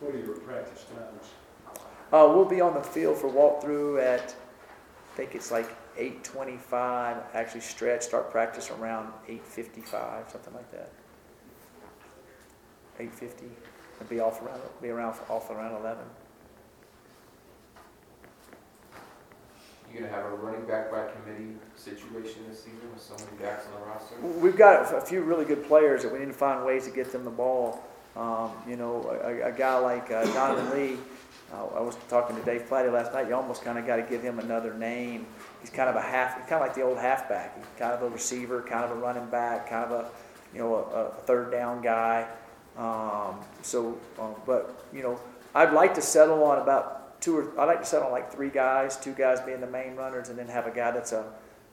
What 0.00 0.14
are 0.14 0.18
your 0.18 0.36
practice 0.36 0.84
times? 0.84 1.28
Uh, 2.12 2.32
we'll 2.34 2.46
be 2.46 2.60
on 2.60 2.74
the 2.74 2.82
field 2.82 3.18
for 3.18 3.28
walkthrough 3.28 4.02
at, 4.02 4.34
I 5.12 5.16
think 5.16 5.34
it's 5.34 5.50
like 5.50 5.68
eight 5.98 6.24
twenty-five, 6.24 7.18
actually 7.34 7.60
stretch, 7.60 8.02
start 8.02 8.30
practice 8.30 8.70
around 8.70 9.12
eight 9.28 9.44
fifty-five, 9.44 10.30
something 10.30 10.54
like 10.54 10.70
that. 10.72 10.90
Eight 13.00 13.14
fifty, 13.14 13.46
and 13.98 14.08
be 14.10 14.20
off 14.20 14.42
around, 14.42 14.60
be 14.82 14.90
around, 14.90 15.14
off 15.30 15.50
around 15.50 15.74
eleven. 15.80 16.04
You're 19.90 20.02
gonna 20.02 20.12
have 20.12 20.26
a 20.26 20.36
running 20.36 20.66
back 20.66 20.90
by 20.90 21.06
committee 21.08 21.56
situation 21.76 22.42
this 22.48 22.62
season 22.62 22.92
with 22.92 23.00
so 23.00 23.14
many 23.24 23.38
backs 23.42 23.66
on 23.66 23.80
the 23.80 23.86
roster? 23.86 24.16
We've 24.38 24.56
got 24.56 24.94
a 24.94 25.00
few 25.00 25.22
really 25.22 25.46
good 25.46 25.64
players 25.64 26.02
that 26.02 26.12
we 26.12 26.18
need 26.18 26.26
to 26.26 26.32
find 26.34 26.64
ways 26.66 26.84
to 26.84 26.90
get 26.90 27.10
them 27.10 27.24
the 27.24 27.30
ball. 27.30 27.82
Um, 28.16 28.50
you 28.68 28.76
know, 28.76 29.18
a, 29.24 29.48
a 29.48 29.52
guy 29.52 29.78
like 29.78 30.10
uh, 30.10 30.24
Donovan 30.34 30.70
Lee, 30.78 30.98
uh, 31.54 31.66
I 31.78 31.80
was 31.80 31.96
talking 32.08 32.36
to 32.36 32.42
Dave 32.42 32.66
Plati 32.66 32.90
last 32.90 33.12
night, 33.12 33.28
you 33.28 33.34
almost 33.34 33.62
kind 33.64 33.78
of 33.78 33.86
got 33.86 33.96
to 33.96 34.02
give 34.02 34.22
him 34.22 34.38
another 34.40 34.74
name. 34.74 35.26
He's 35.60 35.70
kind 35.70 35.88
of 35.88 35.96
a 35.96 36.02
half, 36.02 36.36
he's 36.36 36.48
kind 36.48 36.62
of 36.62 36.68
like 36.68 36.74
the 36.74 36.82
old 36.82 36.98
halfback. 36.98 37.56
He's 37.56 37.66
kind 37.78 37.92
of 37.92 38.02
a 38.02 38.10
receiver, 38.10 38.62
kind 38.62 38.84
of 38.84 38.90
a 38.90 38.94
running 38.94 39.26
back, 39.26 39.70
kind 39.70 39.90
of 39.90 39.92
a, 39.92 40.10
you 40.52 40.60
know, 40.60 40.74
a, 40.74 41.06
a 41.06 41.10
third 41.22 41.50
down 41.50 41.82
guy. 41.82 42.28
Um, 42.76 43.36
so, 43.62 43.98
um, 44.18 44.34
but, 44.46 44.86
you 44.92 45.02
know, 45.02 45.18
I'd 45.54 45.72
like 45.72 45.94
to 45.94 46.02
settle 46.02 46.44
on 46.44 46.58
about 46.58 47.20
two 47.20 47.36
or, 47.36 47.60
I'd 47.60 47.66
like 47.66 47.80
to 47.80 47.86
settle 47.86 48.06
on 48.06 48.12
like 48.12 48.32
three 48.32 48.48
guys, 48.50 48.96
two 48.96 49.12
guys 49.12 49.40
being 49.40 49.60
the 49.60 49.66
main 49.66 49.96
runners, 49.96 50.28
and 50.28 50.38
then 50.38 50.48
have 50.48 50.66
a 50.66 50.70
guy 50.70 50.90
that's 50.90 51.12
a 51.12 51.24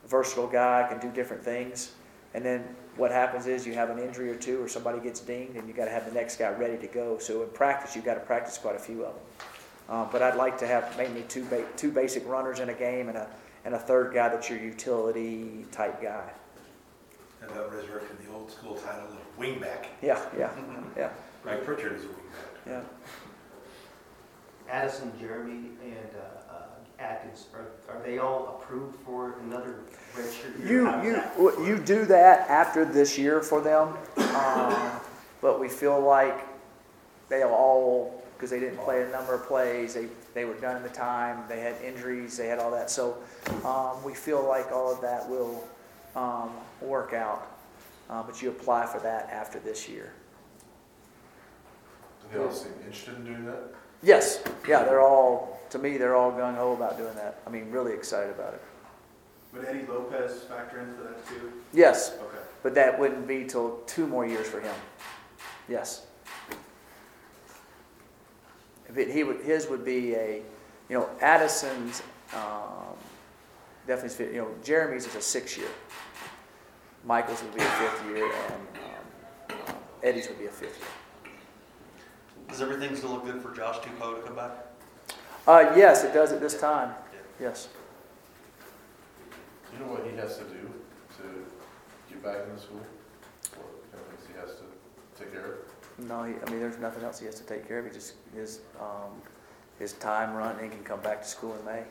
versatile 0.08 0.48
guy, 0.48 0.86
can 0.90 1.00
do 1.00 1.14
different 1.16 1.44
things. 1.44 1.92
And 2.34 2.44
then 2.44 2.64
what 2.98 3.12
happens 3.12 3.48
is 3.48 3.66
you 3.66 3.74
have 3.74 3.90
an 3.90 4.00
injury 4.00 4.30
or 4.30 4.36
two, 4.36 4.62
or 4.62 4.68
somebody 4.68 5.00
gets 5.00 5.20
dinged, 5.20 5.56
and 5.56 5.68
you 5.68 5.74
got 5.74 5.86
to 5.86 5.92
have 5.92 6.06
the 6.06 6.12
next 6.12 6.38
guy 6.38 6.50
ready 6.50 6.78
to 6.78 6.88
go. 6.88 7.18
So 7.20 7.44
in 7.44 7.50
practice, 7.50 7.96
you 7.96 8.02
got 8.02 8.16
to 8.16 8.20
practice 8.22 8.58
quite 8.58 8.76
a 8.76 8.80
few 8.80 9.06
of 9.06 9.14
them. 9.14 9.24
Um, 9.90 10.10
but 10.12 10.22
I'd 10.22 10.36
like 10.36 10.58
to 10.60 10.68
have 10.68 10.98
mainly 10.98 11.24
two 11.30 11.46
ba- 11.46 11.66
two 11.78 11.92
basic 11.92 12.28
runners 12.28 12.60
in 12.60 12.70
a 12.70 12.74
game, 12.74 13.08
and 13.08 13.18
a 13.18 13.30
and 13.64 13.74
a 13.74 13.80
third 13.80 14.14
guy 14.14 14.30
that's 14.30 14.50
your 14.50 14.60
utility 14.60 15.66
type 15.72 16.02
guy. 16.02 16.30
How 17.54 17.62
about 17.62 17.74
resurrecting 17.74 18.18
the 18.26 18.34
old 18.34 18.52
school 18.52 18.76
title 18.76 19.08
of 19.08 19.40
wingback? 19.40 19.86
Yeah, 20.02 20.20
yeah, 20.38 20.52
yeah, 20.98 21.10
Mike 21.46 21.64
Pritchard 21.64 21.94
is 21.96 22.04
a 22.04 22.08
wingback. 22.08 22.68
yeah. 22.68 22.82
Addison, 24.70 25.12
Jeremy, 25.20 25.70
and 25.84 26.10
uh, 26.16 26.52
uh, 26.54 26.64
Atkins, 27.00 27.48
are, 27.54 27.68
are 27.94 28.02
they 28.04 28.18
all 28.18 28.60
approved 28.62 28.98
for 29.06 29.40
another 29.40 29.76
redshirt 30.14 30.60
year? 30.60 30.68
You 30.68 30.86
How's 30.86 31.06
you 31.06 31.14
that? 31.14 31.38
w- 31.38 31.66
you 31.66 31.78
do 31.80 32.06
that 32.06 32.50
after 32.50 32.84
this 32.84 33.18
year 33.18 33.42
for 33.42 33.62
them, 33.62 33.94
um, 34.36 34.92
but 35.42 35.60
we 35.60 35.70
feel 35.70 36.02
like 36.02 36.46
they'll 37.30 37.48
all 37.50 38.24
because 38.36 38.50
they 38.52 38.60
didn't 38.60 38.78
play 38.80 39.04
a 39.04 39.08
number 39.10 39.34
of 39.34 39.46
plays. 39.48 39.94
They 39.94 40.08
they 40.34 40.44
were 40.46 40.56
done 40.56 40.76
in 40.78 40.84
the 40.84 40.90
time. 40.90 41.44
They 41.48 41.62
had 41.62 41.76
injuries. 41.82 42.36
They 42.38 42.48
had 42.48 42.60
all 42.60 42.72
that. 42.72 42.90
So 42.92 43.18
um, 43.64 44.04
we 44.04 44.14
feel 44.14 44.46
like 44.46 44.72
all 44.72 44.92
of 44.94 45.00
that 45.02 45.28
will 45.30 45.64
um, 46.18 46.50
work 46.82 47.14
out. 47.14 47.54
Uh, 48.10 48.24
but 48.24 48.42
you 48.42 48.50
apply 48.50 48.86
for 48.86 49.00
that 49.00 49.30
after 49.30 49.60
this 49.60 49.88
year. 49.88 50.12
Do 52.22 52.38
they 52.38 52.44
all 52.44 52.52
seem 52.52 52.72
interested 52.80 53.16
in 53.16 53.26
doing 53.26 53.46
that? 53.46 53.74
Yes, 54.02 54.44
yeah, 54.68 54.84
they're 54.84 55.02
all 55.02 55.60
to 55.70 55.80
me. 55.80 55.98
They're 55.98 56.16
all 56.16 56.32
gung 56.32 56.56
ho 56.56 56.74
about 56.74 56.98
doing 56.98 57.14
that. 57.16 57.42
I 57.46 57.50
mean, 57.50 57.70
really 57.72 57.94
excited 57.94 58.32
about 58.32 58.54
it. 58.54 58.62
Would 59.54 59.66
Eddie 59.66 59.86
Lopez 59.88 60.44
factor 60.44 60.80
into 60.80 61.02
that 61.04 61.28
too? 61.28 61.52
Yes, 61.74 62.12
Okay. 62.14 62.44
but 62.64 62.76
that 62.76 62.98
wouldn't 62.98 63.28
be 63.28 63.46
till 63.46 63.80
two 63.88 64.08
more 64.08 64.26
years 64.26 64.48
for 64.48 64.60
him. 64.60 64.76
Yes. 65.68 66.06
If 68.88 68.98
it, 68.98 69.10
he 69.10 69.24
would, 69.24 69.42
his 69.42 69.68
would 69.68 69.84
be 69.84 70.16
a, 70.16 70.42
you 70.90 70.98
know, 70.98 71.10
Addison's, 71.22 72.02
um, 72.34 72.96
definitely, 73.86 74.28
you 74.36 74.42
know, 74.42 74.50
Jeremy's 74.64 75.06
is 75.06 75.16
a 75.16 75.22
six-year. 75.22 75.68
Michael's 77.08 77.42
would 77.42 77.56
be 77.56 77.62
a 77.62 77.66
fifth 77.66 78.06
year, 78.06 78.26
and, 78.26 78.54
um, 79.54 79.58
um, 79.70 79.76
Eddie's 80.04 80.28
would 80.28 80.38
be 80.38 80.46
a 80.46 80.50
fifth 80.50 80.78
year. 80.78 81.32
Does 82.50 82.62
everything 82.62 82.94
still 82.98 83.12
look 83.12 83.24
good 83.24 83.42
for 83.42 83.56
Josh 83.56 83.78
Tupou 83.78 84.18
to 84.18 84.22
come 84.24 84.36
back? 84.36 84.52
Uh, 85.48 85.72
yes, 85.78 86.04
it 86.04 86.14
does 86.14 86.34
at 86.34 86.42
this 86.42 86.60
time, 86.60 86.94
yes. 87.40 87.70
Do 89.72 89.78
you 89.78 89.86
know 89.86 89.94
what 89.94 90.06
he 90.06 90.18
has 90.18 90.38
to 90.38 90.44
do 90.44 90.70
to 91.20 91.46
get 92.10 92.22
back 92.22 92.40
in 92.46 92.56
the 92.56 92.62
school? 92.62 92.82
What 93.56 93.92
kind 93.94 94.04
of 94.04 94.20
things 94.20 94.28
he 94.28 94.38
has 94.42 94.58
to 94.58 95.24
take 95.24 95.32
care 95.32 95.46
of? 95.46 96.08
No, 96.10 96.24
he, 96.24 96.34
I 96.46 96.50
mean, 96.50 96.60
there's 96.60 96.78
nothing 96.78 97.06
else 97.06 97.20
he 97.20 97.26
has 97.26 97.36
to 97.36 97.46
take 97.46 97.70
care 97.70 97.80
of, 97.80 97.86
he 97.86 97.92
just, 97.92 98.16
his, 98.36 98.60
um, 98.82 99.22
his 99.80 99.94
time 99.94 100.36
run, 100.36 100.56
and 100.58 100.64
he 100.64 100.70
can 100.70 100.84
come 100.84 101.00
back 101.00 101.22
to 101.22 101.28
school 101.28 101.56
in 101.58 101.64
May. 101.64 101.84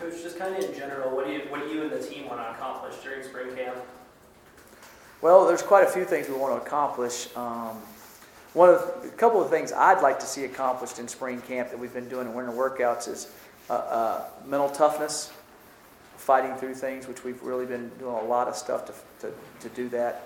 Coach, 0.00 0.22
just 0.22 0.38
kind 0.38 0.56
of 0.56 0.64
in 0.64 0.74
general, 0.74 1.14
what 1.14 1.26
do 1.26 1.32
you, 1.32 1.40
what 1.50 1.60
do 1.60 1.68
you 1.68 1.82
and 1.82 1.92
the 1.92 2.02
team 2.02 2.26
want 2.26 2.40
to 2.40 2.50
accomplish 2.52 2.94
during 3.04 3.22
spring 3.22 3.54
camp? 3.54 3.76
Well, 5.20 5.46
there's 5.46 5.60
quite 5.60 5.86
a 5.86 5.90
few 5.90 6.06
things 6.06 6.26
we 6.26 6.36
want 6.36 6.58
to 6.58 6.66
accomplish. 6.66 7.28
Um, 7.36 7.76
one 8.54 8.70
of 8.70 8.80
a 9.04 9.08
couple 9.10 9.42
of 9.42 9.50
things 9.50 9.72
I'd 9.72 10.00
like 10.00 10.18
to 10.20 10.26
see 10.26 10.44
accomplished 10.44 10.98
in 10.98 11.06
spring 11.06 11.42
camp 11.42 11.68
that 11.68 11.78
we've 11.78 11.92
been 11.92 12.08
doing 12.08 12.26
in 12.26 12.32
winter 12.32 12.50
workouts 12.50 13.08
is 13.08 13.30
uh, 13.68 13.74
uh, 13.74 14.24
mental 14.46 14.70
toughness, 14.70 15.30
fighting 16.16 16.56
through 16.56 16.76
things, 16.76 17.06
which 17.06 17.22
we've 17.22 17.42
really 17.42 17.66
been 17.66 17.90
doing 17.98 18.14
a 18.14 18.24
lot 18.24 18.48
of 18.48 18.56
stuff 18.56 18.86
to, 18.86 18.94
to, 19.20 19.34
to 19.60 19.68
do 19.74 19.90
that. 19.90 20.22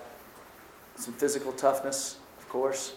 Some 0.94 1.14
physical 1.14 1.50
toughness, 1.50 2.18
of 2.38 2.48
course, 2.48 2.94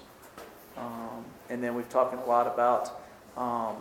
um, 0.78 1.26
and 1.50 1.64
then 1.64 1.74
we've 1.74 1.90
talking 1.90 2.20
a 2.20 2.26
lot 2.26 2.46
about 2.46 3.02
um, 3.36 3.78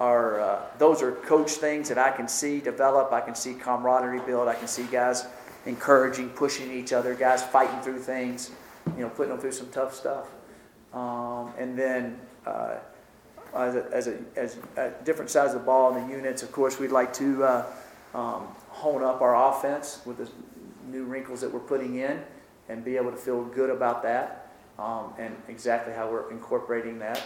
our. 0.00 0.40
Uh, 0.40 0.62
those 0.78 1.02
are 1.02 1.12
coach 1.12 1.52
things 1.52 1.88
that 1.88 1.98
I 1.98 2.10
can 2.10 2.28
see 2.28 2.60
develop. 2.60 3.12
I 3.12 3.20
can 3.20 3.34
see 3.34 3.54
camaraderie 3.54 4.20
build. 4.20 4.48
I 4.48 4.54
can 4.54 4.68
see 4.68 4.84
guys 4.84 5.26
encouraging, 5.66 6.30
pushing 6.30 6.70
each 6.70 6.92
other, 6.92 7.14
guys 7.14 7.42
fighting 7.42 7.80
through 7.80 8.00
things, 8.00 8.50
you 8.96 9.02
know, 9.02 9.08
putting 9.08 9.30
them 9.30 9.40
through 9.40 9.52
some 9.52 9.68
tough 9.70 9.94
stuff. 9.94 10.28
Um, 10.92 11.52
and 11.58 11.78
then 11.78 12.18
uh, 12.46 12.76
as, 13.54 13.76
a, 13.76 13.88
as, 13.92 14.06
a, 14.08 14.18
as 14.36 14.58
at 14.76 15.04
different 15.04 15.30
sides 15.30 15.54
of 15.54 15.60
the 15.60 15.66
ball 15.66 15.96
in 15.96 16.06
the 16.06 16.14
units, 16.14 16.42
of 16.42 16.52
course, 16.52 16.78
we'd 16.78 16.92
like 16.92 17.12
to 17.14 17.44
uh, 17.44 17.66
um, 18.14 18.46
hone 18.68 19.02
up 19.02 19.20
our 19.20 19.50
offense 19.50 20.00
with 20.04 20.18
the 20.18 20.28
new 20.90 21.04
wrinkles 21.04 21.40
that 21.40 21.52
we're 21.52 21.60
putting 21.60 21.96
in 21.96 22.22
and 22.68 22.84
be 22.84 22.96
able 22.96 23.10
to 23.10 23.16
feel 23.16 23.44
good 23.44 23.70
about 23.70 24.02
that 24.02 24.52
um, 24.78 25.12
and 25.18 25.34
exactly 25.48 25.92
how 25.92 26.10
we're 26.10 26.30
incorporating 26.30 26.98
that. 26.98 27.20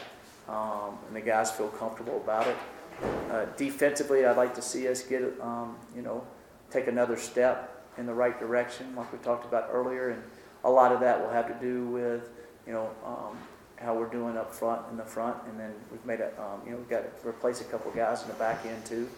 Um, 0.49 0.99
and 1.07 1.17
the 1.17 1.21
guys 1.21 1.51
feel 1.51 1.69
comfortable 1.69 2.17
about 2.17 2.47
it. 2.47 2.57
Uh, 3.31 3.45
defensively, 3.57 4.25
I'd 4.25 4.37
like 4.37 4.55
to 4.55 4.63
see 4.63 4.89
us 4.89 5.03
get, 5.03 5.23
um, 5.41 5.77
you 5.95 6.03
know, 6.03 6.27
take 6.71 6.87
another 6.87 7.17
step 7.17 7.87
in 7.99 8.07
the 8.07 8.15
right 8.15 8.39
direction, 8.39 8.95
like 8.97 9.13
we 9.13 9.19
talked 9.19 9.45
about 9.45 9.69
earlier. 9.71 10.11
And 10.11 10.23
a 10.65 10.71
lot 10.71 10.93
of 10.93 11.01
that 11.01 11.21
will 11.21 11.31
have 11.31 11.47
to 11.49 11.55
do 11.65 11.87
with, 11.87 12.31
you 12.67 12.73
know, 12.73 12.91
um, 13.05 13.37
how 13.77 13.95
we're 13.95 14.09
doing 14.09 14.37
up 14.37 14.53
front 14.53 14.83
in 14.91 14.97
the 14.97 15.05
front, 15.05 15.37
and 15.49 15.59
then 15.61 15.73
we've 15.93 16.05
made 16.05 16.21
a, 16.21 16.29
um, 16.43 16.61
you 16.65 16.73
know, 16.73 16.79
we've 16.79 16.89
got 16.89 17.03
to 17.03 17.29
replace 17.29 17.61
a 17.61 17.65
couple 17.65 17.91
guys 17.93 18.23
in 18.23 18.29
the 18.29 18.35
back 18.35 18.67
end 18.67 18.85
too. 18.85 19.09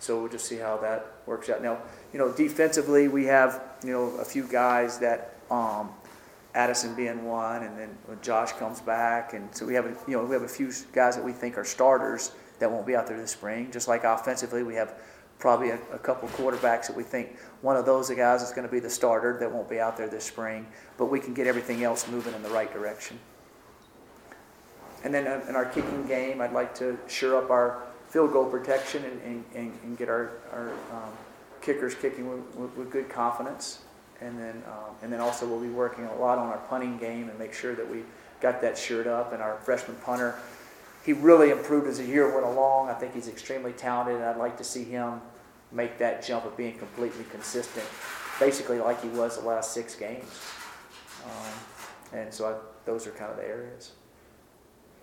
So 0.00 0.20
we'll 0.20 0.30
just 0.30 0.46
see 0.46 0.56
how 0.56 0.76
that 0.78 1.14
works 1.26 1.48
out. 1.50 1.62
Now, 1.62 1.78
you 2.12 2.18
know, 2.18 2.32
defensively, 2.32 3.08
we 3.08 3.26
have, 3.26 3.62
you 3.84 3.92
know, 3.92 4.06
a 4.18 4.24
few 4.24 4.44
guys 4.44 4.98
that, 4.98 5.36
um, 5.50 5.90
Addison 6.54 6.94
being 6.94 7.24
one, 7.24 7.62
and 7.62 7.78
then 7.78 7.96
when 8.06 8.20
Josh 8.20 8.52
comes 8.52 8.80
back, 8.80 9.34
and 9.34 9.54
so 9.54 9.66
we 9.66 9.74
have, 9.74 9.86
a, 9.86 9.96
you 10.08 10.16
know, 10.16 10.24
we 10.24 10.34
have 10.34 10.42
a 10.42 10.48
few 10.48 10.72
guys 10.92 11.14
that 11.14 11.24
we 11.24 11.32
think 11.32 11.58
are 11.58 11.64
starters 11.64 12.32
that 12.58 12.70
won't 12.70 12.86
be 12.86 12.96
out 12.96 13.06
there 13.06 13.16
this 13.16 13.30
spring. 13.30 13.70
Just 13.70 13.86
like 13.86 14.04
offensively, 14.04 14.62
we 14.62 14.74
have 14.74 14.94
probably 15.38 15.70
a, 15.70 15.78
a 15.92 15.98
couple 15.98 16.28
quarterbacks 16.30 16.86
that 16.88 16.96
we 16.96 17.02
think 17.02 17.38
one 17.62 17.76
of 17.76 17.86
those 17.86 18.10
guys 18.10 18.42
is 18.42 18.50
going 18.50 18.66
to 18.66 18.72
be 18.72 18.80
the 18.80 18.90
starter 18.90 19.36
that 19.38 19.50
won't 19.50 19.68
be 19.68 19.78
out 19.78 19.96
there 19.96 20.08
this 20.08 20.24
spring, 20.24 20.66
but 20.96 21.06
we 21.06 21.20
can 21.20 21.34
get 21.34 21.46
everything 21.46 21.84
else 21.84 22.08
moving 22.08 22.34
in 22.34 22.42
the 22.42 22.48
right 22.48 22.72
direction. 22.72 23.18
And 25.04 25.14
then 25.14 25.26
uh, 25.26 25.44
in 25.48 25.54
our 25.54 25.64
kicking 25.64 26.06
game, 26.06 26.40
I'd 26.40 26.52
like 26.52 26.74
to 26.76 26.98
shore 27.06 27.42
up 27.42 27.50
our 27.50 27.82
field 28.08 28.32
goal 28.32 28.46
protection 28.46 29.04
and, 29.04 29.44
and, 29.54 29.78
and, 29.84 29.98
get 29.98 30.08
our, 30.08 30.32
our 30.50 30.70
um, 30.92 31.12
kickers 31.60 31.94
kicking 31.94 32.28
with, 32.56 32.74
with 32.74 32.90
good 32.90 33.08
confidence. 33.08 33.80
And 34.20 34.38
then, 34.38 34.62
um, 34.66 34.94
and 35.02 35.12
then 35.12 35.20
also 35.20 35.46
we'll 35.46 35.60
be 35.60 35.68
working 35.68 36.04
a 36.06 36.14
lot 36.16 36.38
on 36.38 36.48
our 36.48 36.58
punting 36.68 36.98
game 36.98 37.28
and 37.28 37.38
make 37.38 37.52
sure 37.54 37.74
that 37.74 37.88
we 37.88 38.02
got 38.40 38.60
that 38.62 38.76
shored 38.76 39.06
up. 39.06 39.32
And 39.32 39.40
our 39.42 39.56
freshman 39.58 39.96
punter, 40.04 40.34
he 41.04 41.12
really 41.12 41.50
improved 41.50 41.86
as 41.86 41.98
the 41.98 42.04
year 42.04 42.32
went 42.32 42.44
along. 42.46 42.88
I 42.90 42.94
think 42.94 43.14
he's 43.14 43.28
extremely 43.28 43.72
talented, 43.72 44.16
and 44.16 44.24
I'd 44.24 44.36
like 44.36 44.56
to 44.58 44.64
see 44.64 44.84
him 44.84 45.20
make 45.70 45.98
that 45.98 46.24
jump 46.24 46.44
of 46.46 46.56
being 46.56 46.76
completely 46.78 47.24
consistent, 47.30 47.86
basically 48.40 48.78
like 48.78 49.00
he 49.02 49.08
was 49.10 49.38
the 49.38 49.46
last 49.46 49.72
six 49.72 49.94
games. 49.94 50.24
Um, 51.24 52.18
and 52.18 52.32
so 52.32 52.46
I, 52.48 52.54
those 52.86 53.06
are 53.06 53.10
kind 53.10 53.30
of 53.30 53.36
the 53.36 53.46
areas. 53.46 53.92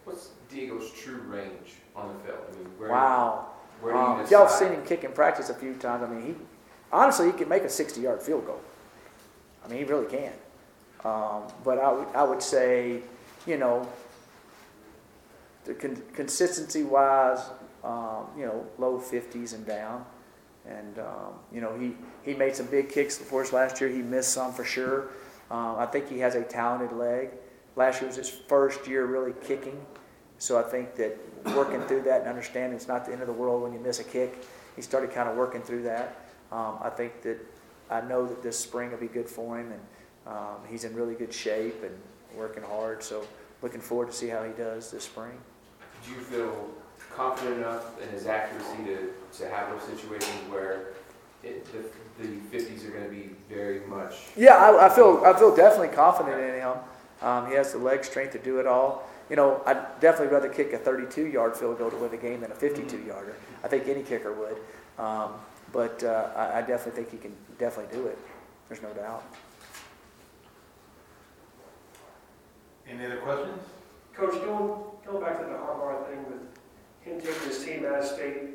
What's 0.05 0.29
Diego's 0.49 0.91
true 0.91 1.21
range 1.27 1.75
on 1.95 2.13
the 2.13 2.23
field? 2.23 2.39
I 2.51 2.57
mean, 2.57 2.65
where, 2.77 2.89
Wow. 2.89 3.47
where 3.81 3.93
do 3.93 3.99
you 3.99 4.05
Um, 4.05 4.25
y'all 4.29 4.41
have 4.47 4.51
seen 4.51 4.69
him 4.73 4.83
kick 4.85 5.03
in 5.03 5.11
practice 5.13 5.49
a 5.49 5.53
few 5.53 5.73
times. 5.75 6.03
I 6.03 6.07
mean, 6.07 6.21
he 6.25 6.35
honestly 6.91 7.27
he 7.27 7.31
can 7.33 7.47
make 7.49 7.63
a 7.63 7.67
60-yard 7.67 8.21
field 8.21 8.45
goal. 8.45 8.59
I 9.65 9.69
mean, 9.69 9.79
he 9.79 9.83
really 9.85 10.05
can. 10.05 10.33
Um, 11.03 11.43
but 11.63 11.79
I 11.79 11.91
would, 11.91 12.07
I 12.15 12.23
would 12.23 12.41
say, 12.41 13.01
you 13.47 13.57
know, 13.57 13.87
the 15.65 15.73
con- 15.73 16.01
consistency 16.13 16.83
wise, 16.83 17.39
um, 17.83 18.27
you 18.37 18.45
know, 18.45 18.65
low 18.77 18.99
fifties 18.99 19.53
and 19.53 19.65
down. 19.65 20.05
And, 20.67 20.99
um, 20.99 21.33
you 21.51 21.61
know, 21.61 21.77
he, 21.77 21.95
he 22.23 22.33
made 22.33 22.55
some 22.55 22.65
big 22.67 22.89
kicks 22.89 23.17
for 23.17 23.43
us 23.43 23.53
last 23.53 23.79
year. 23.79 23.89
He 23.89 24.01
missed 24.01 24.33
some 24.33 24.51
for 24.51 24.63
sure. 24.63 25.09
Um, 25.51 25.75
I 25.77 25.85
think 25.85 26.09
he 26.09 26.19
has 26.19 26.33
a 26.33 26.43
talented 26.43 26.97
leg. 26.97 27.29
Last 27.75 28.01
year 28.01 28.07
was 28.07 28.17
his 28.17 28.29
first 28.29 28.87
year 28.87 29.05
really 29.05 29.33
kicking. 29.43 29.79
So 30.39 30.59
I 30.59 30.63
think 30.63 30.95
that 30.95 31.17
working 31.55 31.81
through 31.81 32.01
that 32.03 32.21
and 32.21 32.29
understanding 32.29 32.75
it's 32.75 32.87
not 32.87 33.05
the 33.05 33.11
end 33.11 33.21
of 33.21 33.27
the 33.27 33.33
world 33.33 33.61
when 33.61 33.73
you 33.73 33.79
miss 33.79 33.99
a 33.99 34.03
kick, 34.03 34.43
he 34.75 34.81
started 34.81 35.11
kind 35.11 35.29
of 35.29 35.35
working 35.37 35.61
through 35.61 35.83
that. 35.83 36.19
Um, 36.51 36.79
I 36.81 36.89
think 36.89 37.21
that 37.21 37.37
I 37.89 38.01
know 38.01 38.25
that 38.25 38.41
this 38.41 38.57
spring 38.57 38.91
will 38.91 38.97
be 38.97 39.07
good 39.07 39.29
for 39.29 39.59
him, 39.59 39.71
and 39.71 39.81
um, 40.27 40.57
he's 40.69 40.83
in 40.83 40.95
really 40.95 41.15
good 41.15 41.33
shape 41.33 41.83
and 41.83 41.95
working 42.37 42.63
hard. 42.63 43.03
So 43.03 43.25
looking 43.61 43.81
forward 43.81 44.07
to 44.07 44.13
see 44.13 44.27
how 44.27 44.43
he 44.43 44.51
does 44.53 44.91
this 44.91 45.03
spring. 45.03 45.37
Do 46.05 46.11
you 46.11 46.17
feel 46.17 46.69
confident 47.15 47.57
enough 47.57 48.01
in 48.01 48.09
his 48.09 48.27
accuracy 48.27 48.83
to, 48.85 49.13
to 49.39 49.49
have 49.49 49.69
those 49.71 49.83
situations 49.83 50.49
where 50.49 50.87
it, 51.43 51.65
the, 51.71 52.23
the 52.23 52.39
fifties 52.51 52.85
are 52.85 52.91
gonna 52.91 53.09
be 53.09 53.31
very 53.49 53.81
much? 53.87 54.15
Yeah, 54.35 54.55
I, 54.55 54.87
I 54.87 54.89
feel 54.89 55.21
I 55.25 55.37
feel 55.37 55.55
definitely 55.55 55.95
confident 55.95 56.39
in 56.39 56.55
him. 56.55 56.73
Um, 57.21 57.47
he 57.47 57.55
has 57.55 57.71
the 57.71 57.77
leg 57.77 58.03
strength 58.03 58.33
to 58.33 58.39
do 58.39 58.59
it 58.59 58.67
all. 58.67 59.07
You 59.29 59.35
know, 59.35 59.61
I'd 59.65 59.99
definitely 59.99 60.33
rather 60.33 60.49
kick 60.49 60.73
a 60.73 60.77
32-yard 60.77 61.57
field 61.57 61.79
goal 61.79 61.89
to 61.89 61.97
win 61.97 62.11
the 62.11 62.17
game 62.17 62.41
than 62.41 62.51
a 62.51 62.55
52-yarder. 62.55 63.35
I 63.63 63.67
think 63.67 63.87
any 63.87 64.03
kicker 64.03 64.31
would. 64.31 64.57
Um, 65.03 65.31
but 65.75 66.01
uh, 66.05 66.29
I, 66.37 66.59
I 66.59 66.61
definitely 66.61 67.03
think 67.03 67.11
he 67.11 67.17
can 67.17 67.35
definitely 67.59 67.93
do 67.93 68.07
it. 68.07 68.17
There's 68.69 68.81
no 68.81 68.93
doubt. 68.93 69.25
Any 72.87 73.05
other 73.05 73.17
questions? 73.17 73.61
Coach, 74.13 74.33
going, 74.45 74.83
going 75.05 75.21
back 75.21 75.37
to 75.39 75.45
the 75.45 75.51
Harbaugh 75.51 76.07
thing 76.07 76.23
with 76.29 76.41
him 77.01 77.19
taking 77.19 77.49
his 77.49 77.63
team 77.63 77.85
out 77.85 77.99
of 77.99 78.05
state, 78.05 78.51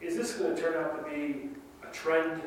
is 0.00 0.16
this 0.16 0.32
gonna 0.32 0.56
turn 0.56 0.82
out 0.82 0.96
to 0.96 1.08
be 1.08 1.50
a 1.88 1.92
trend? 1.92 2.42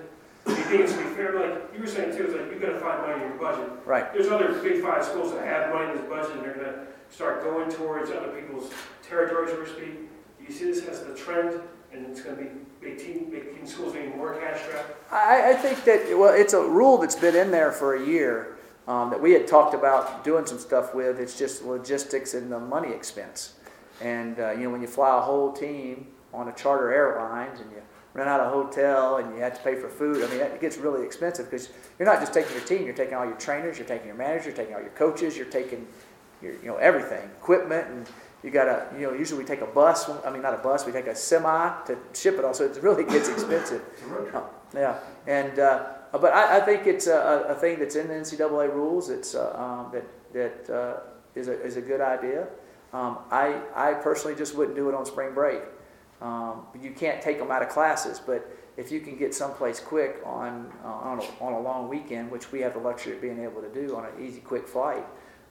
Do 0.46 0.52
you 0.52 0.58
think 0.58 0.82
it's 0.82 0.94
gonna 0.94 1.08
be 1.08 1.16
fair, 1.16 1.40
like 1.40 1.74
you 1.74 1.80
were 1.80 1.88
saying 1.88 2.18
too, 2.18 2.26
it's 2.26 2.34
like 2.34 2.52
you're 2.52 2.60
gonna 2.60 2.82
find 2.82 3.02
money 3.04 3.14
in 3.14 3.30
your 3.30 3.38
budget. 3.38 3.70
Right. 3.86 4.12
There's 4.12 4.28
other 4.28 4.52
big 4.62 4.84
five 4.84 5.06
schools 5.06 5.32
that 5.32 5.46
have 5.46 5.74
money 5.74 5.90
in 5.90 5.98
this 5.98 6.10
budget 6.10 6.34
and 6.34 6.44
they're 6.44 6.56
gonna 6.56 6.88
start 7.10 7.44
going 7.44 7.72
towards 7.72 8.12
other 8.12 8.30
people's 8.30 8.72
territory, 9.04 9.48
so 9.48 9.64
to 9.64 9.70
speak. 9.70 9.94
Do 10.38 10.46
you 10.46 10.52
see 10.52 10.66
this 10.66 10.84
as 10.86 11.06
the 11.06 11.16
trend 11.16 11.62
and 11.94 12.06
it's 12.08 12.22
gonna 12.22 12.38
be 12.38 12.48
big 12.80 12.98
team, 12.98 13.32
schools 13.66 13.94
getting 13.94 14.18
more 14.18 14.34
cash 14.36 14.62
strapped? 14.62 15.12
I, 15.12 15.52
I 15.52 15.54
think 15.54 15.84
that, 15.86 16.18
well, 16.18 16.34
it's 16.34 16.54
a 16.54 16.62
rule 16.62 16.98
that's 16.98 17.16
been 17.16 17.36
in 17.36 17.52
there 17.52 17.72
for 17.72 17.96
a 17.96 18.06
year 18.06 18.58
um, 18.88 19.10
that 19.12 19.22
we 19.22 19.32
had 19.32 19.48
talked 19.48 19.74
about 19.74 20.24
doing 20.24 20.46
some 20.46 20.60
stuff 20.60 20.96
with. 20.96 21.20
It's 21.20 21.38
just 21.38 21.64
logistics 21.64 22.34
and 22.34 22.52
the 22.52 22.60
money 22.60 22.92
expense. 22.92 23.54
And, 24.02 24.40
uh, 24.40 24.52
you 24.52 24.64
know, 24.64 24.72
when 24.72 24.82
you 24.82 24.88
fly 24.88 25.18
a 25.18 25.22
whole 25.22 25.52
team 25.52 26.08
on 26.34 26.48
a 26.48 26.54
charter 26.54 26.92
airlines 26.92 27.60
and 27.60 27.70
you 27.72 27.82
rent 28.14 28.28
out 28.28 28.40
a 28.40 28.50
hotel 28.50 29.18
and 29.18 29.34
you 29.36 29.42
have 29.42 29.54
to 29.56 29.62
pay 29.62 29.76
for 29.76 29.88
food, 29.88 30.24
I 30.24 30.28
mean, 30.30 30.40
it 30.40 30.60
gets 30.60 30.78
really 30.78 31.06
expensive 31.06 31.50
because 31.50 31.70
you're 32.00 32.08
not 32.08 32.20
just 32.20 32.34
taking 32.34 32.54
your 32.54 32.66
team, 32.66 32.86
you're 32.86 32.96
taking 32.96 33.14
all 33.14 33.26
your 33.26 33.36
trainers, 33.36 33.78
you're 33.78 33.88
taking 33.88 34.08
your 34.08 34.16
managers, 34.16 34.48
you're 34.48 34.56
taking 34.56 34.74
all 34.74 34.82
your 34.82 34.90
coaches, 34.92 35.38
you're 35.38 35.46
taking 35.46 35.88
your, 36.42 36.54
you 36.54 36.66
know, 36.66 36.78
everything, 36.78 37.24
equipment, 37.38 37.88
and 37.90 38.10
you 38.44 38.50
gotta, 38.50 38.88
you 38.98 39.08
know, 39.08 39.14
usually 39.14 39.44
we 39.44 39.48
take 39.48 39.62
a 39.62 39.68
bus, 39.68 40.10
I 40.26 40.32
mean, 40.32 40.42
not 40.42 40.54
a 40.54 40.58
bus, 40.58 40.86
we 40.86 40.92
take 40.92 41.08
a 41.08 41.16
semi 41.16 41.74
to 41.86 41.98
ship 42.14 42.38
it 42.40 42.46
all, 42.46 42.54
so 42.54 42.66
it 42.66 42.82
really 42.82 43.04
gets 43.04 43.30
expensive. 43.30 43.82
Uh, 44.34 44.44
Yeah, 44.74 45.00
and, 45.28 45.60
uh, 45.60 45.84
but 46.14 46.32
I, 46.32 46.58
I 46.58 46.60
think 46.62 46.88
it's 46.88 47.08
a, 47.08 47.46
a 47.50 47.56
thing 47.56 47.78
that's 47.80 47.98
in 47.98 48.08
the 48.08 48.14
NCAA 48.14 48.74
rules, 48.74 49.10
it's, 49.10 49.36
uh, 49.36 49.54
um, 49.54 49.92
that, 49.92 50.06
that, 50.34 50.74
uh, 50.74 51.00
is 51.36 51.50
a, 51.50 51.62
is 51.62 51.76
a 51.78 51.82
good 51.82 52.02
idea. 52.02 52.48
Um, 52.94 53.20
I, 53.30 53.60
I 53.76 53.94
personally 53.94 54.36
just 54.36 54.56
wouldn't 54.56 54.76
do 54.76 54.90
it 54.90 54.96
on 54.96 55.06
spring 55.06 55.34
break. 55.34 55.62
Um, 56.22 56.66
you 56.82 56.92
can't 56.92 57.22
take 57.22 57.40
them 57.40 57.52
out 57.52 57.62
of 57.62 57.70
classes, 57.70 58.20
but 58.20 58.50
if 58.78 58.92
you 58.92 59.02
can 59.02 59.18
get 59.18 59.34
someplace 59.34 59.80
quick 59.80 60.22
on, 60.26 60.72
uh, 60.84 60.88
on 60.88 61.20
a, 61.20 61.44
on 61.44 61.54
a 61.54 61.60
long 61.60 61.90
weekend, 61.90 62.32
which 62.32 62.52
we 62.52 62.62
have 62.62 62.74
the 62.74 62.80
luxury 62.80 63.16
of 63.16 63.22
being 63.22 63.40
able 63.44 63.62
to 63.62 63.70
do 63.70 63.96
on 63.96 64.06
an 64.06 64.12
easy, 64.24 64.40
quick 64.40 64.68
flight, 64.68 65.06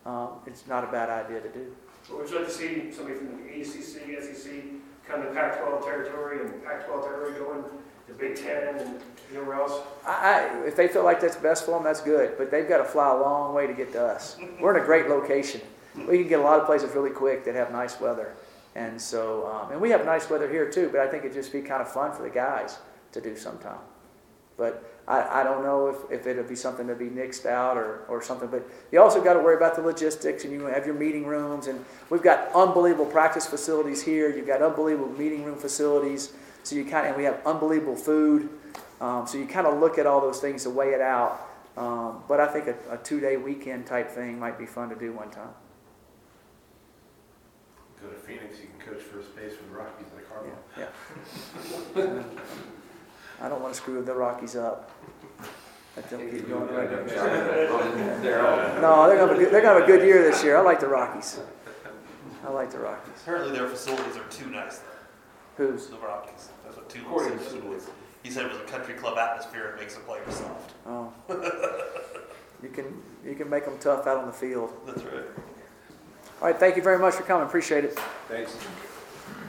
um, 0.07 0.31
it's 0.47 0.67
not 0.67 0.85
a 0.85 0.87
bad 0.87 1.11
idea 1.11 1.41
to 1.41 1.49
do. 1.49 1.75
Or 2.11 2.19
would 2.19 2.31
you 2.31 2.39
like 2.39 2.47
to 2.47 2.53
see 2.53 2.91
somebody 2.91 3.17
from 3.17 3.29
the 3.29 3.61
ACC, 3.61 4.23
SEC, 4.23 4.53
come 5.07 5.23
to 5.23 5.31
Pac-12 5.33 5.85
territory 5.85 6.41
and 6.41 6.65
Pac-12 6.65 7.05
territory 7.05 7.39
going 7.39 7.65
to 7.65 8.15
Big 8.15 8.37
Ten 8.37 8.77
and 8.79 9.01
anywhere 9.31 9.55
else? 9.55 9.81
I, 10.07 10.11
I, 10.11 10.67
if 10.67 10.77
they 10.77 10.89
feel 10.89 11.05
like 11.05 11.21
that's 11.21 11.37
best 11.37 11.65
for 11.65 11.73
them, 11.73 11.85
that's 11.85 12.01
good. 12.01 12.37
But 12.37 12.51
they've 12.51 12.69
got 12.69 12.79
to 12.79 12.85
fly 12.85 13.11
a 13.11 13.21
long 13.21 13.55
way 13.55 13.67
to 13.67 13.73
get 13.73 13.93
to 13.93 14.05
us. 14.05 14.37
We're 14.61 14.77
in 14.77 14.83
a 14.83 14.87
great 14.87 15.09
location. 15.09 15.61
We 15.97 16.19
can 16.19 16.29
get 16.29 16.39
a 16.41 16.43
lot 16.43 16.61
of 16.61 16.67
places 16.67 16.95
really 16.95 17.11
quick 17.11 17.45
that 17.45 17.55
have 17.55 17.73
nice 17.73 18.01
weather, 18.01 18.35
and 18.77 19.01
so 19.01 19.49
um, 19.49 19.73
and 19.73 19.81
we 19.81 19.91
have 19.91 20.05
nice 20.05 20.31
weather 20.31 20.49
here 20.49 20.71
too. 20.71 20.89
But 20.91 21.01
I 21.01 21.09
think 21.09 21.25
it'd 21.25 21.35
just 21.35 21.53
be 21.53 21.63
kind 21.63 21.83
of 21.83 21.93
fun 21.93 22.13
for 22.13 22.23
the 22.23 22.31
guys 22.31 22.79
to 23.11 23.21
do 23.21 23.37
sometime. 23.37 23.81
But 24.61 24.85
I, 25.09 25.41
I 25.41 25.43
don't 25.43 25.63
know 25.65 25.87
if, 25.87 25.97
if 26.21 26.27
it'll 26.27 26.45
be 26.45 26.55
something 26.55 26.87
to 26.87 26.95
be 26.95 27.07
nixed 27.07 27.47
out 27.47 27.79
or, 27.79 28.05
or 28.09 28.21
something. 28.21 28.49
But 28.49 28.69
you 28.93 29.01
also 29.01 29.25
got 29.25 29.33
to 29.33 29.41
worry 29.41 29.57
about 29.57 29.75
the 29.75 29.81
logistics, 29.81 30.45
and 30.45 30.53
you 30.53 30.67
have 30.67 30.85
your 30.85 30.95
meeting 30.95 31.25
rooms, 31.25 31.67
and 31.67 31.83
we've 32.11 32.23
got 32.23 32.53
unbelievable 32.55 33.07
practice 33.07 33.47
facilities 33.47 34.03
here. 34.03 34.29
You've 34.29 34.47
got 34.47 34.61
unbelievable 34.61 35.13
meeting 35.13 35.45
room 35.45 35.57
facilities. 35.57 36.35
So 36.63 36.77
you 36.77 36.85
kind 36.85 37.07
of, 37.07 37.15
and 37.15 37.17
we 37.17 37.25
have 37.25 37.41
unbelievable 37.47 37.97
food. 37.97 38.51
Um, 39.01 39.27
so 39.27 39.39
you 39.39 39.47
kind 39.47 39.67
of 39.67 39.81
look 39.81 39.97
at 39.97 40.07
all 40.07 40.21
those 40.21 40.41
things 40.41 40.65
to 40.65 40.71
weigh 40.71 40.91
it 40.91 41.01
out. 41.01 41.41
Um, 41.79 42.23
but 42.29 42.39
I 42.39 42.47
think 42.49 42.67
a, 42.67 42.77
a 42.91 42.99
two-day 42.99 43.39
weekend 43.39 43.87
type 43.87 44.11
thing 44.11 44.39
might 44.39 44.59
be 44.59 44.67
fun 44.67 44.91
to 44.91 44.95
do 44.95 45.15
one 45.15 45.31
time. 45.31 45.55
Go 48.03 48.09
to 48.11 48.15
Phoenix, 48.17 48.59
you 48.61 48.69
can 48.79 48.93
coach 48.93 49.03
first 49.03 49.35
base 49.35 49.55
the 49.57 49.75
Rockies 49.75 50.07
like 50.15 50.27
Yeah, 50.77 50.87
Harbaugh. 51.95 52.15
yeah. 52.17 52.23
I 53.41 53.49
don't 53.49 53.63
want 53.63 53.75
to 53.75 53.81
screw 53.81 54.03
the 54.03 54.15
Rockies 54.15 54.57
up. 54.57 54.91
Let 55.97 56.09
them 56.11 56.31
keep 56.31 56.49
going 56.49 56.73
right. 56.75 56.89
They're 58.23 58.47
all- 58.47 58.81
No, 58.81 59.09
they're 59.09 59.19
gonna, 59.19 59.29
have 59.29 59.31
a 59.31 59.35
good, 59.35 59.53
they're 59.53 59.61
gonna 59.63 59.81
have 59.81 59.83
a 59.83 59.87
good 59.87 60.07
year 60.07 60.23
this 60.23 60.43
year. 60.45 60.57
I 60.57 60.61
like 60.61 60.81
the 60.81 60.89
Rockies. 60.89 61.41
I 62.47 62.51
like 62.51 62.71
the 62.71 62.79
Rockies. 62.79 63.15
Apparently 63.23 63.53
their 63.57 63.69
facilities 63.69 64.17
are 64.17 64.25
too 64.31 64.49
nice, 64.51 64.81
Who's? 65.57 65.89
the 65.89 65.99
Rockies. 65.99 66.49
That's 66.65 66.77
what 66.77 66.89
Tula 66.89 67.05
According 67.07 67.39
said. 67.41 67.51
to 67.51 67.57
it 67.59 67.65
was. 67.65 67.87
He 68.23 68.31
said 68.31 68.47
it 68.47 68.53
was 68.53 68.61
a 68.61 68.65
country 68.65 68.95
club 68.95 69.19
atmosphere, 69.19 69.75
it 69.75 69.81
makes 69.81 69.95
the 69.95 70.01
players 70.01 70.35
soft. 70.35 70.73
Oh. 70.87 71.13
You 72.63 72.69
can, 72.69 73.03
you 73.25 73.35
can 73.37 73.49
make 73.49 73.65
them 73.65 73.79
tough 73.79 74.07
out 74.07 74.19
on 74.19 74.27
the 74.27 74.33
field. 74.35 74.71
That's 74.85 75.03
right. 75.03 75.15
All 76.43 76.49
right, 76.49 76.59
thank 76.61 76.77
you 76.77 76.83
very 76.83 76.99
much 76.99 77.15
for 77.15 77.23
coming. 77.23 77.47
Appreciate 77.47 77.87
it. 77.87 77.99
Thanks. 78.29 78.55